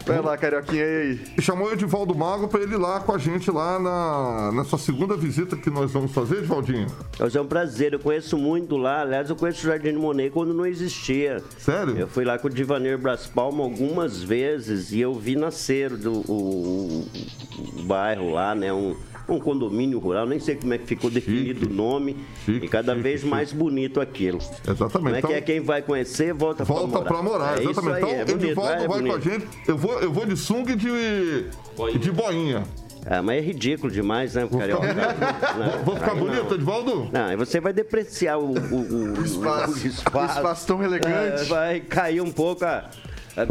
Vai 0.08 0.22
lá, 0.22 0.38
Carioquinha, 0.38 0.84
e 0.84 1.02
aí? 1.02 1.20
E 1.40 1.42
chamou 1.42 1.68
o 1.68 1.74
Edivaldo 1.74 2.14
Mago 2.14 2.48
pra 2.48 2.62
ele 2.62 2.76
ir 2.76 2.78
lá 2.78 3.00
com 3.00 3.12
a 3.12 3.18
gente 3.18 3.50
lá 3.50 3.80
na, 3.80 4.52
nessa 4.52 4.78
segunda 4.78 5.18
visita 5.18 5.58
que 5.58 5.68
nós 5.72 5.92
vamos 5.92 6.12
fazer, 6.12 6.38
Edivaldinho. 6.38 6.86
Mas 7.20 7.36
é 7.36 7.42
um 7.42 7.48
prazer, 7.48 7.94
eu 7.94 8.00
conheço 8.00 8.38
muito 8.38 8.78
lá. 8.78 9.02
Aliás, 9.02 9.32
eu 9.32 9.36
conheço 9.36 9.66
o 9.66 9.68
Jardim 9.68 9.94
de 9.94 9.98
Monet 9.98 10.30
quando 10.30 10.54
não 10.54 10.64
existia. 10.64 11.42
Sério? 11.58 11.98
Eu 11.98 12.08
fui 12.08 12.24
lá 12.24 12.38
com 12.38 12.48
o 12.48 12.52
Divanir 12.52 13.00
Bras 13.26 13.28
Palma 13.28 13.64
algumas 13.64 14.22
vezes 14.24 14.92
e 14.92 15.00
eu 15.02 15.14
vi 15.14 15.36
nascer 15.36 15.90
do, 15.96 16.12
o, 16.32 16.34
o- 16.34 17.80
o 17.80 17.84
bairro 17.84 18.32
lá, 18.32 18.54
né? 18.56 18.72
Um, 18.74 18.96
um 19.28 19.40
condomínio 19.40 19.98
rural, 19.98 20.28
nem 20.28 20.40
sei 20.40 20.56
como 20.56 20.74
é 20.74 20.78
que 20.78 20.86
ficou 20.86 21.10
definido 21.10 21.68
o 21.68 21.74
nome, 21.74 22.16
Chique, 22.46 22.66
e 22.66 22.70
cada 22.70 22.92
chique, 22.94 23.04
vez 23.04 23.20
chique. 23.22 23.32
mais 23.32 23.52
bonito 23.52 24.00
aquilo. 24.00 24.38
Exatamente. 24.38 24.92
Como 24.92 25.10
é 25.16 25.18
Então- 25.18 25.30
que 25.32 25.36
é 25.36 25.42
quem 25.42 25.60
vai 25.62 25.82
conhecer, 25.82 26.34
volta, 26.34 26.64
Volta 26.64 27.00
pra 27.00 27.08
pra 27.14 27.24
morar, 27.24 27.58
É 27.58 27.62
isso 27.62 27.72
exatamente. 27.72 28.06
aí, 28.06 28.12
é 28.12 28.22
então, 28.22 28.36
bonito, 28.36 28.46
Edivaldo 28.46 28.72
é 28.84 28.88
vai 28.88 29.02
com 29.04 29.14
a 29.14 29.20
gente. 29.20 29.48
Eu 29.68 29.78
vou, 29.78 30.00
eu 30.00 30.12
vou 30.12 30.26
de 30.26 30.38
sunga 30.38 30.74
e 30.74 30.76
de, 30.76 31.46
Boinha. 31.76 32.00
de 32.00 32.12
boinha. 32.12 32.64
Ah, 33.08 33.22
mas 33.22 33.38
é 33.38 33.42
ridículo 33.42 33.92
demais, 33.92 34.34
né, 34.34 34.46
Vou 34.50 34.60
Carioca? 34.60 34.88
ficar, 34.88 35.56
Não, 35.60 35.84
vou 35.86 35.96
ficar 35.96 36.16
bonito, 36.16 36.58
não. 36.58 36.84
Não. 36.84 37.10
Não, 37.12 37.26
aí 37.28 37.36
você 37.36 37.60
vai 37.60 37.72
depreciar 37.72 38.40
o, 38.40 38.46
o, 38.52 38.76
o, 38.76 39.20
o 39.20 39.24
espaço. 39.24 39.74
o 39.74 39.88
espaço. 39.88 40.34
O 40.34 40.38
espaço 40.38 40.68
tão 40.68 40.84
elegante. 40.84 41.42
É, 41.42 41.44
vai 41.46 41.80
cair 41.82 42.22
um 42.22 42.32
pouco 42.32 42.66
a. 42.66 42.90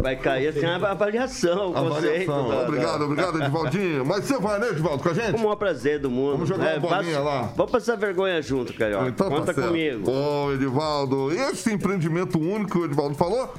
Vai 0.01 0.15
cair 0.15 0.47
assim 0.47 0.65
a 0.65 0.75
avaliação, 0.91 1.69
o 1.69 1.73
conceito. 1.73 2.31
Avaliação. 2.31 2.49
da- 2.49 2.63
Obrigado, 2.63 3.01
obrigado, 3.03 3.39
Edivaldinho. 3.41 4.05
Mas 4.05 4.25
você 4.25 4.37
vai, 4.39 4.59
né, 4.59 4.69
Edivaldo, 4.69 5.03
com 5.03 5.09
a 5.09 5.13
gente? 5.13 5.35
O 5.35 5.39
maior 5.39 5.55
prazer 5.55 5.99
do 5.99 6.09
mundo. 6.09 6.31
Vamos 6.33 6.49
jogar 6.49 6.77
uma 6.77 6.89
bolinha 6.89 7.19
lá. 7.19 7.51
Vamos 7.55 7.71
passar 7.71 7.95
vergonha 7.95 8.41
junto, 8.41 8.73
Carioca. 8.73 9.07
Então 9.09 9.29
tá 9.29 9.35
Conta 9.37 9.53
comigo. 9.53 10.03
Bom, 10.05 10.51
Edivaldo, 10.53 11.31
esse 11.31 11.71
empreendimento 11.71 12.39
único 12.39 12.71
que 12.71 12.77
o 12.79 12.85
Edivaldo 12.85 13.15
falou, 13.15 13.53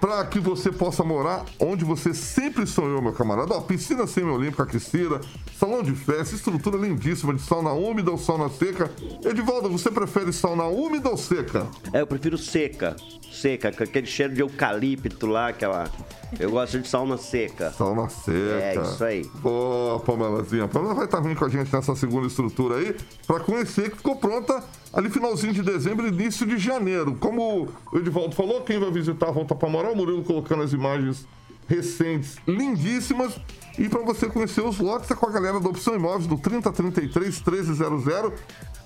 para 0.00 0.24
que 0.26 0.40
você 0.40 0.70
possa 0.70 1.04
morar 1.04 1.44
onde 1.58 1.84
você 1.84 2.12
sempre 2.12 2.66
sonhou, 2.66 3.00
meu 3.00 3.12
camarada. 3.12 3.54
Ó, 3.54 3.60
piscina 3.60 4.06
semiolímpica 4.06 4.64
aquecida, 4.64 5.20
salão 5.58 5.82
de 5.82 5.92
festa, 5.92 6.34
estrutura 6.34 6.76
lindíssima 6.76 7.34
de 7.34 7.42
sauna 7.42 7.72
úmida 7.72 8.10
ou 8.10 8.18
sauna 8.18 8.48
seca. 8.48 8.90
Edivaldo, 9.24 9.70
você 9.70 9.90
prefere 9.90 10.32
sauna 10.32 10.64
úmida 10.64 11.08
ou 11.08 11.16
seca? 11.16 11.66
É, 11.92 12.00
eu 12.00 12.06
prefiro 12.06 12.36
seca. 12.36 12.96
Seca, 13.32 13.72
com 13.72 13.82
aquele 13.82 14.06
cheiro 14.06 14.34
de 14.34 14.40
eucalipto 14.40 15.26
lá, 15.26 15.48
aquela. 15.48 15.90
Eu 16.38 16.50
gosto 16.50 16.80
de 16.80 16.88
sauna 16.88 17.16
seca. 17.16 17.72
Sauna 17.72 18.08
seca. 18.08 18.36
É, 18.36 18.80
isso 18.80 19.04
aí. 19.04 19.24
Boa, 19.36 20.00
Pamelazinha. 20.00 20.64
A 20.64 20.68
Pamela 20.68 20.94
vai 20.94 21.04
estar 21.04 21.20
vindo 21.20 21.36
com 21.36 21.44
a 21.44 21.48
gente 21.48 21.72
nessa 21.72 21.94
segunda 21.96 22.26
estrutura 22.26 22.76
aí, 22.76 22.96
para 23.26 23.40
conhecer 23.40 23.90
que 23.90 23.96
ficou 23.96 24.16
pronta 24.16 24.62
ali 24.94 25.10
finalzinho 25.10 25.52
de 25.52 25.62
dezembro, 25.62 26.06
início 26.06 26.46
de 26.46 26.56
janeiro. 26.56 27.16
Como 27.16 27.68
o 27.92 27.98
Edivaldo 27.98 28.34
falou, 28.34 28.62
quem 28.62 28.78
vai 28.78 28.90
visitar 28.90 29.30
volta 29.32 29.54
para 29.54 29.68
o 29.68 29.96
Murilo 29.96 30.22
colocando 30.22 30.62
as 30.62 30.72
imagens 30.72 31.26
recentes, 31.66 32.36
lindíssimas. 32.46 33.38
E 33.76 33.88
para 33.88 34.02
você 34.02 34.26
conhecer 34.26 34.62
os 34.62 34.78
lotes, 34.78 35.10
é 35.10 35.14
com 35.14 35.26
a 35.26 35.32
galera 35.32 35.58
da 35.58 35.68
Opção 35.68 35.94
Imóveis 35.94 36.26
do 36.26 36.38
3033 36.38 37.40
1300. 37.40 38.32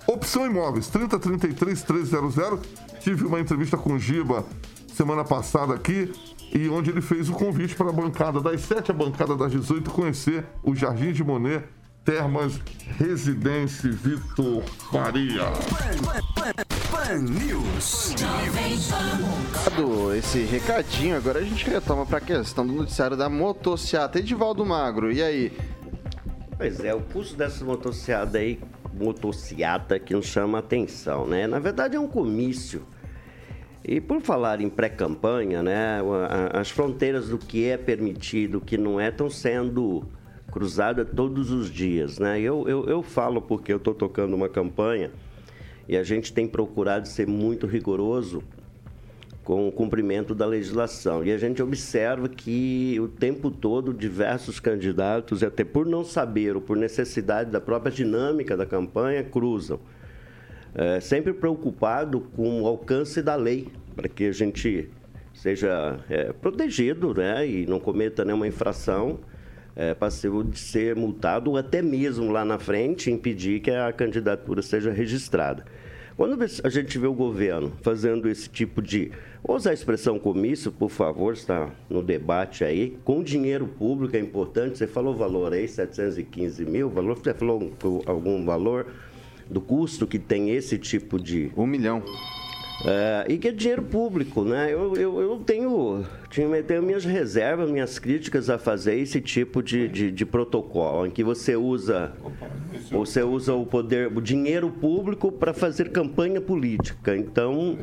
Opção 0.07 0.47
Imóveis, 0.47 0.89
3033 0.89 1.85
1300. 1.85 2.61
Tive 3.01 3.27
uma 3.27 3.39
entrevista 3.39 3.77
com 3.77 3.93
o 3.93 3.99
Giba 3.99 4.47
semana 4.95 5.25
passada 5.25 5.75
aqui, 5.75 6.11
e 6.53 6.69
onde 6.69 6.91
ele 6.91 7.01
fez 7.01 7.29
o 7.29 7.33
convite 7.33 7.77
para 7.77 7.91
a 7.91 7.93
bancada 7.93 8.41
das 8.41 8.63
7 8.63 8.91
à 8.91 8.95
bancada 8.95 9.37
das 9.37 9.53
18 9.53 9.91
conhecer 9.91 10.45
o 10.65 10.75
Jardim 10.75 11.13
de 11.13 11.23
Monet, 11.23 11.65
Termas 12.09 12.59
Residência 12.97 13.93
Vitor 13.93 14.63
Faria. 14.91 15.53
Pan 16.91 17.19
News. 17.19 18.15
Dado 19.63 20.15
esse 20.15 20.39
recadinho, 20.45 21.19
agora 21.19 21.41
a 21.41 21.43
gente 21.43 21.69
retoma 21.69 22.07
para 22.07 22.17
a 22.17 22.21
questão 22.23 22.67
do 22.67 22.73
noticiário 22.73 23.15
da 23.15 23.29
motociata. 23.29 24.21
Edivaldo 24.21 24.65
Magro, 24.65 25.13
e 25.13 25.23
aí? 25.23 25.53
Pois 26.57 26.81
é, 26.81 26.95
o 26.95 27.03
custo 27.03 27.37
dessa 27.37 27.63
motociata 27.63 28.39
aí, 28.39 28.59
motociata 28.95 29.99
que 29.99 30.15
nos 30.15 30.25
chama 30.25 30.57
a 30.57 30.61
atenção, 30.61 31.27
né? 31.27 31.47
Na 31.47 31.59
verdade 31.59 31.95
é 31.95 32.01
um 32.01 32.09
comício. 32.09 32.87
E 33.85 34.01
por 34.01 34.23
falar 34.23 34.63
em 34.63 34.71
pré-campanha, 34.71 35.63
né, 35.63 36.01
as 36.55 36.71
fronteiras 36.71 37.29
do 37.29 37.37
que 37.37 37.67
é 37.67 37.77
permitido, 37.77 38.57
o 38.57 38.61
que 38.63 38.79
não 38.79 38.99
é, 38.99 39.11
estão 39.11 39.29
sendo 39.29 40.09
cruzadas 40.51 41.07
todos 41.15 41.51
os 41.51 41.71
dias, 41.71 42.19
né? 42.19 42.41
Eu, 42.41 42.69
eu, 42.69 42.85
eu 42.87 43.03
falo 43.03 43.41
porque 43.41 43.73
eu 43.73 43.77
estou 43.77 43.95
tocando 43.95 44.35
uma 44.35 44.49
campanha 44.49 45.11
e 45.89 45.97
a 45.97 46.03
gente 46.03 46.33
tem 46.33 46.47
procurado 46.47 47.09
ser 47.09 47.27
muito 47.27 47.67
rigoroso 47.67 48.43
com 49.45 49.67
o 49.67 49.73
cumprimento 49.73 50.35
da 50.35 50.45
legislação. 50.45 51.25
E 51.25 51.33
a 51.33 51.39
gente 51.39 51.63
observa 51.63 52.29
que 52.29 52.99
o 53.01 53.09
tempo 53.09 53.51
todo 53.51 53.95
diversos 53.95 54.61
candidatos, 54.61 55.43
até 55.43 55.65
por 55.65 55.87
não 55.87 56.05
saber 56.05 56.55
ou 56.55 56.61
por 56.61 56.77
necessidade 56.77 57.51
da 57.51 57.59
própria 57.59 57.91
dinâmica 57.91 58.55
da 58.55 58.67
campanha, 58.67 59.25
cruzam. 59.25 59.81
É, 60.75 61.01
sempre 61.01 61.33
preocupado 61.33 62.21
com 62.21 62.61
o 62.63 62.67
alcance 62.67 63.23
da 63.23 63.35
lei, 63.37 63.69
para 63.97 64.07
que 64.07 64.27
a 64.27 64.33
gente 64.33 64.91
seja 65.33 65.99
é, 66.11 66.31
protegido 66.31 67.15
né, 67.15 67.49
e 67.49 67.67
não 67.67 67.81
cometa 67.81 68.27
nenhuma 68.27 68.47
infração 68.47 69.19
é, 69.79 69.95
passível 69.95 70.43
de 70.43 70.59
ser 70.59 70.97
multado 70.97 71.51
ou 71.53 71.57
até 71.57 71.81
mesmo 71.81 72.31
lá 72.33 72.45
na 72.45 72.59
frente 72.59 73.13
impedir 73.13 73.61
que 73.61 73.71
a 73.71 73.93
candidatura 73.93 74.61
seja 74.61 74.91
registrada. 74.91 75.65
Quando 76.17 76.37
a 76.65 76.69
gente 76.69 76.99
vê 76.99 77.07
o 77.07 77.15
governo 77.15 77.73
fazendo 77.81 78.29
esse 78.29 78.49
tipo 78.51 78.83
de. 78.83 79.13
Vou 79.41 79.55
usar 79.55 79.71
a 79.71 79.75
expressão 79.75 80.19
comício, 80.19 80.73
por 80.73 80.91
favor, 80.91 81.33
está 81.33 81.71
no 81.89 82.03
debate 82.03 82.65
aí. 82.65 82.99
Com 83.05 83.23
dinheiro 83.23 83.69
público 83.69 84.17
é 84.17 84.19
importante. 84.19 84.77
Você 84.79 84.89
falou 84.89 85.15
o 85.15 85.17
valor 85.17 85.53
aí, 85.53 85.69
715 85.69 86.65
mil. 86.65 86.91
Valor, 86.91 87.17
você 87.17 87.33
falou 87.33 87.63
um- 87.63 88.03
algum 88.05 88.45
valor 88.45 88.87
do 89.49 89.61
custo 89.61 90.09
que 90.09 90.19
tem 90.19 90.51
esse 90.51 90.77
tipo 90.77 91.21
de. 91.21 91.53
Um 91.57 91.67
milhão. 91.67 92.03
É, 92.85 93.27
e 93.29 93.39
que 93.39 93.49
é 93.49 93.53
dinheiro 93.53 93.83
público, 93.83 94.45
né? 94.45 94.73
Eu, 94.73 94.95
eu, 94.97 95.21
eu 95.21 95.43
tenho, 95.45 96.05
tenho 96.67 96.83
minhas 96.83 97.05
reservas, 97.05 97.71
minhas 97.71 97.99
críticas 97.99 98.49
a 98.49 98.57
fazer 98.57 98.97
esse 98.97 99.21
tipo 99.21 99.63
de, 99.63 99.89
de, 99.89 100.13
de 100.13 100.25
protocolo, 100.25 101.05
em 101.05 101.11
que 101.11 101.25
você 101.25 101.57
usa, 101.57 102.13
você 102.91 103.23
usa 103.23 103.53
o 103.53 103.67
poder, 103.67 104.07
o 104.17 104.21
dinheiro 104.21 104.71
público 104.71 105.33
para 105.33 105.53
fazer 105.53 105.91
campanha 105.91 106.41
política. 106.41 107.17
Então, 107.17 107.77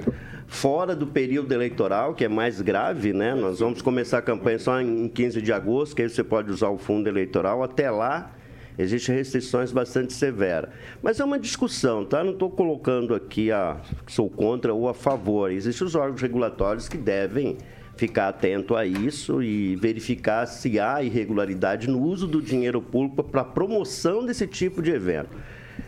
fora 0.47 0.95
do 0.95 1.07
período 1.07 1.51
eleitoral, 1.53 2.13
que 2.13 2.23
é 2.23 2.29
mais 2.29 2.61
grave, 2.61 3.11
né? 3.11 3.35
Nós 3.35 3.59
vamos 3.59 3.81
começar 3.81 4.19
a 4.19 4.21
campanha 4.21 4.59
só 4.59 4.79
em 4.79 5.09
15 5.09 5.41
de 5.41 5.51
agosto, 5.51 5.93
que 5.93 6.03
aí 6.03 6.09
você 6.09 6.23
pode 6.23 6.49
usar 6.51 6.69
o 6.69 6.77
fundo 6.77 7.09
eleitoral. 7.09 7.61
Até 7.61 7.91
lá, 7.91 8.31
Existem 8.77 9.15
restrições 9.15 9.71
bastante 9.71 10.13
severas. 10.13 10.69
Mas 11.01 11.19
é 11.19 11.23
uma 11.23 11.39
discussão, 11.39 12.03
tá? 12.05 12.23
Não 12.23 12.33
estou 12.33 12.49
colocando 12.49 13.15
aqui 13.15 13.51
a 13.51 13.77
sou 14.07 14.29
contra 14.29 14.73
ou 14.73 14.89
a 14.89 14.93
favor. 14.93 15.51
Existem 15.51 15.87
os 15.87 15.95
órgãos 15.95 16.21
regulatórios 16.21 16.89
que 16.89 16.97
devem 16.97 17.57
ficar 17.95 18.27
atento 18.27 18.75
a 18.75 18.85
isso 18.85 19.41
e 19.41 19.77
verificar 19.77 20.45
se 20.45 20.77
há 20.79 21.01
irregularidade 21.01 21.89
no 21.89 22.01
uso 22.01 22.27
do 22.27 22.41
dinheiro 22.41 22.81
público 22.81 23.23
para 23.23 23.43
promoção 23.45 24.25
desse 24.25 24.45
tipo 24.45 24.81
de 24.81 24.91
evento. 24.91 25.29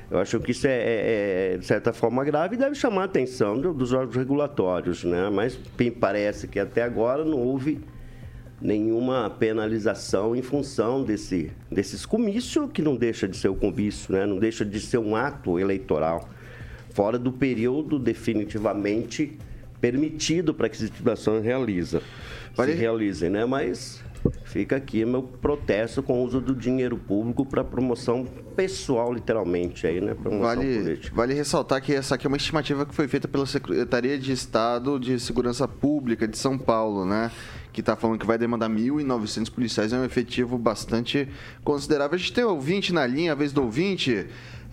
Eu 0.10 0.20
acho 0.20 0.40
que 0.40 0.52
isso 0.52 0.66
é, 0.66 0.72
é- 0.72 1.52
é, 1.54 1.58
de 1.58 1.66
certa 1.66 1.92
forma, 1.92 2.24
grave 2.24 2.56
e 2.56 2.58
deve 2.58 2.76
chamar 2.76 3.02
a 3.02 3.06
atenção 3.06 3.60
do- 3.60 3.74
dos 3.74 3.92
órgãos 3.92 4.16
regulatórios, 4.16 5.04
né? 5.04 5.30
Mas 5.30 5.60
parece 6.00 6.48
que 6.48 6.58
até 6.58 6.82
agora 6.82 7.26
não 7.26 7.38
houve 7.40 7.82
nenhuma 8.62 9.30
penalização 9.30 10.36
em 10.36 10.41
função 10.41 11.03
desse, 11.03 11.51
desses 11.72 12.05
comícios, 12.05 12.70
que 12.72 12.82
não 12.82 12.95
deixa 12.95 13.28
de 13.28 13.38
ser 13.38 13.49
o 13.49 13.55
comício, 13.55 14.14
né? 14.14 14.26
não 14.26 14.39
deixa 14.39 14.66
de 14.66 14.80
ser 14.80 14.97
um 14.97 15.16
ato 15.16 15.60
eleitoral, 15.60 16.28
fora 16.93 17.20
do 17.20 17.32
período 17.32 17.99
definitivamente 17.99 19.38
permitido 19.80 20.53
para 20.53 20.68
que 20.70 20.76
essa 20.76 20.88
situação 20.88 21.39
realiza, 21.39 22.01
se 22.55 22.72
realizem. 22.72 23.30
Né? 23.30 23.45
Mas 23.45 24.03
fica 24.46 24.76
aqui 24.76 25.04
meu 25.06 25.22
protesto 25.24 26.02
com 26.04 26.22
o 26.22 26.24
uso 26.26 26.40
do 26.42 26.56
dinheiro 26.56 26.98
público 26.98 27.46
para 27.46 27.64
promoção 27.64 28.26
pessoal, 28.56 29.14
literalmente, 29.14 29.86
aí, 29.86 30.02
né? 30.02 30.14
promoção 30.16 30.42
Vale, 30.48 30.78
política. 30.84 31.16
vale 31.16 31.34
ressaltar 31.34 31.82
que 31.82 31.94
essa 31.94 32.16
aqui 32.16 32.26
é 32.26 32.30
uma 32.30 32.38
estimativa 32.38 32.86
que 32.86 32.94
foi 32.96 33.08
feita 33.08 33.28
pela 33.28 33.46
Secretaria 33.46 34.18
de 34.18 34.32
Estado 34.32 35.00
de 35.00 35.20
Segurança 35.20 35.68
Pública 35.68 36.28
de 36.28 36.38
São 36.38 36.58
Paulo, 36.58 37.06
né? 37.06 37.32
Que 37.72 37.82
está 37.82 37.96
falando 37.96 38.20
que 38.20 38.26
vai 38.26 38.38
demandar 38.38 38.70
1.900 38.70 39.52
policiais, 39.52 39.94
é 39.94 39.98
um 39.98 40.04
efetivo 40.04 40.58
bastante 40.58 41.28
considerável. 41.64 42.16
A 42.16 42.18
gente 42.18 42.34
tem 42.34 42.44
ouvinte 42.44 42.92
na 42.92 43.06
linha, 43.06 43.34
a 43.34 43.36
vez 43.36 43.52
do 43.54 43.62
ouvinte. 43.62 44.26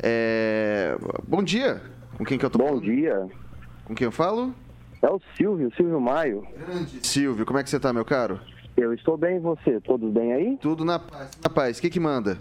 É, 0.02 0.96
Bom 1.26 1.42
dia. 1.42 1.82
Com 2.16 2.24
quem 2.24 2.38
que 2.38 2.44
eu 2.44 2.50
tô 2.50 2.58
Bom 2.58 2.66
falando? 2.68 2.82
dia. 2.84 3.26
Com 3.84 3.94
quem 3.94 4.06
eu 4.06 4.12
falo? 4.12 4.54
É 5.02 5.08
o 5.10 5.20
Silvio, 5.36 5.70
Silvio 5.76 6.00
Maio. 6.00 6.46
Silvio, 7.02 7.44
como 7.44 7.58
é 7.58 7.62
que 7.62 7.68
você 7.68 7.78
tá, 7.78 7.92
meu 7.92 8.04
caro? 8.06 8.40
Eu 8.76 8.92
estou 8.92 9.16
bem 9.16 9.36
e 9.36 9.40
você? 9.40 9.80
Todos 9.80 10.12
bem 10.12 10.32
aí? 10.32 10.58
Tudo 10.60 10.84
na 10.84 10.98
paz. 10.98 11.30
Na 11.42 11.50
paz. 11.50 11.78
O 11.78 11.82
que 11.82 11.90
que 11.90 12.00
manda? 12.00 12.38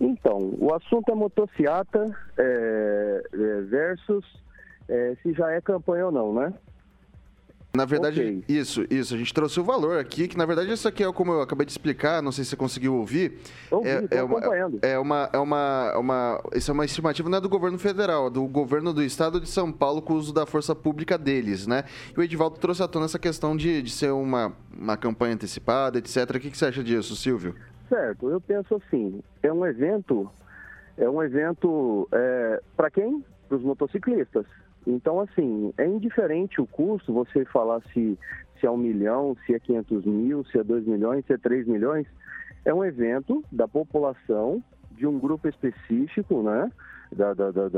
Então, 0.00 0.54
o 0.58 0.74
assunto 0.74 1.12
é 1.12 1.14
motociata 1.14 2.16
é, 2.38 3.22
é, 3.32 3.60
versus 3.62 4.24
é, 4.88 5.14
se 5.22 5.32
já 5.34 5.50
é 5.50 5.60
campanha 5.60 6.06
ou 6.06 6.12
não, 6.12 6.32
né? 6.32 6.54
Na 7.72 7.84
verdade, 7.84 8.20
Ok. 8.20 8.44
isso, 8.48 8.84
isso. 8.90 9.14
A 9.14 9.18
gente 9.18 9.32
trouxe 9.32 9.60
o 9.60 9.64
valor 9.64 9.98
aqui, 9.98 10.26
que 10.26 10.36
na 10.36 10.44
verdade 10.44 10.72
isso 10.72 10.88
aqui 10.88 11.04
é 11.04 11.12
como 11.12 11.32
eu 11.32 11.40
acabei 11.40 11.64
de 11.64 11.70
explicar, 11.70 12.20
não 12.20 12.32
sei 12.32 12.42
se 12.42 12.50
você 12.50 12.56
conseguiu 12.56 12.96
ouvir. 12.96 13.38
Ouvi, 13.70 13.88
é, 13.88 14.08
é 14.10 14.22
uma, 14.22 14.40
é 14.40 14.98
uma, 14.98 15.30
é 15.32 15.38
uma, 15.38 15.92
é 15.94 15.96
uma, 15.98 16.42
isso 16.54 16.70
é 16.70 16.74
uma 16.74 16.84
estimativa 16.84 17.28
não 17.28 17.38
é 17.38 17.40
do 17.40 17.48
governo 17.48 17.78
federal, 17.78 18.26
é 18.26 18.30
do 18.30 18.44
governo 18.46 18.92
do 18.92 19.02
estado 19.02 19.40
de 19.40 19.48
São 19.48 19.70
Paulo 19.70 20.02
com 20.02 20.14
o 20.14 20.16
uso 20.16 20.34
da 20.34 20.44
força 20.46 20.74
pública 20.74 21.16
deles, 21.16 21.66
né? 21.66 21.84
E 22.16 22.18
o 22.18 22.22
Edivaldo 22.24 22.58
trouxe 22.58 22.82
à 22.82 22.88
tona 22.88 23.04
essa 23.04 23.20
questão 23.20 23.56
de, 23.56 23.82
de 23.82 23.90
ser 23.90 24.10
uma, 24.10 24.52
uma 24.76 24.96
campanha 24.96 25.34
antecipada, 25.34 25.98
etc. 25.98 26.28
O 26.28 26.40
que, 26.40 26.50
que 26.50 26.58
você 26.58 26.66
acha 26.66 26.82
disso, 26.82 27.14
Silvio? 27.14 27.54
Certo, 27.88 28.28
eu 28.30 28.40
penso 28.40 28.74
assim, 28.74 29.20
é 29.42 29.52
um 29.52 29.64
evento 29.64 30.28
é 30.96 31.08
um 31.08 31.22
evento 31.22 32.06
é, 32.12 32.60
para 32.76 32.90
quem? 32.90 33.24
Para 33.48 33.56
os 33.56 33.62
motociclistas. 33.62 34.44
Então, 34.86 35.20
assim, 35.20 35.72
é 35.76 35.86
indiferente 35.86 36.60
o 36.60 36.66
custo, 36.66 37.12
você 37.12 37.44
falar 37.44 37.80
se, 37.92 38.18
se 38.58 38.66
é 38.66 38.70
um 38.70 38.76
milhão, 38.76 39.36
se 39.44 39.54
é 39.54 39.58
500 39.58 40.04
mil, 40.04 40.44
se 40.46 40.58
é 40.58 40.64
2 40.64 40.86
milhões, 40.86 41.24
se 41.26 41.32
é 41.32 41.38
3 41.38 41.66
milhões. 41.66 42.06
É 42.64 42.72
um 42.74 42.84
evento 42.84 43.44
da 43.50 43.66
população, 43.66 44.62
de 44.92 45.06
um 45.06 45.18
grupo 45.18 45.48
específico, 45.48 46.42
né? 46.42 46.70
Da, 47.12 47.34
da, 47.34 47.50
da, 47.50 47.68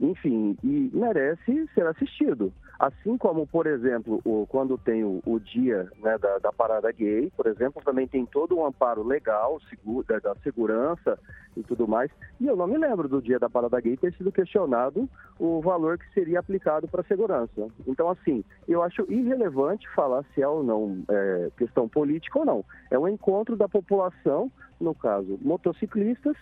enfim, 0.00 0.56
e 0.62 0.90
merece 0.92 1.68
ser 1.72 1.86
assistido. 1.86 2.52
Assim 2.78 3.16
como, 3.16 3.46
por 3.46 3.66
exemplo, 3.66 4.20
o, 4.24 4.46
quando 4.46 4.76
tem 4.76 5.02
o, 5.02 5.22
o 5.24 5.38
dia 5.38 5.88
né, 6.02 6.18
da, 6.18 6.38
da, 6.38 6.52
parada 6.52 6.92
gay, 6.92 7.32
por 7.34 7.46
exemplo, 7.46 7.80
também 7.82 8.06
tem 8.06 8.26
todo 8.26 8.58
um 8.58 8.66
amparo 8.66 9.02
legal 9.02 9.58
seguro, 9.70 10.04
da, 10.06 10.18
da, 10.18 10.34
segurança 10.42 11.18
e 11.56 11.62
tudo 11.62 11.88
mais. 11.88 12.10
E 12.38 12.46
eu 12.46 12.54
não 12.54 12.66
me 12.66 12.76
lembro 12.76 13.08
do 13.08 13.22
dia 13.22 13.38
da 13.38 13.48
parada 13.48 13.80
gay 13.80 13.96
ter 13.96 14.12
sido 14.14 14.30
questionado 14.30 15.08
o 15.38 15.60
valor 15.62 15.96
que 15.96 16.12
seria 16.12 16.40
aplicado 16.40 16.86
para 16.86 17.00
a 17.00 17.04
segurança. 17.04 17.68
Então, 17.86 18.10
assim, 18.10 18.44
eu 18.68 18.82
acho 18.82 19.10
irrelevante 19.10 19.88
falar 19.94 20.24
se 20.34 20.42
é 20.42 20.48
ou 20.48 20.62
não 20.62 21.02
é, 21.08 21.50
questão 21.56 21.88
política 21.88 22.38
ou 22.38 22.44
não. 22.44 22.64
É 22.90 22.98
um 22.98 23.08
encontro 23.08 23.56
da 23.56 23.68
população, 23.68 24.50
no 24.78 24.94
caso, 24.94 25.38
motociclistas, 25.40 26.36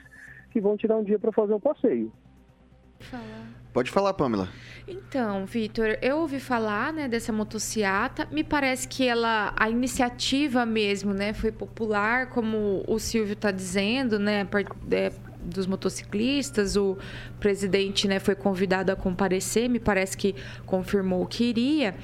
que 0.54 0.60
vão 0.60 0.76
tirar 0.76 0.96
um 0.96 1.02
dia 1.02 1.18
para 1.18 1.32
fazer 1.32 1.52
um 1.52 1.58
passeio. 1.58 2.12
Falar. 3.00 3.48
Pode 3.72 3.90
falar, 3.90 4.14
Pamela. 4.14 4.48
Então, 4.86 5.44
Vitor, 5.46 5.98
eu 6.00 6.18
ouvi 6.18 6.38
falar, 6.38 6.92
né, 6.92 7.08
dessa 7.08 7.32
motociata. 7.32 8.28
Me 8.30 8.44
parece 8.44 8.86
que 8.86 9.04
ela, 9.04 9.52
a 9.56 9.68
iniciativa 9.68 10.64
mesmo, 10.64 11.12
né, 11.12 11.32
foi 11.32 11.50
popular, 11.50 12.30
como 12.30 12.84
o 12.86 13.00
Silvio 13.00 13.32
está 13.32 13.50
dizendo, 13.50 14.16
né, 14.16 14.46
é, 14.92 15.12
dos 15.44 15.66
motociclistas. 15.66 16.76
O 16.76 16.96
presidente 17.38 18.08
né, 18.08 18.18
foi 18.18 18.34
convidado 18.34 18.90
a 18.90 18.96
comparecer, 18.96 19.68
me 19.68 19.78
parece 19.78 20.16
que 20.16 20.34
confirmou 20.64 21.26
que 21.26 21.44
iria. 21.44 21.94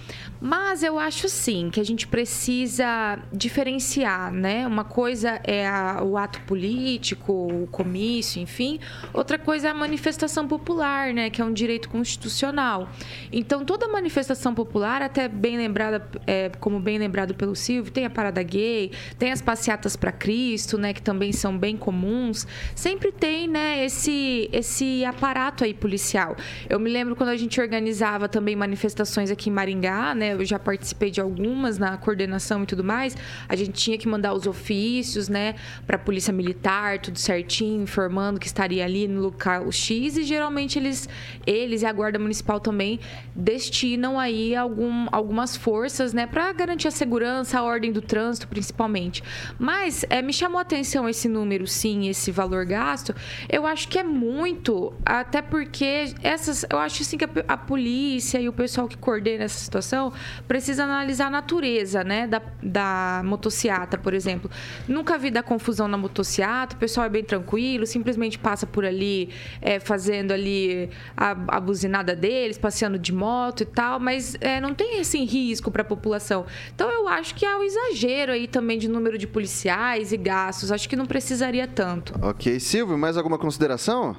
Mas 0.41 0.83
eu 0.83 0.99
acho 0.99 1.29
sim 1.29 1.71
que 1.71 1.81
a 1.81 1.85
gente 1.85 2.07
precisa 2.07 3.19
diferenciar, 3.33 4.33
né? 4.33 4.67
Uma 4.67 4.85
coisa 4.85 5.41
é 5.45 5.67
a, 5.67 6.03
o 6.03 6.17
ato 6.17 6.41
político, 6.43 7.33
o 7.33 7.67
comício, 7.69 8.41
enfim. 8.43 8.79
Outra 9.13 9.39
coisa 9.39 9.69
é 9.69 9.71
a 9.71 9.75
manifestação 9.75 10.47
popular, 10.47 11.13
né? 11.13 11.31
Que 11.31 11.41
é 11.41 11.45
um 11.45 11.53
direito 11.53 11.89
constitucional. 11.89 12.89
Então, 13.33 13.65
toda 13.65 13.89
manifestação 13.89 14.55
popular, 14.55 15.03
até 15.03 15.29
bem 15.29 15.57
lembrada, 15.57 16.07
é, 16.27 16.51
como 16.61 16.81
bem 16.81 16.99
lembrado 16.99 17.35
pelo 17.35 17.55
Silvio, 17.55 17.93
tem 17.93 18.05
a 18.05 18.11
parada 18.11 18.43
gay, 18.43 18.93
tem 19.19 19.33
as 19.33 19.41
passeatas 19.41 19.97
para 19.97 20.13
Cristo, 20.13 20.77
né? 20.77 20.93
Que 20.93 21.03
também 21.03 21.33
são 21.33 21.57
bem 21.57 21.77
comuns. 21.77 22.47
Sempre 22.75 23.13
tem 23.13 23.30
tem, 23.31 23.47
né, 23.47 23.85
esse, 23.85 24.51
esse 24.53 25.05
aparato 25.05 25.63
aí 25.63 25.73
policial. 25.73 26.37
Eu 26.69 26.81
me 26.81 26.91
lembro 26.91 27.15
quando 27.15 27.29
a 27.29 27.37
gente 27.37 27.61
organizava 27.61 28.29
também 28.29 28.57
manifestações 28.57 29.31
aqui 29.31 29.49
em 29.49 29.53
Maringá, 29.53 30.17
né? 30.17 30.33
Eu 30.33 30.45
já 30.45 30.59
participei 30.59 31.13
de 31.13 31.21
algumas 31.21 31.79
na 31.79 31.97
coordenação 31.97 32.65
e 32.65 32.67
tudo 32.67 32.83
mais. 32.83 33.17
A 33.49 33.55
gente 33.55 33.71
tinha 33.71 33.97
que 33.97 34.09
mandar 34.09 34.35
os 34.35 34.49
ofícios, 34.49 35.29
né, 35.29 35.55
para 35.87 35.95
a 35.95 35.99
polícia 35.99 36.33
militar, 36.33 36.99
tudo 36.99 37.21
certinho, 37.21 37.85
informando 37.85 38.41
que 38.41 38.49
estaria 38.49 38.85
ali 38.85 39.07
no 39.07 39.21
local 39.21 39.71
X 39.71 40.17
e 40.17 40.25
geralmente 40.25 40.77
eles 40.77 41.09
eles 41.47 41.83
e 41.83 41.87
a 41.87 41.93
guarda 41.93 42.19
municipal 42.19 42.59
também 42.59 42.99
destinam 43.33 44.19
aí 44.19 44.57
algum, 44.57 45.07
algumas 45.13 45.57
forças, 45.57 46.13
né, 46.13 46.27
para 46.27 46.53
garantir 46.53 46.89
a 46.89 46.91
segurança, 46.91 47.61
a 47.61 47.63
ordem 47.63 47.93
do 47.93 48.03
trânsito, 48.03 48.49
principalmente. 48.49 49.23
Mas 49.57 50.05
é, 50.11 50.21
me 50.21 50.33
chamou 50.33 50.59
a 50.59 50.63
atenção 50.63 51.09
esse 51.09 51.29
número, 51.29 51.65
sim, 51.69 52.09
esse 52.09 52.33
valor 52.33 52.65
gasto, 52.65 53.15
eu 53.49 53.67
acho 53.67 53.89
que 53.89 53.99
é 53.99 54.03
muito, 54.03 54.93
até 55.05 55.43
porque 55.43 56.13
essas, 56.23 56.65
eu 56.71 56.79
acho 56.79 57.03
assim 57.03 57.17
que 57.17 57.25
a, 57.25 57.29
a 57.49 57.57
polícia 57.57 58.41
e 58.41 58.49
o 58.49 58.53
pessoal 58.53 58.89
que 58.89 58.97
coordena 58.97 59.45
essa 59.45 59.59
situação 59.59 60.13
precisa 60.47 60.85
analisar 60.85 61.27
a 61.27 61.31
natureza, 61.31 62.05
né, 62.05 62.27
da, 62.27 62.43
da 62.63 63.23
motociata, 63.25 63.99
por 63.99 64.15
exemplo. 64.15 64.51
Nunca 64.89 65.19
vi 65.19 65.31
da 65.31 65.43
confusão 65.43 65.89
na 65.89 65.97
motociata, 65.97 66.77
o 66.77 66.79
pessoal 66.79 67.07
é 67.07 67.11
bem 67.11 67.25
tranquilo, 67.25 67.87
simplesmente 67.87 68.39
passa 68.39 68.67
por 68.67 68.85
ali 68.85 69.31
é, 69.61 69.81
fazendo 69.81 70.33
ali 70.33 70.91
a, 71.17 71.31
a 71.49 71.61
buzinada 71.61 72.15
deles, 72.15 72.59
passeando 72.59 72.99
de 72.99 73.13
moto 73.13 73.63
e 73.63 73.67
tal, 73.67 73.99
mas 74.01 74.37
é, 74.41 74.61
não 74.61 74.75
tem 74.75 75.01
assim 75.01 75.25
risco 75.25 75.71
para 75.71 75.83
a 75.83 75.85
população. 75.85 76.47
Então 76.75 76.91
eu 76.91 77.09
acho 77.09 77.35
que 77.35 77.45
há 77.45 77.59
um 77.59 77.63
exagero 77.63 78.33
aí 78.33 78.47
também 78.47 78.79
de 78.79 78.89
número 78.89 79.19
de 79.19 79.27
policiais 79.27 80.13
e 80.13 80.17
gastos. 80.17 80.73
Acho 80.73 80.89
que 80.89 80.97
não 80.97 81.07
precisaria 81.07 81.67
tanto. 81.67 82.15
Ok, 82.23 82.59
Silvio, 82.61 82.97
mais 83.11 83.17
alguma 83.17 83.39
consideração? 83.39 84.15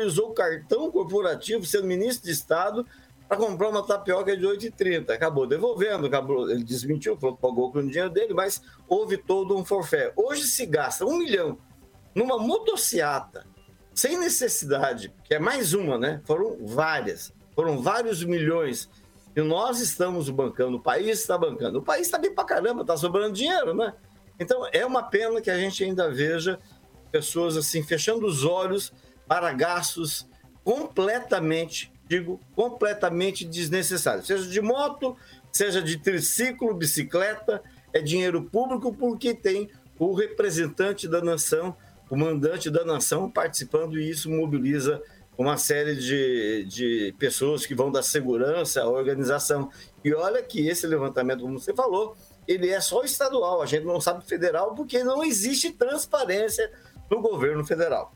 usou 0.05 0.31
o 0.31 0.33
cartão 0.33 0.91
corporativo, 0.91 1.65
sendo 1.65 1.85
ministro 1.85 2.25
de 2.25 2.31
Estado, 2.31 2.85
para 3.27 3.37
comprar 3.37 3.69
uma 3.69 3.85
tapioca 3.85 4.35
de 4.35 4.45
8,30. 4.45 5.11
Acabou 5.11 5.47
devolvendo, 5.47 6.07
acabou, 6.07 6.49
ele 6.49 6.63
desmentiu, 6.63 7.17
falou 7.17 7.35
que 7.35 7.41
pagou 7.41 7.71
com 7.71 7.79
o 7.79 7.87
dinheiro 7.87 8.09
dele, 8.09 8.33
mas 8.33 8.61
houve 8.87 9.17
todo 9.17 9.55
um 9.55 9.63
forfé. 9.63 10.11
Hoje 10.15 10.43
se 10.43 10.65
gasta 10.65 11.05
um 11.05 11.17
milhão 11.17 11.57
numa 12.15 12.37
motociata 12.37 13.45
sem 13.93 14.17
necessidade, 14.17 15.13
que 15.23 15.33
é 15.33 15.39
mais 15.39 15.73
uma, 15.73 15.97
né? 15.97 16.21
Foram 16.25 16.65
várias, 16.65 17.33
foram 17.55 17.81
vários 17.81 18.23
milhões 18.23 18.89
e 19.35 19.41
nós 19.41 19.79
estamos 19.79 20.29
bancando, 20.29 20.77
o 20.77 20.81
país 20.81 21.19
está 21.19 21.37
bancando. 21.37 21.79
O 21.79 21.81
país 21.81 22.07
está 22.07 22.17
bem 22.17 22.33
para 22.33 22.45
caramba, 22.45 22.81
está 22.81 22.95
sobrando 22.95 23.33
dinheiro, 23.33 23.73
né? 23.73 23.93
Então 24.39 24.67
é 24.71 24.85
uma 24.85 25.03
pena 25.03 25.41
que 25.41 25.49
a 25.49 25.57
gente 25.57 25.83
ainda 25.83 26.09
veja 26.11 26.59
pessoas 27.11 27.57
assim 27.57 27.83
fechando 27.83 28.25
os 28.25 28.43
olhos 28.43 28.93
para 29.27 29.51
gastos 29.53 30.27
completamente, 30.63 31.91
digo, 32.07 32.39
completamente 32.55 33.45
desnecessários. 33.45 34.27
Seja 34.27 34.47
de 34.47 34.61
moto, 34.61 35.15
seja 35.51 35.81
de 35.81 35.97
triciclo, 35.97 36.73
bicicleta, 36.73 37.61
é 37.91 38.01
dinheiro 38.01 38.43
público 38.43 38.93
porque 38.93 39.33
tem 39.33 39.69
o 39.97 40.13
representante 40.13 41.07
da 41.07 41.21
nação 41.21 41.75
o 42.09 42.15
mandante 42.15 42.69
da 42.69 42.85
nação 42.85 43.29
participando 43.29 43.99
e 43.99 44.09
isso 44.09 44.29
mobiliza 44.29 45.01
uma 45.37 45.57
série 45.57 45.95
de, 45.95 46.65
de 46.65 47.15
pessoas 47.17 47.65
que 47.65 47.73
vão 47.73 47.91
da 47.91 48.03
segurança 48.03 48.81
à 48.81 48.87
organização. 48.87 49.69
E 50.03 50.13
olha 50.13 50.43
que 50.43 50.67
esse 50.67 50.85
levantamento, 50.85 51.41
como 51.41 51.59
você 51.59 51.73
falou, 51.73 52.15
ele 52.47 52.69
é 52.69 52.79
só 52.79 53.03
estadual, 53.03 53.61
a 53.61 53.65
gente 53.65 53.85
não 53.85 53.99
sabe 53.99 54.25
federal 54.25 54.75
porque 54.75 55.03
não 55.03 55.23
existe 55.23 55.71
transparência 55.71 56.71
no 57.09 57.21
governo 57.21 57.65
federal. 57.65 58.13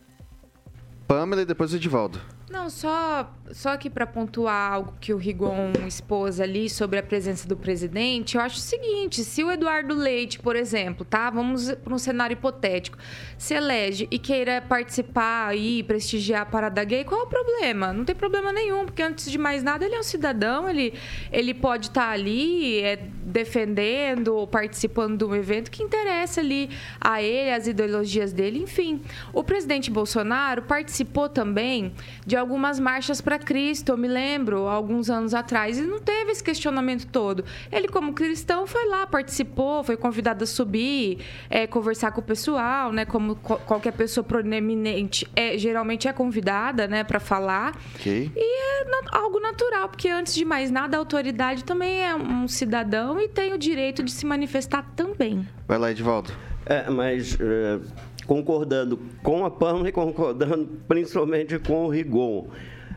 Pamela 1.08 1.42
e 1.42 1.46
depois 1.46 1.74
Edivaldo. 1.74 2.20
Não, 2.50 2.70
só, 2.70 3.30
só 3.52 3.74
aqui 3.74 3.90
para 3.90 4.08
pontuar 4.08 4.72
algo 4.72 4.94
que 5.02 5.14
o 5.14 5.18
Rigon 5.18 5.74
expôs 5.86 6.40
ali 6.40 6.70
sobre 6.70 6.98
a 6.98 7.04
presença 7.04 7.46
do 7.46 7.58
presidente, 7.58 8.38
eu 8.38 8.42
acho 8.42 8.56
o 8.56 8.62
seguinte: 8.62 9.22
se 9.26 9.44
o 9.44 9.52
Eduardo 9.52 9.94
Leite, 9.94 10.40
por 10.40 10.56
exemplo, 10.56 11.04
tá? 11.04 11.30
Vamos 11.30 11.70
para 11.76 11.94
um 11.94 11.98
cenário 11.98 12.36
hipotético, 12.36 12.98
se 13.38 13.54
elege 13.54 14.08
e 14.10 14.18
queira 14.18 14.62
participar 14.62 15.58
e 15.58 15.84
prestigiar 15.84 16.44
a 16.44 16.46
parada 16.46 16.82
gay, 16.86 17.04
qual 17.04 17.20
é 17.20 17.24
o 17.26 17.28
problema? 17.28 17.92
Não 17.92 18.06
tem 18.06 18.16
problema 18.16 18.54
nenhum, 18.54 18.86
porque 18.86 19.02
antes 19.02 19.30
de 19.30 19.38
mais 19.38 19.62
nada 19.62 19.84
ele 19.84 19.96
é 19.96 20.00
um 20.00 20.04
cidadão, 20.04 20.70
ele, 20.70 20.94
ele 21.34 21.54
pode 21.54 21.88
estar 21.88 22.08
tá 22.08 22.12
ali 22.12 22.80
é, 22.80 22.96
defendendo 22.96 24.30
ou 24.30 24.48
participando 24.48 25.18
de 25.18 25.26
um 25.26 25.36
evento 25.36 25.70
que 25.70 25.84
interessa 25.84 26.40
ali 26.40 26.70
a 27.02 27.22
ele, 27.22 27.52
as 27.52 27.68
ideologias 27.68 28.32
dele, 28.32 28.60
enfim. 28.60 29.02
O 29.34 29.44
presidente 29.44 29.92
Bolsonaro 29.92 30.62
participou 30.62 31.28
também 31.28 31.94
de 32.26 32.37
algumas 32.38 32.80
marchas 32.80 33.22
para 33.22 33.38
Cristo, 33.38 33.90
eu 33.90 33.98
me 33.98 34.08
lembro, 34.08 34.68
alguns 34.68 35.10
anos 35.10 35.34
atrás, 35.34 35.78
e 35.78 35.82
não 35.82 36.00
teve 36.00 36.32
esse 36.32 36.44
questionamento 36.44 37.08
todo. 37.08 37.44
Ele, 37.72 37.88
como 37.88 38.14
cristão, 38.14 38.66
foi 38.68 38.88
lá, 38.88 39.06
participou, 39.06 39.84
foi 39.84 39.98
convidado 39.98 40.44
a 40.44 40.48
subir, 40.48 41.20
é, 41.50 41.68
conversar 41.68 42.12
com 42.12 42.22
o 42.22 42.24
pessoal, 42.24 42.92
né? 42.92 43.06
Como 43.06 43.36
qualquer 43.36 43.94
pessoa 43.94 44.24
proeminente 44.24 45.28
é, 45.36 45.58
geralmente 45.58 46.08
é 46.08 46.14
convidada, 46.14 46.88
né, 46.88 47.04
para 47.04 47.20
falar. 47.20 47.76
Okay. 47.96 48.32
E 48.36 48.84
é 48.84 48.86
algo 49.12 49.40
natural, 49.40 49.90
porque 49.90 50.10
antes 50.10 50.34
de 50.34 50.46
mais 50.46 50.72
nada, 50.72 50.98
a 50.98 51.00
autoridade 51.00 51.64
também 51.64 52.04
é 52.04 52.16
um 52.16 52.48
cidadão 52.48 53.20
e 53.20 53.28
tem 53.28 53.54
o 53.54 53.58
direito 53.58 54.04
de 54.04 54.12
se 54.12 54.26
manifestar 54.26 54.84
também. 54.96 55.48
Vai 55.68 55.78
lá, 55.78 55.92
Edvaldo. 55.92 56.32
É, 56.66 56.90
mas. 56.90 57.36
Uh 57.36 58.07
concordando 58.28 59.00
com 59.24 59.46
a 59.46 59.50
Pamela 59.50 59.90
e 59.90 59.92
concordando 59.92 60.70
principalmente 60.88 61.58
com 61.58 61.86
o 61.86 61.90
Rigon. 61.90 62.48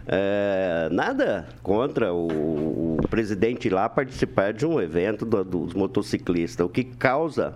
É, 0.06 0.88
nada 0.90 1.46
contra 1.62 2.12
o, 2.12 2.96
o, 2.98 3.08
presidente 3.08 3.70
lá 3.70 3.88
participar 3.88 4.52
de 4.52 4.66
um 4.66 4.80
evento 4.80 5.24
do, 5.24 5.44
dos 5.44 5.72
motociclistas. 5.72 6.66
O 6.66 6.68
que 6.68 6.82
causa 6.82 7.54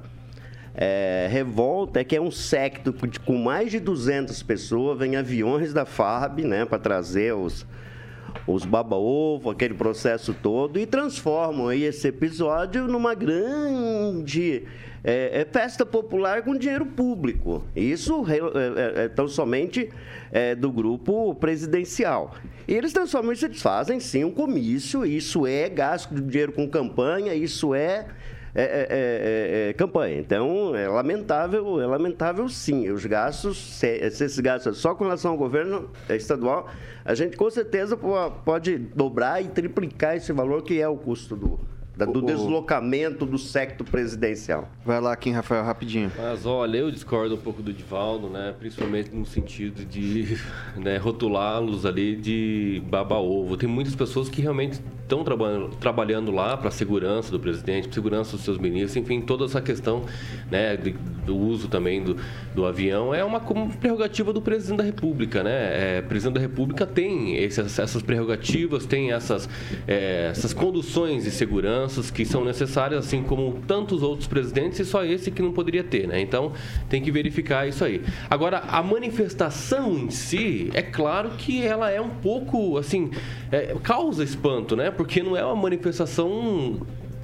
é, 0.75 1.27
revolta 1.29 2.01
é 2.01 2.05
que 2.05 2.14
é 2.14 2.20
um 2.20 2.31
secto 2.31 2.95
com 3.25 3.37
mais 3.37 3.72
de 3.72 3.81
200 3.81 4.41
pessoas, 4.45 4.99
vem 4.99 5.16
aviões 5.16 5.72
da 5.72 5.85
FAB 5.85 6.43
né, 6.45 6.64
para 6.64 6.79
trazer 6.79 7.35
os, 7.35 7.66
os 8.47 8.64
baba-ovo, 8.64 9.51
aquele 9.51 9.74
processo 9.74 10.35
todo, 10.35 10.78
e 10.78 10.87
transformam 10.87 11.68
aí 11.68 11.85
esse 11.85 12.09
episódio 12.09 12.87
numa 12.87 13.14
grande 13.14 14.64
é, 15.03 15.43
é 15.43 15.45
festa 15.45 15.85
popular 15.85 16.43
com 16.43 16.57
dinheiro 16.57 16.87
público. 16.87 17.64
Isso 17.76 18.24
é, 18.28 18.39
é, 18.39 19.05
é 19.05 19.09
tão 19.09 19.28
somente 19.28 19.91
é, 20.32 20.55
do 20.55 20.72
grupo 20.72 21.35
presidencial. 21.35 22.35
E 22.66 22.72
eles 22.74 22.93
transformam 22.93 23.32
isso, 23.32 23.45
eles 23.45 23.61
fazem 23.61 24.01
sim 24.01 24.24
um 24.24 24.30
comício, 24.30 25.05
isso 25.05 25.47
é 25.47 25.68
gasto 25.68 26.14
de 26.14 26.22
dinheiro 26.22 26.53
com 26.53 26.68
campanha, 26.68 27.35
isso 27.35 27.74
é 27.74 28.07
é, 28.55 28.62
é, 28.62 28.86
é, 28.90 29.70
é, 29.70 29.72
campanha. 29.72 30.18
Então, 30.18 30.76
é 30.76 30.88
lamentável, 30.88 31.80
é 31.80 31.86
lamentável 31.86 32.48
sim. 32.48 32.90
Os 32.90 33.05
gastos, 33.05 33.59
se, 33.59 34.11
se 34.11 34.24
esses 34.24 34.38
gastos 34.38 34.78
só 34.78 34.94
com 34.94 35.05
relação 35.05 35.32
ao 35.32 35.36
governo 35.36 35.90
estadual, 36.09 36.68
a 37.05 37.14
gente 37.14 37.36
com 37.36 37.50
certeza 37.50 37.98
pode 38.44 38.78
dobrar 38.78 39.42
e 39.42 39.48
triplicar 39.48 40.16
esse 40.16 40.32
valor 40.32 40.62
que 40.62 40.80
é 40.80 40.88
o 40.88 40.96
custo 40.96 41.34
do, 41.34 41.61
da, 41.97 42.05
do 42.05 42.18
o, 42.18 42.22
deslocamento 42.22 43.24
do 43.24 43.38
secto 43.38 43.84
presidencial. 43.84 44.68
Vai 44.84 45.01
lá, 45.01 45.14
Kim 45.16 45.32
Rafael, 45.32 45.64
rapidinho. 45.64 46.11
Mas 46.16 46.45
olha, 46.45 46.78
eu 46.78 46.90
discordo 46.90 47.34
um 47.34 47.38
pouco 47.38 47.62
do 47.62 47.72
Divaldo, 47.72 48.28
né? 48.28 48.55
Principalmente 48.59 49.14
no 49.14 49.24
sentido 49.24 49.84
de 49.84 50.38
né, 50.76 50.97
rotulá-los 50.97 51.86
ali 51.86 52.16
de 52.16 52.82
baba-ovo. 52.88 53.57
Tem 53.57 53.68
muitas 53.68 53.95
pessoas 53.95 54.28
que 54.28 54.42
realmente 54.42 54.80
estão 55.03 55.22
trabalhando, 55.22 55.76
trabalhando 55.76 56.32
lá 56.32 56.57
para 56.57 56.68
a 56.68 56.70
segurança 56.70 57.30
do 57.30 57.38
presidente, 57.38 57.84
para 57.84 57.95
segurança 57.95 58.32
dos 58.32 58.45
seus 58.45 58.59
ministros, 58.59 58.97
enfim, 58.97 59.20
toda 59.20 59.45
essa 59.45 59.61
questão 59.61 60.05
né, 60.51 60.76
de, 60.76 60.92
do 61.24 61.36
uso 61.36 61.68
também 61.68 62.03
do, 62.03 62.16
do 62.55 62.64
avião 62.64 63.14
é 63.14 63.22
uma 63.22 63.40
prerrogativa 63.80 64.32
do 64.32 64.40
presidente 64.40 64.78
da 64.78 64.84
República, 64.84 65.42
né? 65.42 65.99
É, 65.99 66.01
o 66.01 66.09
presidente 66.09 66.34
da 66.34 66.40
República 66.40 66.86
tem 66.86 67.36
essas, 67.36 67.78
essas 67.78 68.03
prerrogativas, 68.03 68.86
tem 68.86 69.12
essas, 69.12 69.49
é, 69.86 70.28
essas 70.30 70.55
conduções 70.55 71.24
de 71.24 71.30
seguranças 71.85 72.11
que 72.11 72.24
são 72.24 72.45
necessárias, 72.45 73.07
assim 73.07 73.22
como 73.22 73.61
tantos 73.66 74.03
outros 74.03 74.26
presidentes, 74.26 74.78
e 74.80 74.85
só 74.85 75.05
esse 75.05 75.30
que 75.30 75.43
não 75.43 75.53
poderia 75.53 75.85
ter, 75.85 76.07
né? 76.07 76.20
Então, 76.20 76.53
tem 76.89 77.03
que 77.03 77.11
verificar 77.11 77.68
isso 77.68 77.85
aí. 77.85 78.03
Agora, 78.28 78.59
a 78.68 78.82
manifestação 78.82 79.93
em 79.93 80.11
si, 80.11 80.70
é 80.74 80.82
claro 80.82 81.30
que 81.30 81.64
ela 81.64 81.91
é 81.91 82.01
um 82.01 82.11
pouco, 82.11 82.78
assim, 82.78 83.11
é, 83.51 83.74
causa 83.82 84.24
espanto, 84.24 84.74
né? 84.76 84.91
Porque 84.91 85.22
não 85.22 85.37
é 85.37 85.45
uma 85.45 85.57
manifestação 85.57 86.80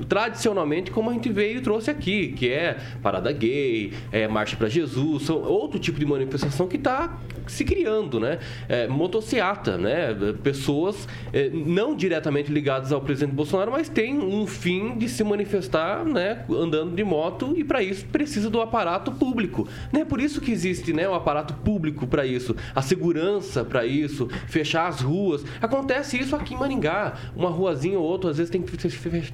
tradicionalmente 0.09 0.91
como 0.91 1.11
a 1.11 1.13
gente 1.13 1.31
veio 1.31 1.59
e 1.59 1.61
trouxe 1.61 1.91
aqui, 1.91 2.33
que 2.33 2.49
é 2.51 2.77
parada 3.03 3.31
gay, 3.33 3.93
é 4.11 4.27
marcha 4.29 4.57
para 4.57 4.69
Jesus, 4.69 5.25
são 5.25 5.43
outro 5.43 5.79
tipo 5.79 5.99
de 5.99 6.07
manifestação 6.07 6.67
que 6.67 6.77
está 6.77 7.19
se 7.47 7.65
criando, 7.65 8.21
né? 8.21 8.39
É, 8.69 8.87
motociata, 8.87 9.77
né? 9.77 10.15
Pessoas 10.43 11.09
é, 11.33 11.51
não 11.51 11.97
diretamente 11.97 12.53
ligadas 12.53 12.93
ao 12.93 13.01
presidente 13.01 13.35
Bolsonaro, 13.35 13.73
mas 13.73 13.89
tem 13.89 14.19
um 14.19 14.47
fim 14.47 14.97
de 14.97 15.09
se 15.09 15.25
manifestar, 15.25 16.05
né? 16.05 16.45
Andando 16.49 16.95
de 16.95 17.03
moto 17.03 17.55
e 17.57 17.65
para 17.65 17.83
isso 17.83 18.07
precisa 18.07 18.49
do 18.49 18.61
aparato 18.61 19.11
público, 19.13 19.67
né? 19.93 20.05
Por 20.05 20.21
isso 20.21 20.41
que 20.41 20.53
existe, 20.53 20.93
né? 20.93 21.09
O 21.09 21.15
aparato 21.15 21.55
público 21.55 22.07
para 22.07 22.25
isso, 22.25 22.55
a 22.75 22.83
segurança 22.83 23.65
para 23.65 23.85
isso, 23.85 24.29
fechar 24.47 24.87
as 24.87 25.01
ruas. 25.01 25.45
Acontece 25.61 26.19
isso 26.19 26.37
aqui 26.37 26.55
em 26.55 26.57
Maringá, 26.57 27.15
uma 27.35 27.51
ruazinha 27.51 27.99
ou 27.99 28.05
outra 28.05 28.31
às 28.31 28.37
vezes 28.37 28.51
tem 28.51 28.63
que, 28.63 28.77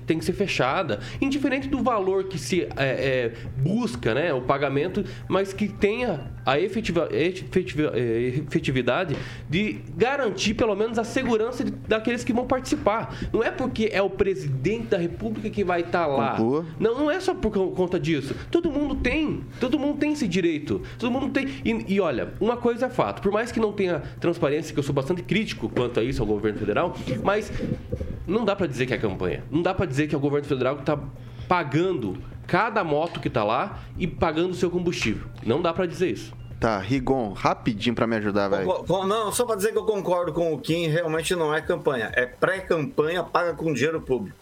tem 0.07 0.19
que 0.19 0.25
ser 0.25 0.33
fechada 0.33 0.55
fechada, 0.57 1.00
indiferente 1.20 1.68
do 1.68 1.82
valor 1.82 2.24
que 2.24 2.38
se 2.38 2.62
é, 2.62 2.68
é, 2.76 3.32
busca, 3.59 4.14
né, 4.14 4.32
o 4.32 4.40
pagamento, 4.40 5.04
mas 5.28 5.52
que 5.52 5.68
tenha 5.68 6.32
a 6.46 6.59
efetiva, 6.59 7.09
efetiva, 7.11 7.92
é, 7.94 8.42
efetividade 8.46 9.16
de 9.50 9.80
garantir 9.96 10.54
pelo 10.54 10.74
menos 10.74 10.98
a 10.98 11.04
segurança 11.04 11.64
de, 11.64 11.72
daqueles 11.72 12.24
que 12.24 12.32
vão 12.32 12.46
participar. 12.46 13.14
Não 13.32 13.42
é 13.42 13.50
porque 13.50 13.90
é 13.92 14.00
o 14.00 14.09
presidente 14.09 14.86
da 14.86 14.96
República 14.96 15.50
que 15.50 15.64
vai 15.64 15.80
estar 15.80 16.04
tá 16.04 16.07
lá. 16.07 16.38
Não, 16.78 16.98
não 16.98 17.11
é 17.11 17.20
só 17.20 17.34
por 17.34 17.50
conta 17.50 17.98
disso. 17.98 18.34
Todo 18.50 18.70
mundo 18.70 18.94
tem, 18.94 19.42
todo 19.61 19.78
mundo 19.78 19.98
tem 19.98 20.12
esse 20.12 20.28
direito. 20.28 20.80
Todo 20.98 21.11
mundo 21.11 21.30
tem. 21.30 21.48
E, 21.64 21.94
e 21.94 22.00
olha, 22.00 22.32
uma 22.40 22.57
coisa 22.57 22.86
é 22.86 22.88
fato. 22.88 23.20
Por 23.20 23.32
mais 23.32 23.50
que 23.50 23.59
não 23.59 23.72
tenha 23.72 24.00
transparência, 24.20 24.72
que 24.72 24.78
eu 24.78 24.84
sou 24.84 24.94
bastante 24.94 25.22
crítico 25.22 25.68
quanto 25.68 25.98
a 25.98 26.04
isso 26.04 26.22
ao 26.22 26.28
governo 26.28 26.59
federal, 26.59 26.94
mas 27.24 27.50
não 28.26 28.44
dá 28.44 28.54
para 28.54 28.66
dizer 28.66 28.86
que 28.86 28.94
é 28.94 28.98
campanha. 28.98 29.42
Não 29.50 29.62
dá 29.62 29.74
para 29.74 29.86
dizer 29.86 30.07
que 30.07 30.14
é 30.14 30.18
o 30.18 30.20
governo 30.20 30.45
federal 30.47 30.76
que 30.76 30.82
está 30.82 30.99
pagando 31.49 32.16
cada 32.47 32.82
moto 32.84 33.20
que 33.20 33.28
está 33.28 33.44
lá 33.44 33.80
e 33.99 34.07
pagando 34.07 34.51
o 34.51 34.55
seu 34.55 34.70
combustível. 34.70 35.26
Não 35.44 35.61
dá 35.61 35.72
para 35.74 35.86
dizer 35.86 36.11
isso. 36.11 36.32
Tá, 36.59 36.78
Rigon, 36.78 37.32
rapidinho 37.32 37.94
para 37.94 38.07
me 38.07 38.16
ajudar, 38.16 38.49
velho. 38.49 38.84
Não, 39.07 39.30
só 39.30 39.44
para 39.44 39.57
dizer 39.57 39.72
que 39.72 39.78
eu 39.78 39.84
concordo 39.84 40.32
com 40.32 40.55
o 40.55 40.59
Kim, 40.59 40.86
realmente 40.86 41.34
não 41.34 41.55
é 41.55 41.61
campanha. 41.61 42.11
É 42.14 42.24
pré-campanha 42.24 43.22
paga 43.22 43.53
com 43.53 43.72
dinheiro 43.74 44.01
público. 44.01 44.38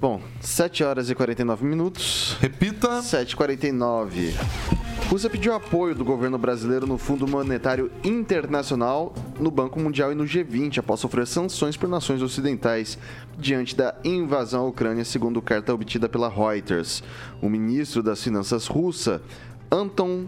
Bom, 0.00 0.20
7 0.40 0.84
horas 0.84 1.10
e 1.10 1.14
49 1.14 1.64
minutos. 1.64 2.36
Repita. 2.40 3.00
7h49. 3.00 4.34
Rússia 5.14 5.30
pediu 5.30 5.54
apoio 5.54 5.94
do 5.94 6.04
governo 6.04 6.36
brasileiro 6.36 6.88
no 6.88 6.98
Fundo 6.98 7.24
Monetário 7.24 7.88
Internacional, 8.02 9.14
no 9.38 9.48
Banco 9.48 9.78
Mundial 9.78 10.10
e 10.10 10.14
no 10.16 10.24
G20 10.24 10.78
após 10.78 10.98
sofrer 10.98 11.24
sanções 11.24 11.76
por 11.76 11.88
nações 11.88 12.20
ocidentais 12.20 12.98
diante 13.38 13.76
da 13.76 13.94
invasão 14.02 14.64
à 14.64 14.68
Ucrânia, 14.68 15.04
segundo 15.04 15.40
carta 15.40 15.72
obtida 15.72 16.08
pela 16.08 16.28
Reuters. 16.28 17.00
O 17.40 17.48
ministro 17.48 18.02
das 18.02 18.24
Finanças 18.24 18.66
russa, 18.66 19.22
Anton 19.70 20.26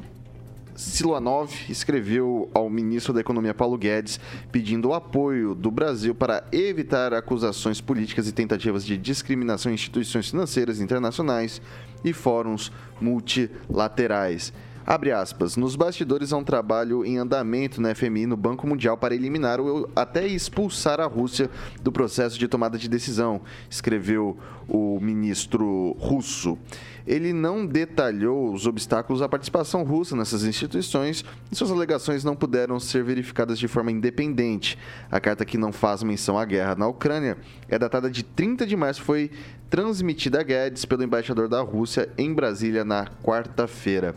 Siluanov 0.76 1.50
escreveu 1.68 2.48
ao 2.54 2.70
ministro 2.70 3.12
da 3.12 3.20
Economia 3.20 3.54
Paulo 3.54 3.76
Guedes 3.76 4.20
pedindo 4.52 4.90
o 4.90 4.94
apoio 4.94 5.52
do 5.52 5.68
Brasil 5.68 6.14
para 6.14 6.44
evitar 6.52 7.12
acusações 7.12 7.80
políticas 7.80 8.28
e 8.28 8.32
tentativas 8.32 8.86
de 8.86 8.96
discriminação 8.96 9.72
em 9.72 9.74
instituições 9.74 10.30
financeiras 10.30 10.80
internacionais 10.80 11.60
e 12.04 12.12
fóruns 12.12 12.70
multilaterais. 13.00 14.52
Abre 14.86 15.10
aspas. 15.10 15.56
Nos 15.56 15.74
bastidores 15.74 16.32
há 16.32 16.36
um 16.36 16.44
trabalho 16.44 17.04
em 17.04 17.18
andamento 17.18 17.80
na 17.80 17.92
FMI 17.92 18.24
no 18.24 18.36
Banco 18.36 18.68
Mundial 18.68 18.96
para 18.96 19.16
eliminar 19.16 19.58
ou 19.58 19.90
até 19.96 20.24
expulsar 20.24 21.00
a 21.00 21.06
Rússia 21.06 21.50
do 21.82 21.90
processo 21.90 22.38
de 22.38 22.46
tomada 22.46 22.78
de 22.78 22.88
decisão, 22.88 23.40
escreveu 23.68 24.38
o 24.68 25.00
ministro 25.00 25.96
russo. 25.98 26.56
Ele 27.04 27.32
não 27.32 27.66
detalhou 27.66 28.52
os 28.52 28.64
obstáculos 28.64 29.22
à 29.22 29.28
participação 29.28 29.82
russa 29.82 30.14
nessas 30.14 30.44
instituições 30.44 31.24
e 31.50 31.56
suas 31.56 31.72
alegações 31.72 32.22
não 32.22 32.36
puderam 32.36 32.78
ser 32.78 33.02
verificadas 33.02 33.58
de 33.58 33.66
forma 33.66 33.90
independente. 33.90 34.78
A 35.10 35.18
carta 35.18 35.44
que 35.44 35.58
não 35.58 35.72
faz 35.72 36.04
menção 36.04 36.38
à 36.38 36.44
guerra 36.44 36.76
na 36.76 36.86
Ucrânia 36.86 37.36
é 37.68 37.76
datada 37.76 38.08
de 38.08 38.22
30 38.22 38.64
de 38.64 38.76
março 38.76 39.02
foi 39.02 39.32
transmitida 39.68 40.38
a 40.38 40.44
Guedes 40.44 40.84
pelo 40.84 41.02
embaixador 41.02 41.48
da 41.48 41.60
Rússia 41.60 42.08
em 42.16 42.32
Brasília 42.32 42.84
na 42.84 43.08
quarta-feira. 43.24 44.14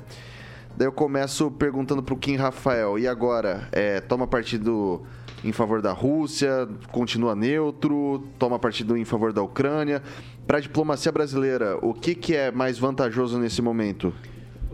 Daí 0.76 0.88
eu 0.88 0.92
começo 0.92 1.52
perguntando 1.52 2.02
pro 2.02 2.16
Kim 2.16 2.36
Rafael, 2.36 2.98
e 2.98 3.08
agora? 3.08 3.68
É, 3.72 4.00
toma 4.00 4.26
partido 4.26 5.04
em 5.44 5.52
favor 5.52 5.82
da 5.82 5.92
Rússia, 5.92 6.68
continua 6.92 7.36
neutro, 7.36 8.28
toma 8.38 8.58
partido 8.60 8.96
em 8.98 9.06
favor 9.06 9.34
da 9.34 9.42
Ucrânia. 9.42 10.02
Para 10.48 10.58
a 10.58 10.62
diplomacia 10.62 11.12
brasileira, 11.12 11.78
o 11.82 11.94
que, 11.94 12.16
que 12.16 12.36
é 12.36 12.52
mais 12.52 12.78
vantajoso 12.78 13.38
nesse 13.38 13.62
momento? 13.62 14.14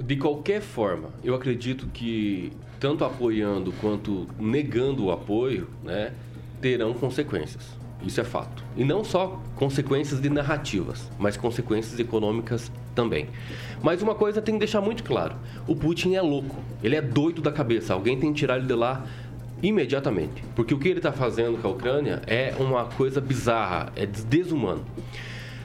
De 0.03 0.15
qualquer 0.15 0.61
forma, 0.61 1.09
eu 1.23 1.35
acredito 1.35 1.87
que 1.87 2.51
tanto 2.79 3.03
apoiando 3.03 3.71
quanto 3.73 4.27
negando 4.39 5.05
o 5.05 5.11
apoio, 5.11 5.67
né, 5.83 6.13
terão 6.61 6.93
consequências. 6.93 7.77
Isso 8.05 8.21
é 8.21 8.23
fato. 8.23 8.63
E 8.77 8.83
não 8.83 9.03
só 9.03 9.41
consequências 9.55 10.21
de 10.21 10.29
narrativas, 10.29 11.09
mas 11.17 11.35
consequências 11.35 11.99
econômicas 11.99 12.71
também. 12.93 13.27
Mas 13.81 14.01
uma 14.01 14.13
coisa 14.13 14.41
tem 14.41 14.55
que 14.55 14.59
deixar 14.59 14.79
muito 14.79 15.03
claro: 15.03 15.35
o 15.67 15.75
Putin 15.75 16.13
é 16.13 16.21
louco, 16.21 16.55
ele 16.83 16.95
é 16.95 17.01
doido 17.01 17.41
da 17.41 17.51
cabeça. 17.51 17.93
Alguém 17.93 18.19
tem 18.19 18.31
que 18.31 18.39
tirar 18.39 18.57
ele 18.57 18.67
de 18.67 18.75
lá 18.75 19.05
imediatamente. 19.63 20.43
Porque 20.55 20.73
o 20.73 20.77
que 20.77 20.87
ele 20.87 20.99
está 20.99 21.11
fazendo 21.11 21.59
com 21.59 21.67
a 21.67 21.71
Ucrânia 21.71 22.21
é 22.27 22.53
uma 22.59 22.85
coisa 22.85 23.19
bizarra, 23.19 23.91
é 23.95 24.05
desumano. 24.05 24.85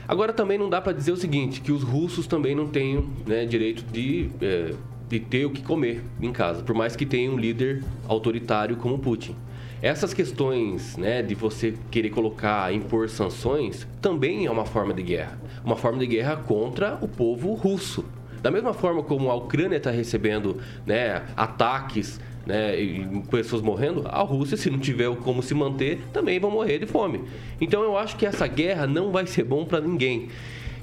Agora 0.07 0.33
também 0.33 0.57
não 0.57 0.69
dá 0.69 0.81
para 0.81 0.91
dizer 0.91 1.11
o 1.11 1.17
seguinte, 1.17 1.61
que 1.61 1.71
os 1.71 1.83
russos 1.83 2.27
também 2.27 2.55
não 2.55 2.67
tenham 2.67 3.05
né, 3.25 3.45
direito 3.45 3.83
de, 3.93 4.29
é, 4.41 4.73
de 5.07 5.19
ter 5.19 5.45
o 5.45 5.51
que 5.51 5.61
comer 5.61 6.03
em 6.19 6.33
casa, 6.33 6.63
por 6.63 6.75
mais 6.75 6.95
que 6.95 7.05
tenha 7.05 7.31
um 7.31 7.37
líder 7.37 7.83
autoritário 8.07 8.75
como 8.75 8.99
Putin. 8.99 9.35
Essas 9.81 10.13
questões 10.13 10.95
né, 10.95 11.23
de 11.23 11.33
você 11.33 11.73
querer 11.89 12.11
colocar, 12.11 12.71
impor 12.71 13.09
sanções, 13.09 13.87
também 13.99 14.45
é 14.45 14.51
uma 14.51 14.65
forma 14.65 14.93
de 14.93 15.01
guerra. 15.01 15.39
Uma 15.65 15.75
forma 15.75 15.97
de 15.97 16.05
guerra 16.05 16.35
contra 16.35 16.99
o 17.01 17.07
povo 17.07 17.53
russo. 17.55 18.05
Da 18.43 18.51
mesma 18.51 18.73
forma 18.73 19.01
como 19.01 19.31
a 19.31 19.35
Ucrânia 19.35 19.77
está 19.77 19.89
recebendo 19.89 20.59
né, 20.85 21.23
ataques 21.35 22.19
né, 22.45 22.79
e 22.79 23.23
pessoas 23.29 23.61
morrendo, 23.61 24.07
a 24.07 24.21
Rússia, 24.21 24.55
se 24.55 24.69
não 24.69 24.77
tiver 24.77 25.15
como 25.17 25.41
se 25.41 25.53
manter, 25.55 25.99
também 26.13 26.39
vai 26.39 26.51
morrer 26.51 26.77
de 26.77 26.85
fome. 26.85 27.23
Então 27.59 27.81
eu 27.81 27.97
acho 27.97 28.15
que 28.17 28.25
essa 28.25 28.45
guerra 28.45 28.85
não 28.85 29.11
vai 29.11 29.25
ser 29.25 29.43
bom 29.43 29.65
para 29.65 29.81
ninguém. 29.81 30.29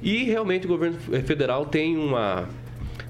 E 0.02 0.24
realmente 0.24 0.66
o 0.66 0.68
governo 0.68 0.98
federal 1.24 1.66
tem 1.66 1.96
uma, 1.96 2.48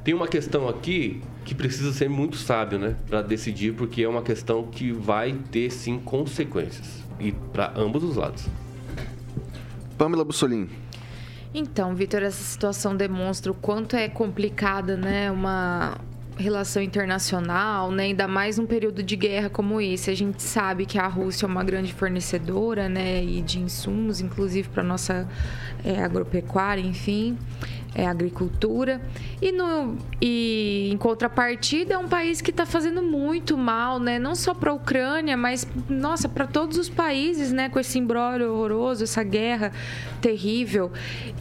tem 0.05 0.13
uma 0.13 0.29
questão 0.29 0.69
aqui 0.69 1.23
que 1.49 1.55
precisa 1.55 1.95
ser 1.95 2.11
muito 2.11 2.37
sábio, 2.37 2.79
né, 2.79 2.95
para 3.07 3.23
decidir, 3.23 3.73
porque 3.73 4.03
é 4.03 4.09
uma 4.09 4.21
questão 4.21 4.65
que 4.65 4.93
vai 4.93 5.33
ter 5.51 5.71
sim 5.71 5.99
consequências 5.99 7.03
e 7.19 7.33
para 7.33 7.73
ambos 7.75 8.05
os 8.05 8.17
lados. 8.17 8.47
Pamela 9.97 10.27
Bussolini. 10.27 10.69
Então, 11.55 11.95
Vitor, 11.95 12.23
essa 12.23 12.45
situação 12.45 12.95
demonstra 12.95 13.51
o 13.51 13.55
quanto 13.55 13.97
é 13.97 14.11
complicada, 14.11 14.95
né, 14.95 15.31
uma 15.31 15.97
relação 16.37 16.81
internacional, 16.81 17.91
né? 17.91 18.05
ainda 18.05 18.29
mais 18.29 18.59
num 18.59 18.67
período 18.67 19.03
de 19.03 19.17
guerra 19.17 19.51
como 19.51 19.81
esse. 19.81 20.09
A 20.09 20.15
gente 20.15 20.41
sabe 20.41 20.87
que 20.87 20.97
a 20.97 21.09
Rússia 21.09 21.47
é 21.47 21.49
uma 21.49 21.65
grande 21.65 21.93
fornecedora 21.93 22.89
né? 22.89 23.25
e 23.25 23.43
de 23.43 23.59
insumos, 23.59 24.21
inclusive 24.21 24.69
para 24.69 24.85
nossa 24.85 25.27
é, 25.85 26.01
agropecuária, 26.01 26.81
enfim 26.81 27.37
é, 27.95 28.07
agricultura. 28.07 29.01
E, 29.41 29.53
no, 29.53 29.97
e 30.21 30.91
em 30.93 30.97
contrapartida, 30.97 31.95
é 31.95 31.99
um 31.99 32.09
país 32.09 32.41
que 32.41 32.51
está 32.51 32.67
fazendo 32.67 33.03
muito 33.03 33.57
mal, 33.57 33.99
né? 33.99 34.19
Não 34.19 34.35
só 34.35 34.55
para 34.55 34.71
a 34.71 34.75
Ucrânia, 34.75 35.37
mas, 35.37 35.67
nossa, 35.89 36.29
para 36.29 36.47
todos 36.47 36.77
os 36.79 36.89
países, 36.89 37.53
né? 37.53 37.69
Com 37.69 37.79
esse 37.79 37.99
embrólio 37.99 38.53
horroroso, 38.53 39.05
essa 39.05 39.23
guerra 39.23 39.73
terrível. 40.21 40.93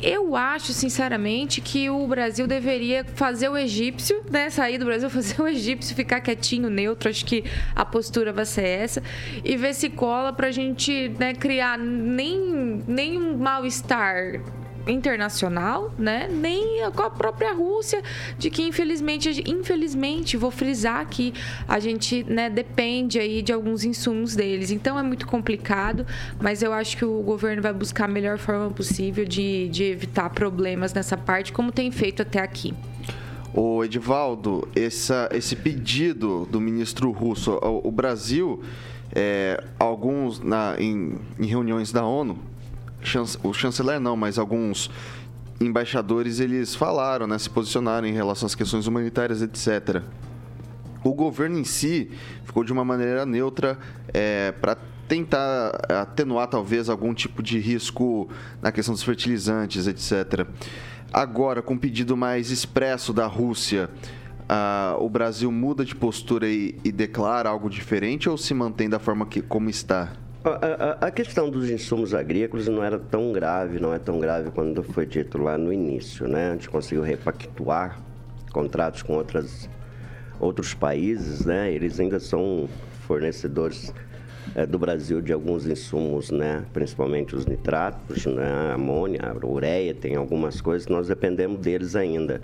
Eu 0.02 0.36
acho, 0.36 0.74
sinceramente, 0.74 1.62
que 1.62 1.90
o 1.90 2.08
Brasil 2.08 2.48
deveria 2.48 3.04
fazer 3.04 3.50
o 3.50 3.58
egípcio, 3.58 4.24
né? 4.30 4.50
Sair 4.50 4.78
do 4.78 4.86
Brasil, 4.86 5.10
fazer 5.12 5.42
o 5.42 5.48
egípcio, 5.48 5.96
ficar 5.96 6.22
quietinho, 6.22 6.70
neutro. 6.70 7.10
Acho 7.10 7.26
que 7.26 7.44
a 7.76 7.84
postura 7.84 8.32
vai 8.32 8.46
ser 8.46 8.68
essa. 8.68 9.04
E 9.44 9.58
ver 9.58 9.74
se 9.74 9.90
cola 9.90 10.32
para 10.32 10.48
a 10.48 10.52
gente 10.52 11.10
né, 11.20 11.34
criar 11.34 11.78
nem, 11.78 12.84
nem 12.88 13.18
um 13.18 13.38
mal-estar 13.38 14.42
internacional, 14.88 15.92
né? 15.98 16.28
Nem 16.28 16.90
com 16.92 17.02
a 17.02 17.10
própria 17.10 17.54
Rússia, 17.54 18.02
de 18.38 18.50
que 18.50 18.64
infelizmente, 18.64 19.44
infelizmente, 19.46 20.38
vou 20.38 20.52
frisar 20.52 21.08
que 21.08 21.34
a 21.68 21.80
gente, 21.80 22.24
né, 22.24 22.50
depende 22.50 23.20
aí 23.20 23.42
de 23.42 23.52
alguns 23.52 23.84
insumos 23.84 24.36
deles. 24.36 24.72
Então 24.72 24.98
é 24.98 25.04
muito 25.04 25.28
complicado, 25.28 26.06
mas 26.40 26.62
eu 26.62 26.74
acho 26.74 26.98
que 26.98 27.06
o 27.06 27.22
governo 27.22 27.62
vai 27.62 27.74
buscar 27.74 28.06
a 28.06 28.08
melhor 28.08 28.38
forma 28.38 28.70
possível 28.70 29.26
de, 29.26 29.70
de 29.70 29.84
evitar 29.84 30.30
problemas 30.30 30.94
nessa 30.94 31.18
parte, 31.18 31.52
como 31.52 31.72
tem 31.72 31.92
feito 31.92 32.22
até 32.22 32.40
aqui. 32.40 32.74
O 33.54 33.84
Edivaldo, 33.84 34.68
essa, 34.76 35.30
esse 35.32 35.56
pedido 35.56 36.46
do 36.46 36.62
ministro 36.62 37.12
russo, 37.12 37.54
o, 37.54 37.88
o 37.88 37.92
Brasil, 37.92 38.62
é, 39.16 39.64
alguns 39.80 40.40
na, 40.40 40.76
em, 40.78 41.16
em 41.40 41.46
reuniões 41.46 41.92
da 41.92 42.06
ONU, 42.06 42.38
o 43.44 43.54
chanceler 43.54 44.00
não, 44.00 44.16
mas 44.16 44.38
alguns 44.38 44.90
embaixadores 45.60 46.40
eles 46.40 46.76
falaram, 46.76 47.26
né, 47.26 47.38
se 47.38 47.50
posicionaram 47.50 48.08
em 48.08 48.14
relação 48.14 48.46
às 48.46 48.56
questões 48.56 48.88
humanitárias, 48.88 49.42
etc. 49.42 50.04
O 51.04 51.14
governo 51.14 51.58
em 51.58 51.64
si 51.64 52.12
ficou 52.44 52.64
de 52.64 52.72
uma 52.72 52.84
maneira 52.84 53.26
neutra 53.26 53.78
é, 54.14 54.52
para 54.52 54.78
tentar 55.08 55.72
atenuar 55.90 56.48
talvez 56.48 56.90
algum 56.90 57.14
tipo 57.14 57.42
de 57.42 57.60
risco 57.60 58.30
na 58.62 58.72
questão 58.72 58.94
dos 58.94 59.04
fertilizantes, 59.04 59.88
etc. 59.88 60.46
Agora, 61.14 61.62
com 61.62 61.76
um 61.76 61.78
pedido 61.78 62.18
mais 62.18 62.52
expresso 62.52 63.14
da 63.14 63.26
Rússia, 63.26 63.90
uh, 64.42 65.02
o 65.02 65.10
Brasil 65.10 65.52
muda 65.52 65.86
de 65.86 65.96
postura 65.96 66.48
e, 66.48 66.78
e 66.84 66.92
declara 66.92 67.50
algo 67.50 67.70
diferente 67.70 68.30
ou 68.30 68.38
se 68.38 68.54
mantém 68.54 68.90
da 68.90 69.00
forma 69.00 69.26
que 69.26 69.42
como 69.42 69.70
está? 69.70 70.12
A, 71.02 71.12
questão 71.12 71.50
dos 71.50 71.70
insumos 71.70 72.14
agrícolas 72.14 72.68
não 72.68 72.82
era 72.82 72.98
tão 72.98 73.34
grave, 73.34 73.80
não 73.80 73.94
é 73.94 74.00
tão 74.00 74.18
grave 74.20 74.50
quando 74.52 74.82
foi 74.82 75.06
dito 75.06 75.38
lá 75.38 75.58
no 75.58 75.74
início, 75.74 76.26
né? 76.28 76.52
A 76.52 76.54
gente 76.54 76.70
conseguiu 76.70 77.04
repactuar 77.04 78.00
contratos 78.54 79.02
com 79.02 79.14
outras, 79.14 79.70
outros 80.40 80.74
países, 80.74 81.46
né? 81.46 81.72
Eles 81.74 82.00
ainda 82.00 82.18
são 82.20 82.70
fornecedores 83.06 83.94
é, 84.56 84.66
do 84.66 84.80
Brasil 84.80 85.22
de 85.22 85.34
alguns 85.34 85.66
insumos, 85.66 86.32
né? 86.32 86.64
Principalmente 86.72 87.36
os 87.36 87.46
nitratos, 87.46 88.26
né? 88.26 88.46
A 88.72 88.74
amônia, 88.76 89.20
a 89.24 89.46
ureia, 89.46 89.94
tem 89.94 90.16
algumas 90.16 90.62
coisas 90.62 90.86
que 90.86 90.94
nós 90.94 91.08
dependemos 91.08 91.60
deles 91.60 91.94
ainda, 91.94 92.40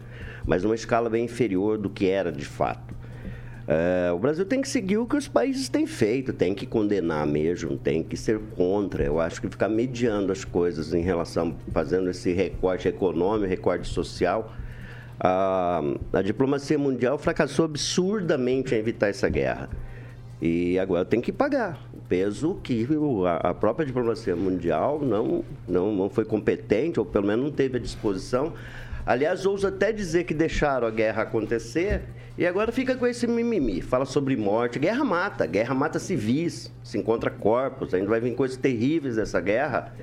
mas 0.45 0.63
numa 0.63 0.75
escala 0.75 1.09
bem 1.09 1.23
inferior 1.23 1.77
do 1.77 1.89
que 1.89 2.09
era 2.09 2.31
de 2.31 2.45
fato. 2.45 2.93
É, 3.65 4.11
o 4.11 4.19
Brasil 4.19 4.45
tem 4.45 4.61
que 4.61 4.67
seguir 4.67 4.97
o 4.97 5.05
que 5.05 5.15
os 5.15 5.27
países 5.27 5.69
têm 5.69 5.87
feito, 5.87 6.33
tem 6.33 6.53
que 6.53 6.65
condenar 6.65 7.25
mesmo, 7.25 7.77
tem 7.77 8.03
que 8.03 8.17
ser 8.17 8.39
contra. 8.57 9.03
Eu 9.03 9.19
acho 9.19 9.39
que 9.39 9.47
ficar 9.47 9.69
mediando 9.69 10.31
as 10.31 10.43
coisas 10.43 10.93
em 10.93 11.01
relação, 11.01 11.55
fazendo 11.71 12.09
esse 12.09 12.33
recorte 12.33 12.87
econômico, 12.87 13.47
recorte 13.47 13.87
social. 13.87 14.53
A, 15.19 15.81
a 16.11 16.21
diplomacia 16.21 16.77
mundial 16.77 17.17
fracassou 17.17 17.65
absurdamente 17.65 18.75
em 18.75 18.77
evitar 18.77 19.07
essa 19.07 19.29
guerra. 19.29 19.69
E 20.41 20.77
agora 20.77 21.05
tem 21.05 21.21
que 21.21 21.31
pagar 21.31 21.79
o 21.93 22.01
peso 22.01 22.55
que 22.61 22.85
a 23.41 23.53
própria 23.53 23.85
diplomacia 23.85 24.35
mundial 24.35 24.99
não, 25.01 25.41
não, 25.65 25.95
não 25.95 26.09
foi 26.09 26.25
competente, 26.25 26.99
ou 26.99 27.05
pelo 27.05 27.27
menos 27.27 27.45
não 27.45 27.51
teve 27.51 27.77
à 27.77 27.79
disposição. 27.79 28.51
Aliás, 29.05 29.45
ouso 29.45 29.67
até 29.67 29.91
dizer 29.91 30.23
que 30.23 30.33
deixaram 30.33 30.87
a 30.87 30.91
guerra 30.91 31.23
acontecer 31.23 32.03
e 32.37 32.47
agora 32.47 32.71
fica 32.71 32.95
com 32.95 33.05
esse 33.05 33.27
mimimi, 33.27 33.81
fala 33.81 34.05
sobre 34.05 34.35
morte. 34.37 34.79
Guerra 34.79 35.03
mata, 35.03 35.45
guerra 35.45 35.75
mata 35.75 35.99
civis, 35.99 36.71
se 36.81 36.97
encontra 36.97 37.29
corpos, 37.29 37.93
ainda 37.93 38.07
vai 38.07 38.21
vir 38.21 38.33
coisas 38.33 38.55
terríveis 38.55 39.17
dessa 39.17 39.41
guerra. 39.41 39.93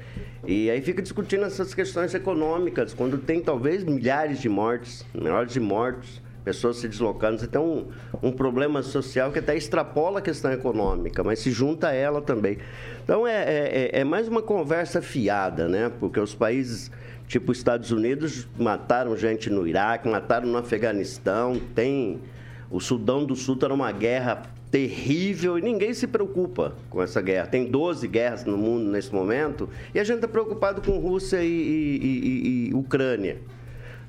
E 0.46 0.70
aí 0.70 0.82
fica 0.82 1.00
discutindo 1.00 1.44
essas 1.44 1.72
questões 1.72 2.14
econômicas, 2.14 2.92
quando 2.92 3.16
tem 3.16 3.40
talvez 3.40 3.84
milhares 3.84 4.38
de 4.38 4.48
mortes, 4.48 5.04
milhares 5.14 5.52
de 5.52 5.60
mortos, 5.60 6.20
pessoas 6.44 6.76
se 6.76 6.88
deslocando. 6.88 7.46
Tem 7.46 7.60
um, 7.60 7.86
um 8.22 8.32
problema 8.32 8.82
social 8.82 9.30
que 9.30 9.38
até 9.38 9.56
extrapola 9.56 10.18
a 10.18 10.22
questão 10.22 10.52
econômica, 10.52 11.22
mas 11.22 11.38
se 11.40 11.50
junta 11.50 11.88
a 11.88 11.92
ela 11.92 12.20
também. 12.20 12.58
Então 13.04 13.26
é, 13.26 13.42
é, 13.42 14.00
é 14.00 14.04
mais 14.04 14.28
uma 14.28 14.42
conversa 14.42 15.00
fiada, 15.00 15.68
né? 15.68 15.90
Porque 16.00 16.18
os 16.18 16.34
países 16.34 16.90
Tipo, 17.30 17.52
os 17.52 17.58
Estados 17.58 17.92
Unidos 17.92 18.48
mataram 18.58 19.16
gente 19.16 19.48
no 19.48 19.64
Iraque, 19.64 20.08
mataram 20.08 20.48
no 20.48 20.58
Afeganistão, 20.58 21.60
tem. 21.76 22.18
O 22.68 22.80
Sudão 22.80 23.24
do 23.24 23.36
Sul 23.36 23.54
está 23.54 23.68
numa 23.68 23.92
guerra 23.92 24.42
terrível 24.68 25.56
e 25.56 25.62
ninguém 25.62 25.94
se 25.94 26.08
preocupa 26.08 26.74
com 26.88 27.00
essa 27.00 27.20
guerra. 27.20 27.46
Tem 27.46 27.66
12 27.66 28.08
guerras 28.08 28.44
no 28.44 28.58
mundo 28.58 28.90
nesse 28.90 29.14
momento 29.14 29.68
e 29.94 30.00
a 30.00 30.04
gente 30.04 30.16
está 30.16 30.28
preocupado 30.28 30.82
com 30.82 30.98
Rússia 30.98 31.40
e, 31.40 31.48
e, 31.48 32.68
e, 32.68 32.70
e 32.70 32.74
Ucrânia. 32.74 33.38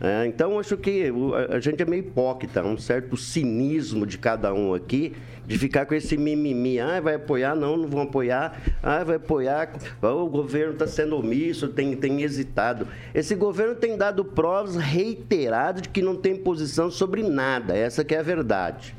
É, 0.03 0.25
então, 0.25 0.59
acho 0.59 0.75
que 0.77 1.13
a 1.49 1.59
gente 1.59 1.83
é 1.83 1.85
meio 1.85 1.99
hipócrita, 1.99 2.63
um 2.63 2.75
certo 2.75 3.15
cinismo 3.15 4.03
de 4.03 4.17
cada 4.17 4.51
um 4.51 4.73
aqui, 4.73 5.13
de 5.45 5.59
ficar 5.59 5.85
com 5.85 5.93
esse 5.93 6.17
mimimi. 6.17 6.79
Ah, 6.79 6.99
vai 6.99 7.15
apoiar? 7.15 7.55
Não, 7.55 7.77
não 7.77 7.87
vão 7.87 8.01
apoiar. 8.01 8.59
Ah, 8.81 9.03
vai 9.03 9.17
apoiar. 9.17 9.71
o 10.01 10.27
governo 10.27 10.73
está 10.73 10.87
sendo 10.87 11.15
omisso, 11.15 11.67
tem, 11.67 11.95
tem 11.95 12.23
hesitado. 12.23 12.87
Esse 13.13 13.35
governo 13.35 13.75
tem 13.75 13.95
dado 13.95 14.25
provas 14.25 14.75
reiteradas 14.75 15.83
de 15.83 15.89
que 15.89 16.01
não 16.01 16.15
tem 16.15 16.35
posição 16.35 16.89
sobre 16.89 17.21
nada. 17.21 17.77
Essa 17.77 18.03
que 18.03 18.15
é 18.15 18.19
a 18.19 18.23
verdade. 18.23 18.95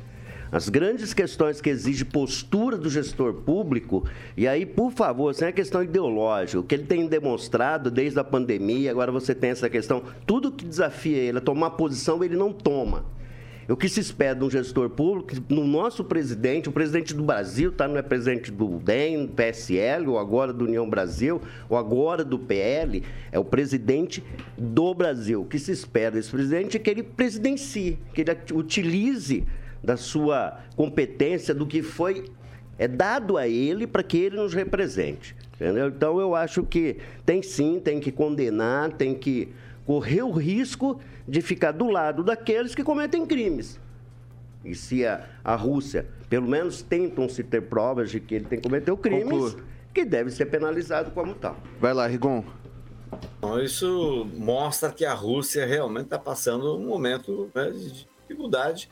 As 0.53 0.69
grandes 0.69 1.15
questões 1.15 1.59
que 1.59 1.67
exigem 1.67 2.05
postura 2.05 2.77
do 2.77 2.87
gestor 2.87 3.33
público, 3.33 4.07
e 4.37 4.47
aí, 4.47 4.67
por 4.67 4.91
favor, 4.91 5.33
sem 5.33 5.47
a 5.47 5.51
questão 5.51 5.81
ideológica, 5.81 6.59
o 6.59 6.63
que 6.63 6.75
ele 6.75 6.83
tem 6.83 7.07
demonstrado 7.07 7.89
desde 7.89 8.19
a 8.19 8.23
pandemia, 8.23 8.91
agora 8.91 9.11
você 9.11 9.33
tem 9.33 9.49
essa 9.49 9.67
questão, 9.67 10.03
tudo 10.27 10.51
que 10.51 10.63
desafia 10.63 11.17
ele 11.17 11.39
a 11.39 11.41
tomar 11.41 11.71
posição, 11.71 12.23
ele 12.23 12.35
não 12.35 12.53
toma. 12.53 13.03
O 13.67 13.75
que 13.75 13.89
se 13.89 13.99
espera 13.99 14.35
de 14.35 14.43
um 14.43 14.49
gestor 14.51 14.91
público, 14.91 15.33
no 15.49 15.65
nosso 15.65 16.03
presidente, 16.03 16.69
o 16.69 16.71
presidente 16.71 17.15
do 17.15 17.23
Brasil, 17.23 17.71
tá? 17.71 17.87
não 17.87 17.97
é 17.97 18.03
presidente 18.03 18.51
do 18.51 18.77
DEM, 18.77 19.25
PSL, 19.29 20.07
ou 20.07 20.19
agora 20.19 20.53
do 20.53 20.65
União 20.65 20.87
Brasil, 20.87 21.41
ou 21.67 21.75
agora 21.75 22.23
do 22.23 22.37
PL, 22.37 23.01
é 23.31 23.39
o 23.39 23.43
presidente 23.43 24.23
do 24.55 24.93
Brasil. 24.93 25.41
O 25.41 25.45
que 25.45 25.57
se 25.57 25.71
espera 25.71 26.11
desse 26.11 26.29
presidente 26.29 26.77
é 26.77 26.79
que 26.79 26.91
ele 26.91 27.01
presidencie, 27.01 27.97
que 28.13 28.21
ele 28.21 28.37
utilize 28.53 29.43
da 29.83 29.97
sua 29.97 30.59
competência, 30.75 31.53
do 31.53 31.67
que 31.67 31.81
foi 31.81 32.25
é 32.77 32.87
dado 32.87 33.37
a 33.37 33.47
ele 33.47 33.85
para 33.85 34.01
que 34.01 34.17
ele 34.17 34.37
nos 34.37 34.53
represente. 34.53 35.35
Entendeu? 35.53 35.87
Então 35.87 36.19
eu 36.19 36.35
acho 36.35 36.63
que 36.63 36.97
tem 37.25 37.41
sim, 37.41 37.79
tem 37.79 37.99
que 37.99 38.11
condenar, 38.11 38.91
tem 38.93 39.13
que 39.13 39.53
correr 39.85 40.23
o 40.23 40.31
risco 40.31 40.99
de 41.27 41.41
ficar 41.41 41.71
do 41.71 41.89
lado 41.89 42.23
daqueles 42.23 42.73
que 42.73 42.83
cometem 42.83 43.25
crimes. 43.25 43.79
E 44.65 44.73
se 44.73 45.05
a, 45.05 45.25
a 45.43 45.55
Rússia, 45.55 46.07
pelo 46.29 46.47
menos 46.47 46.81
tentam 46.81 47.27
se 47.27 47.43
ter 47.43 47.61
provas 47.61 48.09
de 48.09 48.19
que 48.19 48.35
ele 48.35 48.45
tem 48.45 48.59
cometido 48.59 48.95
crimes, 48.97 49.29
Conclua. 49.29 49.63
que 49.93 50.05
deve 50.05 50.31
ser 50.31 50.45
penalizado 50.45 51.11
como 51.11 51.33
tal. 51.35 51.57
Vai 51.79 51.93
lá, 51.93 52.07
Rigon. 52.07 52.43
Isso 53.63 54.27
mostra 54.35 54.91
que 54.91 55.05
a 55.05 55.13
Rússia 55.13 55.65
realmente 55.65 56.05
está 56.05 56.17
passando 56.17 56.77
um 56.77 56.87
momento 56.87 57.51
né, 57.53 57.69
de 57.69 58.07
dificuldade 58.21 58.89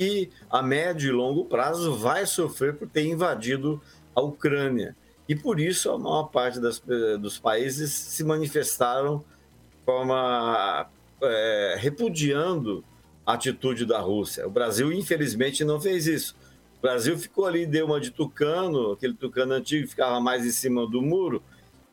que 0.00 0.30
a 0.48 0.62
médio 0.62 1.10
e 1.10 1.12
longo 1.12 1.44
prazo 1.44 1.94
vai 1.94 2.24
sofrer 2.24 2.74
por 2.74 2.88
ter 2.88 3.04
invadido 3.04 3.82
a 4.14 4.22
Ucrânia. 4.22 4.96
E 5.28 5.36
por 5.36 5.60
isso 5.60 5.90
a 5.90 5.98
maior 5.98 6.22
parte 6.24 6.58
das, 6.58 6.82
dos 7.20 7.38
países 7.38 7.92
se 7.92 8.24
manifestaram 8.24 9.18
de 9.18 9.84
forma 9.84 10.88
é, 11.20 11.76
repudiando 11.78 12.82
a 13.26 13.34
atitude 13.34 13.84
da 13.84 14.00
Rússia. 14.00 14.46
O 14.46 14.50
Brasil, 14.50 14.90
infelizmente, 14.90 15.66
não 15.66 15.78
fez 15.78 16.06
isso. 16.06 16.34
O 16.78 16.80
Brasil 16.80 17.18
ficou 17.18 17.44
ali, 17.44 17.66
deu 17.66 17.84
uma 17.84 18.00
de 18.00 18.10
tucano, 18.10 18.92
aquele 18.92 19.12
tucano 19.12 19.52
antigo 19.52 19.86
ficava 19.86 20.18
mais 20.18 20.46
em 20.46 20.50
cima 20.50 20.86
do 20.86 21.02
muro, 21.02 21.42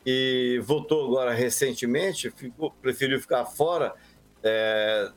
e 0.06 0.58
votou 0.64 1.04
agora 1.04 1.34
recentemente, 1.34 2.30
ficou, 2.30 2.70
preferiu 2.80 3.20
ficar 3.20 3.44
fora 3.44 3.92
é, 4.42 5.10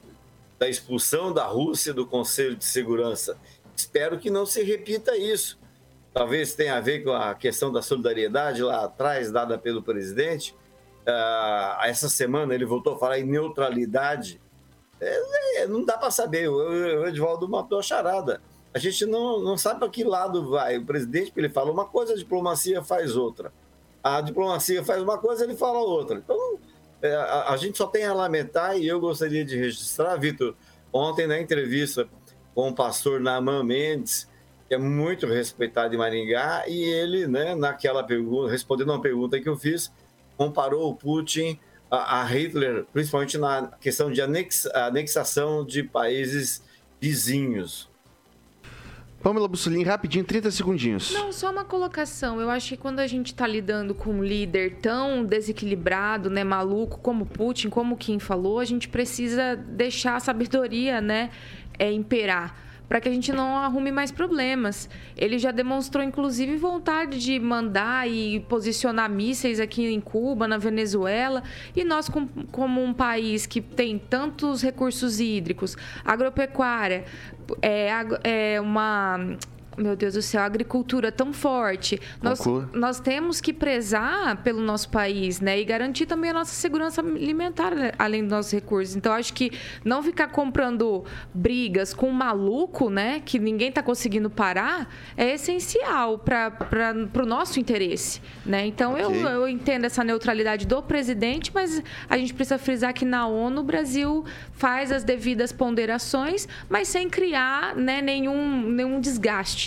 da 0.62 0.70
expulsão 0.70 1.34
da 1.34 1.47
Rússia 1.47 1.91
do 1.91 2.05
Conselho 2.05 2.55
de 2.55 2.66
Segurança. 2.66 3.36
Espero 3.76 4.20
que 4.20 4.30
não 4.30 4.45
se 4.45 4.62
repita 4.62 5.18
isso. 5.18 5.59
Talvez 6.14 6.53
tenha 6.53 6.76
a 6.78 6.80
ver 6.80 7.03
com 7.03 7.12
a 7.12 7.34
questão 7.34 7.72
da 7.72 7.82
solidariedade 7.82 8.62
lá 8.62 8.86
atrás, 8.86 9.32
dada 9.32 9.57
pelo 9.57 9.82
presidente. 9.82 10.55
Uh, 11.01 11.82
essa 11.82 12.07
semana 12.07 12.53
ele 12.53 12.64
voltou 12.64 12.93
a 12.93 12.99
falar 12.99 13.18
em 13.18 13.24
neutralidade. 13.24 14.39
É, 14.99 15.62
é, 15.62 15.68
não 15.68 15.84
dá 15.84 15.97
para 15.97 16.12
saber. 16.12 16.47
O, 16.47 16.57
o 16.57 17.07
Edvaldo 17.07 17.49
matou 17.49 17.80
a 17.80 17.82
charada. 17.82 18.39
A 18.72 18.78
gente 18.78 19.03
não, 19.07 19.41
não 19.41 19.57
sabe 19.57 19.80
para 19.80 19.89
que 19.89 20.03
lado 20.03 20.47
vai. 20.47 20.78
O 20.78 20.86
presidente, 20.86 21.34
ele 21.36 21.49
fala 21.49 21.72
uma 21.72 21.86
coisa, 21.86 22.14
a 22.14 22.18
diplomacia 22.18 22.84
faz 22.84 23.16
outra. 23.16 23.51
A 24.03 24.22
diplomacia 24.22 24.84
faz 24.84 25.01
uma 25.01 25.18
coisa, 25.18 25.43
ele 25.43 25.57
fala 25.57 25.80
outra. 25.80 26.18
Então, 26.18 26.59
é, 27.02 27.14
a, 27.16 27.49
a, 27.49 27.58
gente 27.58 27.78
só 27.78 27.88
tem 27.88 28.06
a 28.06 28.14
lamentar 28.14 28.78
e 28.78 28.88
eu 28.88 28.99
gostaria 28.99 29.43
de 29.43 29.58
registrar, 29.58 30.16
Vitor, 30.18 30.56
ontem 30.93 31.28
na 31.28 31.39
entrevista 31.39 32.08
com 32.54 32.70
o 32.70 32.76
pastor 32.76 33.20
Naaman 33.20 33.64
Mendes, 33.64 34.30
que 34.68 34.76
é 34.76 34.78
muito 34.78 35.28
respeitado 35.28 35.93
em 35.93 35.97
Maringá, 35.97 36.64
e 36.68 36.82
ele, 36.82 37.28
né, 37.28 37.56
naquela 37.56 38.04
pergunta, 38.04 38.49
respondendo 38.49 38.89
uma 38.89 39.02
pergunta 39.02 39.39
que 39.39 39.49
eu 39.49 39.58
fiz, 39.58 39.91
comparou 40.38 40.89
o 40.89 40.95
Putin 40.95 41.60
a, 41.89 42.22
a 42.22 42.24
Hitler, 42.24 42.86
principalmente 42.93 43.38
na 43.38 43.68
questão 43.82 44.10
de 44.10 44.22
anex, 44.22 44.66
anexação 44.68 45.66
de 45.66 45.84
países 45.84 46.64
vizinhos. 47.02 47.90
Pamela 49.22 49.47
Bussolini, 49.47 49.84
rapidinho, 49.84 50.26
30 50.26 50.49
segundinhos. 50.51 51.13
Não, 51.13 51.32
só 51.32 51.51
uma 51.51 51.63
colocação. 51.63 52.41
Eu 52.41 52.49
acho 52.49 52.69
que 52.69 52.78
quando 52.78 52.99
a 52.99 53.07
gente 53.07 53.28
está 53.28 53.45
lidando 53.45 53.93
com 53.93 54.11
um 54.11 54.24
líder 54.24 54.78
tão 54.82 55.24
desequilibrado, 55.24 56.30
né, 56.30 56.43
maluco, 56.43 56.99
como 56.99 57.26
Putin, 57.26 57.69
como 57.69 57.95
Kim 57.95 58.17
falou, 58.19 58.59
a 58.59 58.65
gente 58.65 58.89
precisa 58.89 59.55
deixar 59.55 60.15
a 60.15 60.19
sabedoria, 60.19 60.99
né, 60.99 61.30
é, 61.78 61.91
imperar 61.91 62.70
para 62.91 62.99
que 62.99 63.07
a 63.07 63.11
gente 63.13 63.31
não 63.31 63.55
arrume 63.55 63.89
mais 63.89 64.11
problemas. 64.11 64.89
Ele 65.15 65.39
já 65.39 65.51
demonstrou, 65.51 66.03
inclusive, 66.03 66.57
vontade 66.57 67.17
de 67.21 67.39
mandar 67.39 68.05
e 68.05 68.41
posicionar 68.49 69.09
mísseis 69.09 69.61
aqui 69.61 69.85
em 69.85 70.01
Cuba, 70.01 70.45
na 70.45 70.57
Venezuela. 70.57 71.41
E 71.73 71.85
nós, 71.85 72.11
como 72.51 72.83
um 72.83 72.93
país 72.93 73.45
que 73.45 73.61
tem 73.61 73.97
tantos 73.97 74.61
recursos 74.61 75.21
hídricos, 75.21 75.77
agropecuária, 76.03 77.05
é, 77.61 77.91
é 78.25 78.59
uma 78.59 79.37
meu 79.78 79.95
Deus 79.95 80.13
do 80.15 80.22
céu, 80.22 80.41
a 80.41 80.45
agricultura 80.45 81.11
tão 81.11 81.32
forte. 81.32 81.99
Nós, 82.22 82.41
nós 82.74 82.99
temos 82.99 83.39
que 83.39 83.53
prezar 83.53 84.43
pelo 84.43 84.61
nosso 84.61 84.89
país, 84.89 85.39
né? 85.39 85.59
E 85.59 85.63
garantir 85.63 86.05
também 86.05 86.32
a 86.32 86.34
nossa 86.34 86.53
segurança 86.53 87.01
alimentar, 87.01 87.74
né? 87.74 87.91
além 87.97 88.22
dos 88.22 88.32
nossos 88.32 88.51
recursos. 88.51 88.95
Então, 88.95 89.13
acho 89.13 89.34
que 89.34 89.51
não 89.84 90.03
ficar 90.03 90.28
comprando 90.28 91.05
brigas 91.34 91.93
com 91.93 92.09
um 92.09 92.13
maluco, 92.13 92.89
né? 92.89 93.22
Que 93.24 93.39
ninguém 93.39 93.69
está 93.69 93.82
conseguindo 93.82 94.30
parar, 94.30 94.93
é 95.15 95.34
essencial 95.34 96.17
para 96.19 97.24
o 97.24 97.26
nosso 97.26 97.59
interesse, 97.59 98.22
né? 98.45 98.65
Então, 98.65 98.93
okay. 98.93 99.05
eu, 99.05 99.13
eu 99.13 99.47
entendo 99.47 99.86
essa 99.86 100.03
neutralidade 100.03 100.67
do 100.67 100.82
presidente, 100.82 101.51
mas 101.53 101.82
a 102.09 102.17
gente 102.17 102.34
precisa 102.34 102.57
frisar 102.57 102.93
que 102.93 103.05
na 103.05 103.28
ONU 103.28 103.61
o 103.61 103.63
Brasil 103.63 104.26
faz 104.53 104.91
as 104.91 105.03
devidas 105.03 105.51
ponderações, 105.51 106.47
mas 106.69 106.88
sem 106.88 107.09
criar 107.09 107.76
né, 107.76 108.01
nenhum, 108.01 108.69
nenhum 108.69 108.99
desgaste. 108.99 109.61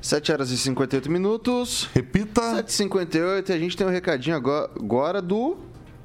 7 0.00 0.32
horas 0.32 0.50
e 0.50 0.58
58 0.58 1.10
minutos. 1.10 1.88
Repita. 1.94 2.40
7h58 2.62 3.50
e 3.50 3.52
a 3.52 3.58
gente 3.58 3.76
tem 3.76 3.86
um 3.86 3.90
recadinho 3.90 4.36
agora 4.36 5.20
do 5.20 5.58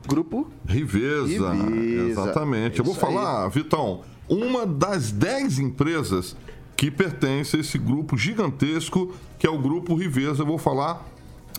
grupo 0.07 0.47
Riveza. 0.67 1.51
Riveza. 1.53 2.21
Exatamente. 2.21 2.77
É 2.77 2.81
Eu 2.81 2.85
vou 2.85 2.95
falar, 2.95 3.45
aí. 3.45 3.49
Vitão, 3.49 4.01
uma 4.27 4.65
das 4.65 5.11
10 5.11 5.59
empresas 5.59 6.35
que 6.75 6.91
pertence 6.91 7.55
a 7.55 7.59
esse 7.59 7.77
grupo 7.77 8.17
gigantesco 8.17 9.13
que 9.39 9.47
é 9.47 9.49
o 9.49 9.57
grupo 9.57 9.95
Riveza. 9.95 10.41
Eu 10.41 10.47
vou 10.47 10.57
falar 10.57 11.05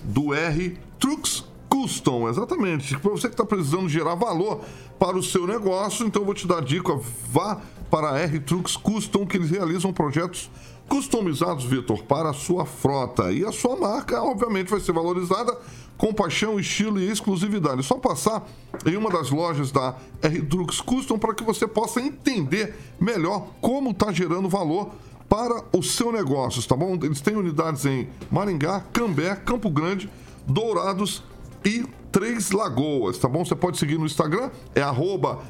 do 0.04 0.34
R 0.34 0.76
Trucks 0.98 1.44
Custom, 1.68 2.28
exatamente. 2.28 2.96
Para 2.98 3.10
você 3.10 3.28
que 3.28 3.34
está 3.34 3.44
precisando 3.44 3.88
gerar 3.88 4.14
valor 4.14 4.62
para 4.98 5.16
o 5.16 5.22
seu 5.22 5.46
negócio, 5.46 6.06
então 6.06 6.22
eu 6.22 6.26
vou 6.26 6.34
te 6.34 6.46
dar 6.46 6.62
dica, 6.62 6.98
vá 7.30 7.60
para 7.90 8.10
a 8.10 8.18
R 8.18 8.40
Trucks 8.40 8.76
Custom, 8.76 9.26
que 9.26 9.36
eles 9.36 9.50
realizam 9.50 9.92
projetos 9.92 10.50
customizados, 10.88 11.64
Vitor, 11.64 12.02
para 12.04 12.30
a 12.30 12.32
sua 12.32 12.64
frota. 12.64 13.32
E 13.32 13.44
a 13.44 13.52
sua 13.52 13.76
marca, 13.76 14.22
obviamente, 14.22 14.70
vai 14.70 14.80
ser 14.80 14.92
valorizada 14.92 15.56
com 15.96 16.12
paixão, 16.12 16.58
estilo 16.58 17.00
e 17.00 17.10
exclusividade. 17.10 17.80
É 17.80 17.82
só 17.82 17.96
passar 17.96 18.46
em 18.84 18.96
uma 18.96 19.10
das 19.10 19.30
lojas 19.30 19.70
da 19.70 19.96
R-Drux 20.22 20.80
Custom 20.80 21.18
para 21.18 21.34
que 21.34 21.42
você 21.42 21.66
possa 21.66 22.00
entender 22.00 22.74
melhor 23.00 23.48
como 23.60 23.90
está 23.90 24.12
gerando 24.12 24.48
valor 24.48 24.90
para 25.28 25.64
os 25.76 25.92
seus 25.92 26.12
negócios, 26.12 26.66
tá 26.66 26.76
bom? 26.76 26.96
Eles 27.02 27.20
têm 27.20 27.36
unidades 27.36 27.84
em 27.84 28.08
Maringá, 28.30 28.80
Cambé, 28.92 29.34
Campo 29.34 29.68
Grande, 29.70 30.08
Dourados 30.46 31.22
e 31.64 31.84
Três 32.12 32.52
Lagoas, 32.52 33.18
tá 33.18 33.28
bom? 33.28 33.44
Você 33.44 33.56
pode 33.56 33.76
seguir 33.78 33.98
no 33.98 34.06
Instagram, 34.06 34.50
é 34.74 34.82
arroba 34.82 35.40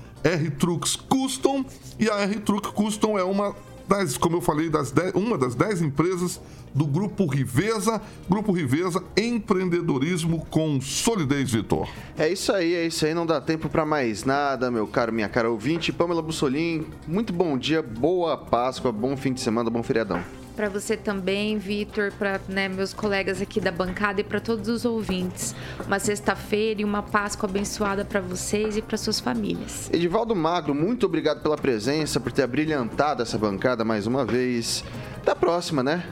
Custom 1.08 1.64
e 2.00 2.10
a 2.10 2.20
R-Truck 2.22 2.72
Custom 2.72 3.18
é 3.18 3.22
uma 3.22 3.54
das, 3.88 4.16
como 4.16 4.36
eu 4.36 4.40
falei, 4.40 4.68
das 4.68 4.90
dez, 4.90 5.12
uma 5.14 5.38
das 5.38 5.54
dez 5.54 5.80
empresas 5.80 6.40
do 6.74 6.86
Grupo 6.86 7.26
Riveza. 7.26 8.00
Grupo 8.28 8.52
Riveza, 8.52 9.02
empreendedorismo 9.16 10.46
com 10.50 10.80
solidez, 10.80 11.50
Vitor. 11.50 11.88
É 12.18 12.28
isso 12.28 12.52
aí, 12.52 12.74
é 12.74 12.86
isso 12.86 13.06
aí. 13.06 13.14
Não 13.14 13.24
dá 13.26 13.40
tempo 13.40 13.68
para 13.68 13.86
mais 13.86 14.24
nada, 14.24 14.70
meu 14.70 14.86
caro, 14.86 15.12
minha 15.12 15.28
cara 15.28 15.50
ouvinte. 15.50 15.92
Pamela 15.92 16.22
Bussolim, 16.22 16.86
muito 17.06 17.32
bom 17.32 17.56
dia, 17.56 17.82
boa 17.82 18.36
Páscoa, 18.36 18.92
bom 18.92 19.16
fim 19.16 19.32
de 19.32 19.40
semana, 19.40 19.70
bom 19.70 19.82
feriadão. 19.82 20.45
Para 20.56 20.70
você 20.70 20.96
também, 20.96 21.58
Vitor, 21.58 22.10
para 22.18 22.40
né, 22.48 22.66
meus 22.66 22.94
colegas 22.94 23.42
aqui 23.42 23.60
da 23.60 23.70
bancada 23.70 24.22
e 24.22 24.24
para 24.24 24.40
todos 24.40 24.68
os 24.68 24.86
ouvintes. 24.86 25.54
Uma 25.86 25.98
sexta-feira 25.98 26.80
e 26.80 26.84
uma 26.84 27.02
Páscoa 27.02 27.46
abençoada 27.46 28.06
para 28.06 28.22
vocês 28.22 28.74
e 28.74 28.80
para 28.80 28.96
suas 28.96 29.20
famílias. 29.20 29.90
Edivaldo 29.92 30.34
Magro, 30.34 30.74
muito 30.74 31.04
obrigado 31.04 31.42
pela 31.42 31.58
presença, 31.58 32.18
por 32.18 32.32
ter 32.32 32.42
abrilhantado 32.42 33.22
essa 33.22 33.36
bancada 33.36 33.84
mais 33.84 34.06
uma 34.06 34.24
vez. 34.24 34.82
Até 35.18 35.32
a 35.32 35.36
próxima, 35.36 35.82
né? 35.82 36.02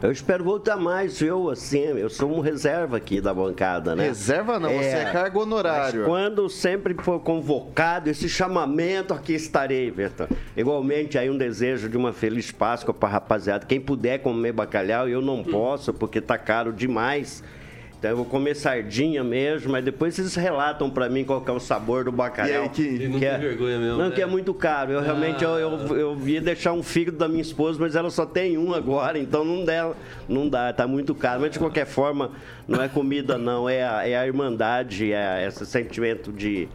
Eu 0.00 0.12
espero 0.12 0.44
voltar 0.44 0.76
mais, 0.76 1.20
eu 1.20 1.50
assim, 1.50 1.80
eu 1.80 2.08
sou 2.08 2.30
um 2.30 2.40
reserva 2.40 2.96
aqui 2.96 3.20
da 3.20 3.34
bancada, 3.34 3.96
né? 3.96 4.04
Reserva 4.06 4.58
não, 4.60 4.70
é, 4.70 4.78
você 4.78 4.96
é 4.96 5.04
cargo 5.10 5.40
honorário. 5.40 6.04
quando 6.04 6.48
sempre 6.48 6.94
for 7.02 7.18
convocado 7.18 8.08
esse 8.08 8.28
chamamento, 8.28 9.12
aqui 9.12 9.32
estarei, 9.32 9.90
Vitor. 9.90 10.28
Igualmente 10.56 11.18
aí 11.18 11.28
um 11.28 11.36
desejo 11.36 11.88
de 11.88 11.96
uma 11.96 12.12
feliz 12.12 12.52
Páscoa 12.52 12.94
para 12.94 13.08
rapaziada. 13.08 13.66
Quem 13.66 13.80
puder 13.80 14.18
comer 14.18 14.52
bacalhau, 14.52 15.08
eu 15.08 15.20
não 15.20 15.42
posso 15.42 15.92
porque 15.92 16.20
tá 16.20 16.38
caro 16.38 16.72
demais. 16.72 17.42
Então 17.98 18.12
eu 18.12 18.16
vou 18.16 18.24
comer 18.24 18.54
sardinha 18.54 19.24
mesmo, 19.24 19.72
mas 19.72 19.84
depois 19.84 20.14
vocês 20.14 20.36
relatam 20.36 20.88
para 20.88 21.08
mim 21.08 21.24
qual 21.24 21.42
é 21.44 21.50
o 21.50 21.58
sabor 21.58 22.04
do 22.04 22.12
bacalhau. 22.12 22.62
E 22.62 22.62
aí, 22.62 22.68
que, 22.68 23.08
não 23.08 23.18
que 23.18 23.24
é, 23.24 23.36
vergonha 23.36 23.76
mesmo. 23.76 23.98
Não, 23.98 24.08
né? 24.08 24.14
que 24.14 24.22
é 24.22 24.26
muito 24.26 24.54
caro. 24.54 24.92
Eu 24.92 25.00
ah. 25.00 25.02
realmente 25.02 25.42
eu, 25.42 25.50
eu, 25.58 25.96
eu 25.96 26.28
ia 26.28 26.40
deixar 26.40 26.72
um 26.72 26.82
fígado 26.82 27.18
da 27.18 27.26
minha 27.26 27.42
esposa, 27.42 27.76
mas 27.80 27.96
ela 27.96 28.08
só 28.08 28.24
tem 28.24 28.56
um 28.56 28.72
agora, 28.72 29.18
então 29.18 29.44
não 29.44 29.64
dá, 29.64 29.92
não 30.28 30.48
dá, 30.48 30.72
tá 30.72 30.86
muito 30.86 31.12
caro. 31.12 31.40
Mas 31.40 31.50
de 31.50 31.58
qualquer 31.58 31.86
forma, 31.86 32.30
não 32.68 32.80
é 32.80 32.88
comida 32.88 33.36
não, 33.36 33.68
é 33.68 33.82
a, 33.82 34.08
é 34.08 34.16
a 34.16 34.24
irmandade, 34.24 35.12
é 35.12 35.44
esse 35.44 35.66
sentimento 35.66 36.32
de, 36.32 36.68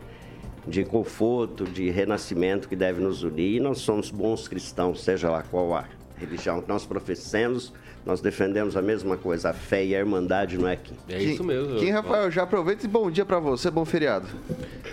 de 0.67 0.83
conforto, 0.83 1.63
de 1.63 1.89
renascimento 1.89 2.67
que 2.67 2.75
deve 2.75 3.01
nos 3.01 3.23
unir. 3.23 3.55
E 3.55 3.59
nós 3.61 3.77
somos 3.77 4.11
bons 4.11 4.45
cristãos, 4.49 5.01
seja 5.01 5.29
lá 5.29 5.41
qual 5.41 5.73
a 5.73 5.85
religião 6.17 6.61
que 6.61 6.67
nós 6.67 6.85
professemos 6.85 7.71
nós 8.05 8.21
defendemos 8.21 8.75
a 8.75 8.81
mesma 8.81 9.15
coisa, 9.15 9.49
a 9.49 9.53
fé 9.53 9.85
e 9.85 9.95
a 9.95 9.99
irmandade 9.99 10.57
no 10.57 10.67
EQUI. 10.67 10.97
É 11.09 11.21
isso 11.21 11.43
mesmo. 11.43 11.75
Kim 11.75 11.89
Rafael, 11.89 12.29
já 12.29 12.43
aproveita 12.43 12.85
e 12.85 12.89
bom 12.89 13.09
dia 13.09 13.25
para 13.25 13.39
você, 13.39 13.71
bom 13.71 13.85
feriado. 13.85 14.27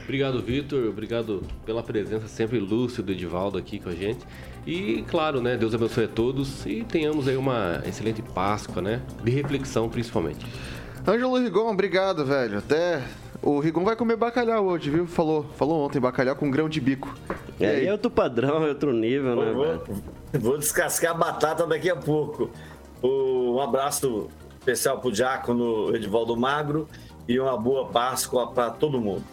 Obrigado, 0.04 0.40
Vitor. 0.42 0.88
Obrigado 0.88 1.42
pela 1.64 1.82
presença 1.82 2.28
sempre 2.28 2.58
lúcido, 2.58 3.12
Edivaldo, 3.12 3.58
aqui 3.58 3.78
com 3.78 3.88
a 3.88 3.94
gente. 3.94 4.20
E, 4.66 5.04
claro, 5.08 5.40
né, 5.40 5.56
Deus 5.56 5.74
abençoe 5.74 6.04
a 6.04 6.08
todos 6.08 6.64
e 6.66 6.84
tenhamos 6.84 7.26
aí 7.26 7.36
uma 7.36 7.82
excelente 7.86 8.22
Páscoa, 8.22 8.82
né? 8.82 9.00
De 9.24 9.30
reflexão, 9.30 9.88
principalmente. 9.88 10.46
Ângelo 11.06 11.38
Rigon, 11.38 11.70
obrigado, 11.70 12.24
velho. 12.24 12.58
Até 12.58 13.02
o 13.42 13.58
Rigon 13.58 13.84
vai 13.84 13.96
comer 13.96 14.16
bacalhau 14.16 14.66
hoje, 14.66 14.90
viu? 14.90 15.06
Falou, 15.06 15.46
falou 15.56 15.86
ontem, 15.86 15.98
bacalhau 15.98 16.36
com 16.36 16.50
grão 16.50 16.68
de 16.68 16.80
bico. 16.80 17.12
E 17.58 17.64
é, 17.64 17.70
aí? 17.70 17.86
é 17.86 17.92
outro 17.92 18.10
padrão, 18.10 18.64
é 18.64 18.68
outro 18.68 18.92
nível, 18.92 19.34
né? 19.34 19.52
Vou, 19.52 20.40
vou 20.40 20.58
descascar 20.58 21.12
a 21.12 21.14
batata 21.14 21.66
daqui 21.66 21.88
a 21.88 21.96
pouco. 21.96 22.50
Um 23.02 23.60
abraço 23.60 24.28
especial 24.58 24.98
para 24.98 25.08
o 25.08 25.12
Diácono 25.12 25.94
Edivaldo 25.94 26.36
Magro 26.36 26.88
e 27.26 27.38
uma 27.38 27.56
boa 27.56 27.86
Páscoa 27.86 28.48
para 28.48 28.70
todo 28.70 29.00
mundo. 29.00 29.24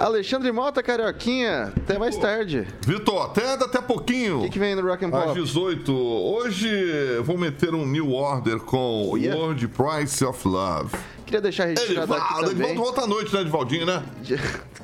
Alexandre 0.00 0.50
Mota, 0.50 0.82
Carioquinha, 0.82 1.74
até 1.76 1.98
mais 1.98 2.16
tarde. 2.16 2.66
Vitor, 2.86 3.22
até 3.22 3.54
daqui 3.54 3.76
a 3.76 3.82
pouquinho. 3.82 4.38
O 4.38 4.42
que, 4.44 4.48
que, 4.48 4.58
vem 4.58 4.74
no 4.74 4.80
Rock 4.80 5.04
and 5.04 5.10
Pop? 5.10 5.28
Às 5.28 5.34
18. 5.34 5.92
Hoje 5.92 7.18
vou 7.22 7.36
meter 7.36 7.74
um 7.74 7.84
New 7.84 8.14
Order 8.14 8.60
com 8.60 9.10
oh, 9.10 9.18
yeah. 9.18 9.38
World 9.38 9.68
Price 9.68 10.24
of 10.24 10.48
Love. 10.48 10.96
Queria 11.26 11.42
deixar 11.42 11.66
registrado 11.66 12.14
Edivaldo, 12.14 12.24
aqui 12.24 12.34
também. 12.34 12.70
Edivaldo 12.70 12.80
volta 12.80 13.02
à 13.02 13.06
noite, 13.06 13.34
né, 13.34 13.40
Edivaldinho, 13.42 13.84
né? 13.84 14.02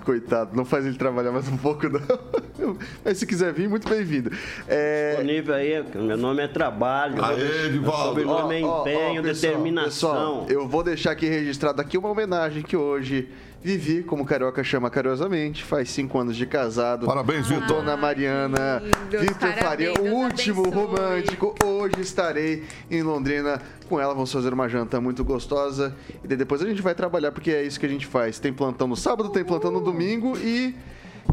Coitado, 0.04 0.54
não 0.54 0.66
faz 0.66 0.84
ele 0.84 0.98
trabalhar 0.98 1.32
mais 1.32 1.48
um 1.48 1.56
pouco, 1.56 1.88
não. 1.88 2.76
Mas 3.02 3.16
se 3.16 3.26
quiser 3.26 3.54
vir, 3.54 3.70
muito 3.70 3.88
bem-vindo. 3.88 4.30
É... 4.68 5.12
Disponível 5.12 5.54
aí, 5.54 5.82
meu 5.94 6.18
nome 6.18 6.42
é 6.42 6.46
trabalho. 6.46 7.24
Aê, 7.24 7.68
Edivaldo. 7.68 8.16
Meu 8.16 8.26
nome 8.26 8.54
é 8.54 8.60
empenho, 8.60 8.68
ó, 8.68 9.20
ó, 9.20 9.22
pessoal, 9.22 9.22
determinação. 9.22 10.10
Pessoal, 10.10 10.46
eu 10.50 10.68
vou 10.68 10.82
deixar 10.82 11.12
aqui 11.12 11.26
registrado 11.26 11.80
aqui 11.80 11.96
uma 11.96 12.10
homenagem 12.10 12.62
que 12.62 12.76
hoje 12.76 13.30
Vivi, 13.66 14.04
como 14.04 14.24
Carioca 14.24 14.62
chama 14.62 14.88
carinhosamente, 14.88 15.64
faz 15.64 15.90
cinco 15.90 16.16
anos 16.20 16.36
de 16.36 16.46
casado. 16.46 17.04
Parabéns, 17.04 17.48
Vitor. 17.48 17.66
Dona 17.66 17.96
Mariana, 17.96 18.80
Vitor 19.10 19.52
Faria, 19.54 19.92
o 19.92 20.04
último 20.04 20.62
abençoe. 20.62 20.84
romântico. 20.84 21.54
Hoje 21.64 22.00
estarei 22.00 22.62
em 22.88 23.02
Londrina 23.02 23.60
com 23.88 23.98
ela. 24.00 24.14
Vamos 24.14 24.30
fazer 24.30 24.52
uma 24.52 24.68
janta 24.68 25.00
muito 25.00 25.24
gostosa. 25.24 25.96
E 26.22 26.36
depois 26.36 26.62
a 26.62 26.68
gente 26.68 26.80
vai 26.80 26.94
trabalhar, 26.94 27.32
porque 27.32 27.50
é 27.50 27.64
isso 27.64 27.80
que 27.80 27.86
a 27.86 27.88
gente 27.88 28.06
faz. 28.06 28.38
Tem 28.38 28.52
plantão 28.52 28.86
no 28.86 28.94
sábado, 28.94 29.30
tem 29.30 29.42
plantão 29.42 29.72
no 29.72 29.80
domingo 29.80 30.38
e. 30.38 30.72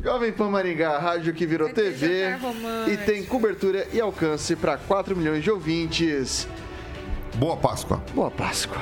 Jovem 0.04 0.32
Pan 0.34 0.50
Maringá, 0.50 0.98
rádio 0.98 1.36
que 1.36 1.46
virou 1.46 1.70
TV 1.70 2.36
e 2.92 2.98
tem 2.98 3.24
cobertura 3.24 3.88
e 3.94 4.02
alcance 4.02 4.56
para 4.56 4.76
4 4.76 5.16
milhões 5.16 5.44
de 5.44 5.52
ouvintes. 5.52 6.48
Boa 7.36 7.56
Páscoa. 7.56 8.02
Boa 8.16 8.32
Páscoa. 8.32 8.82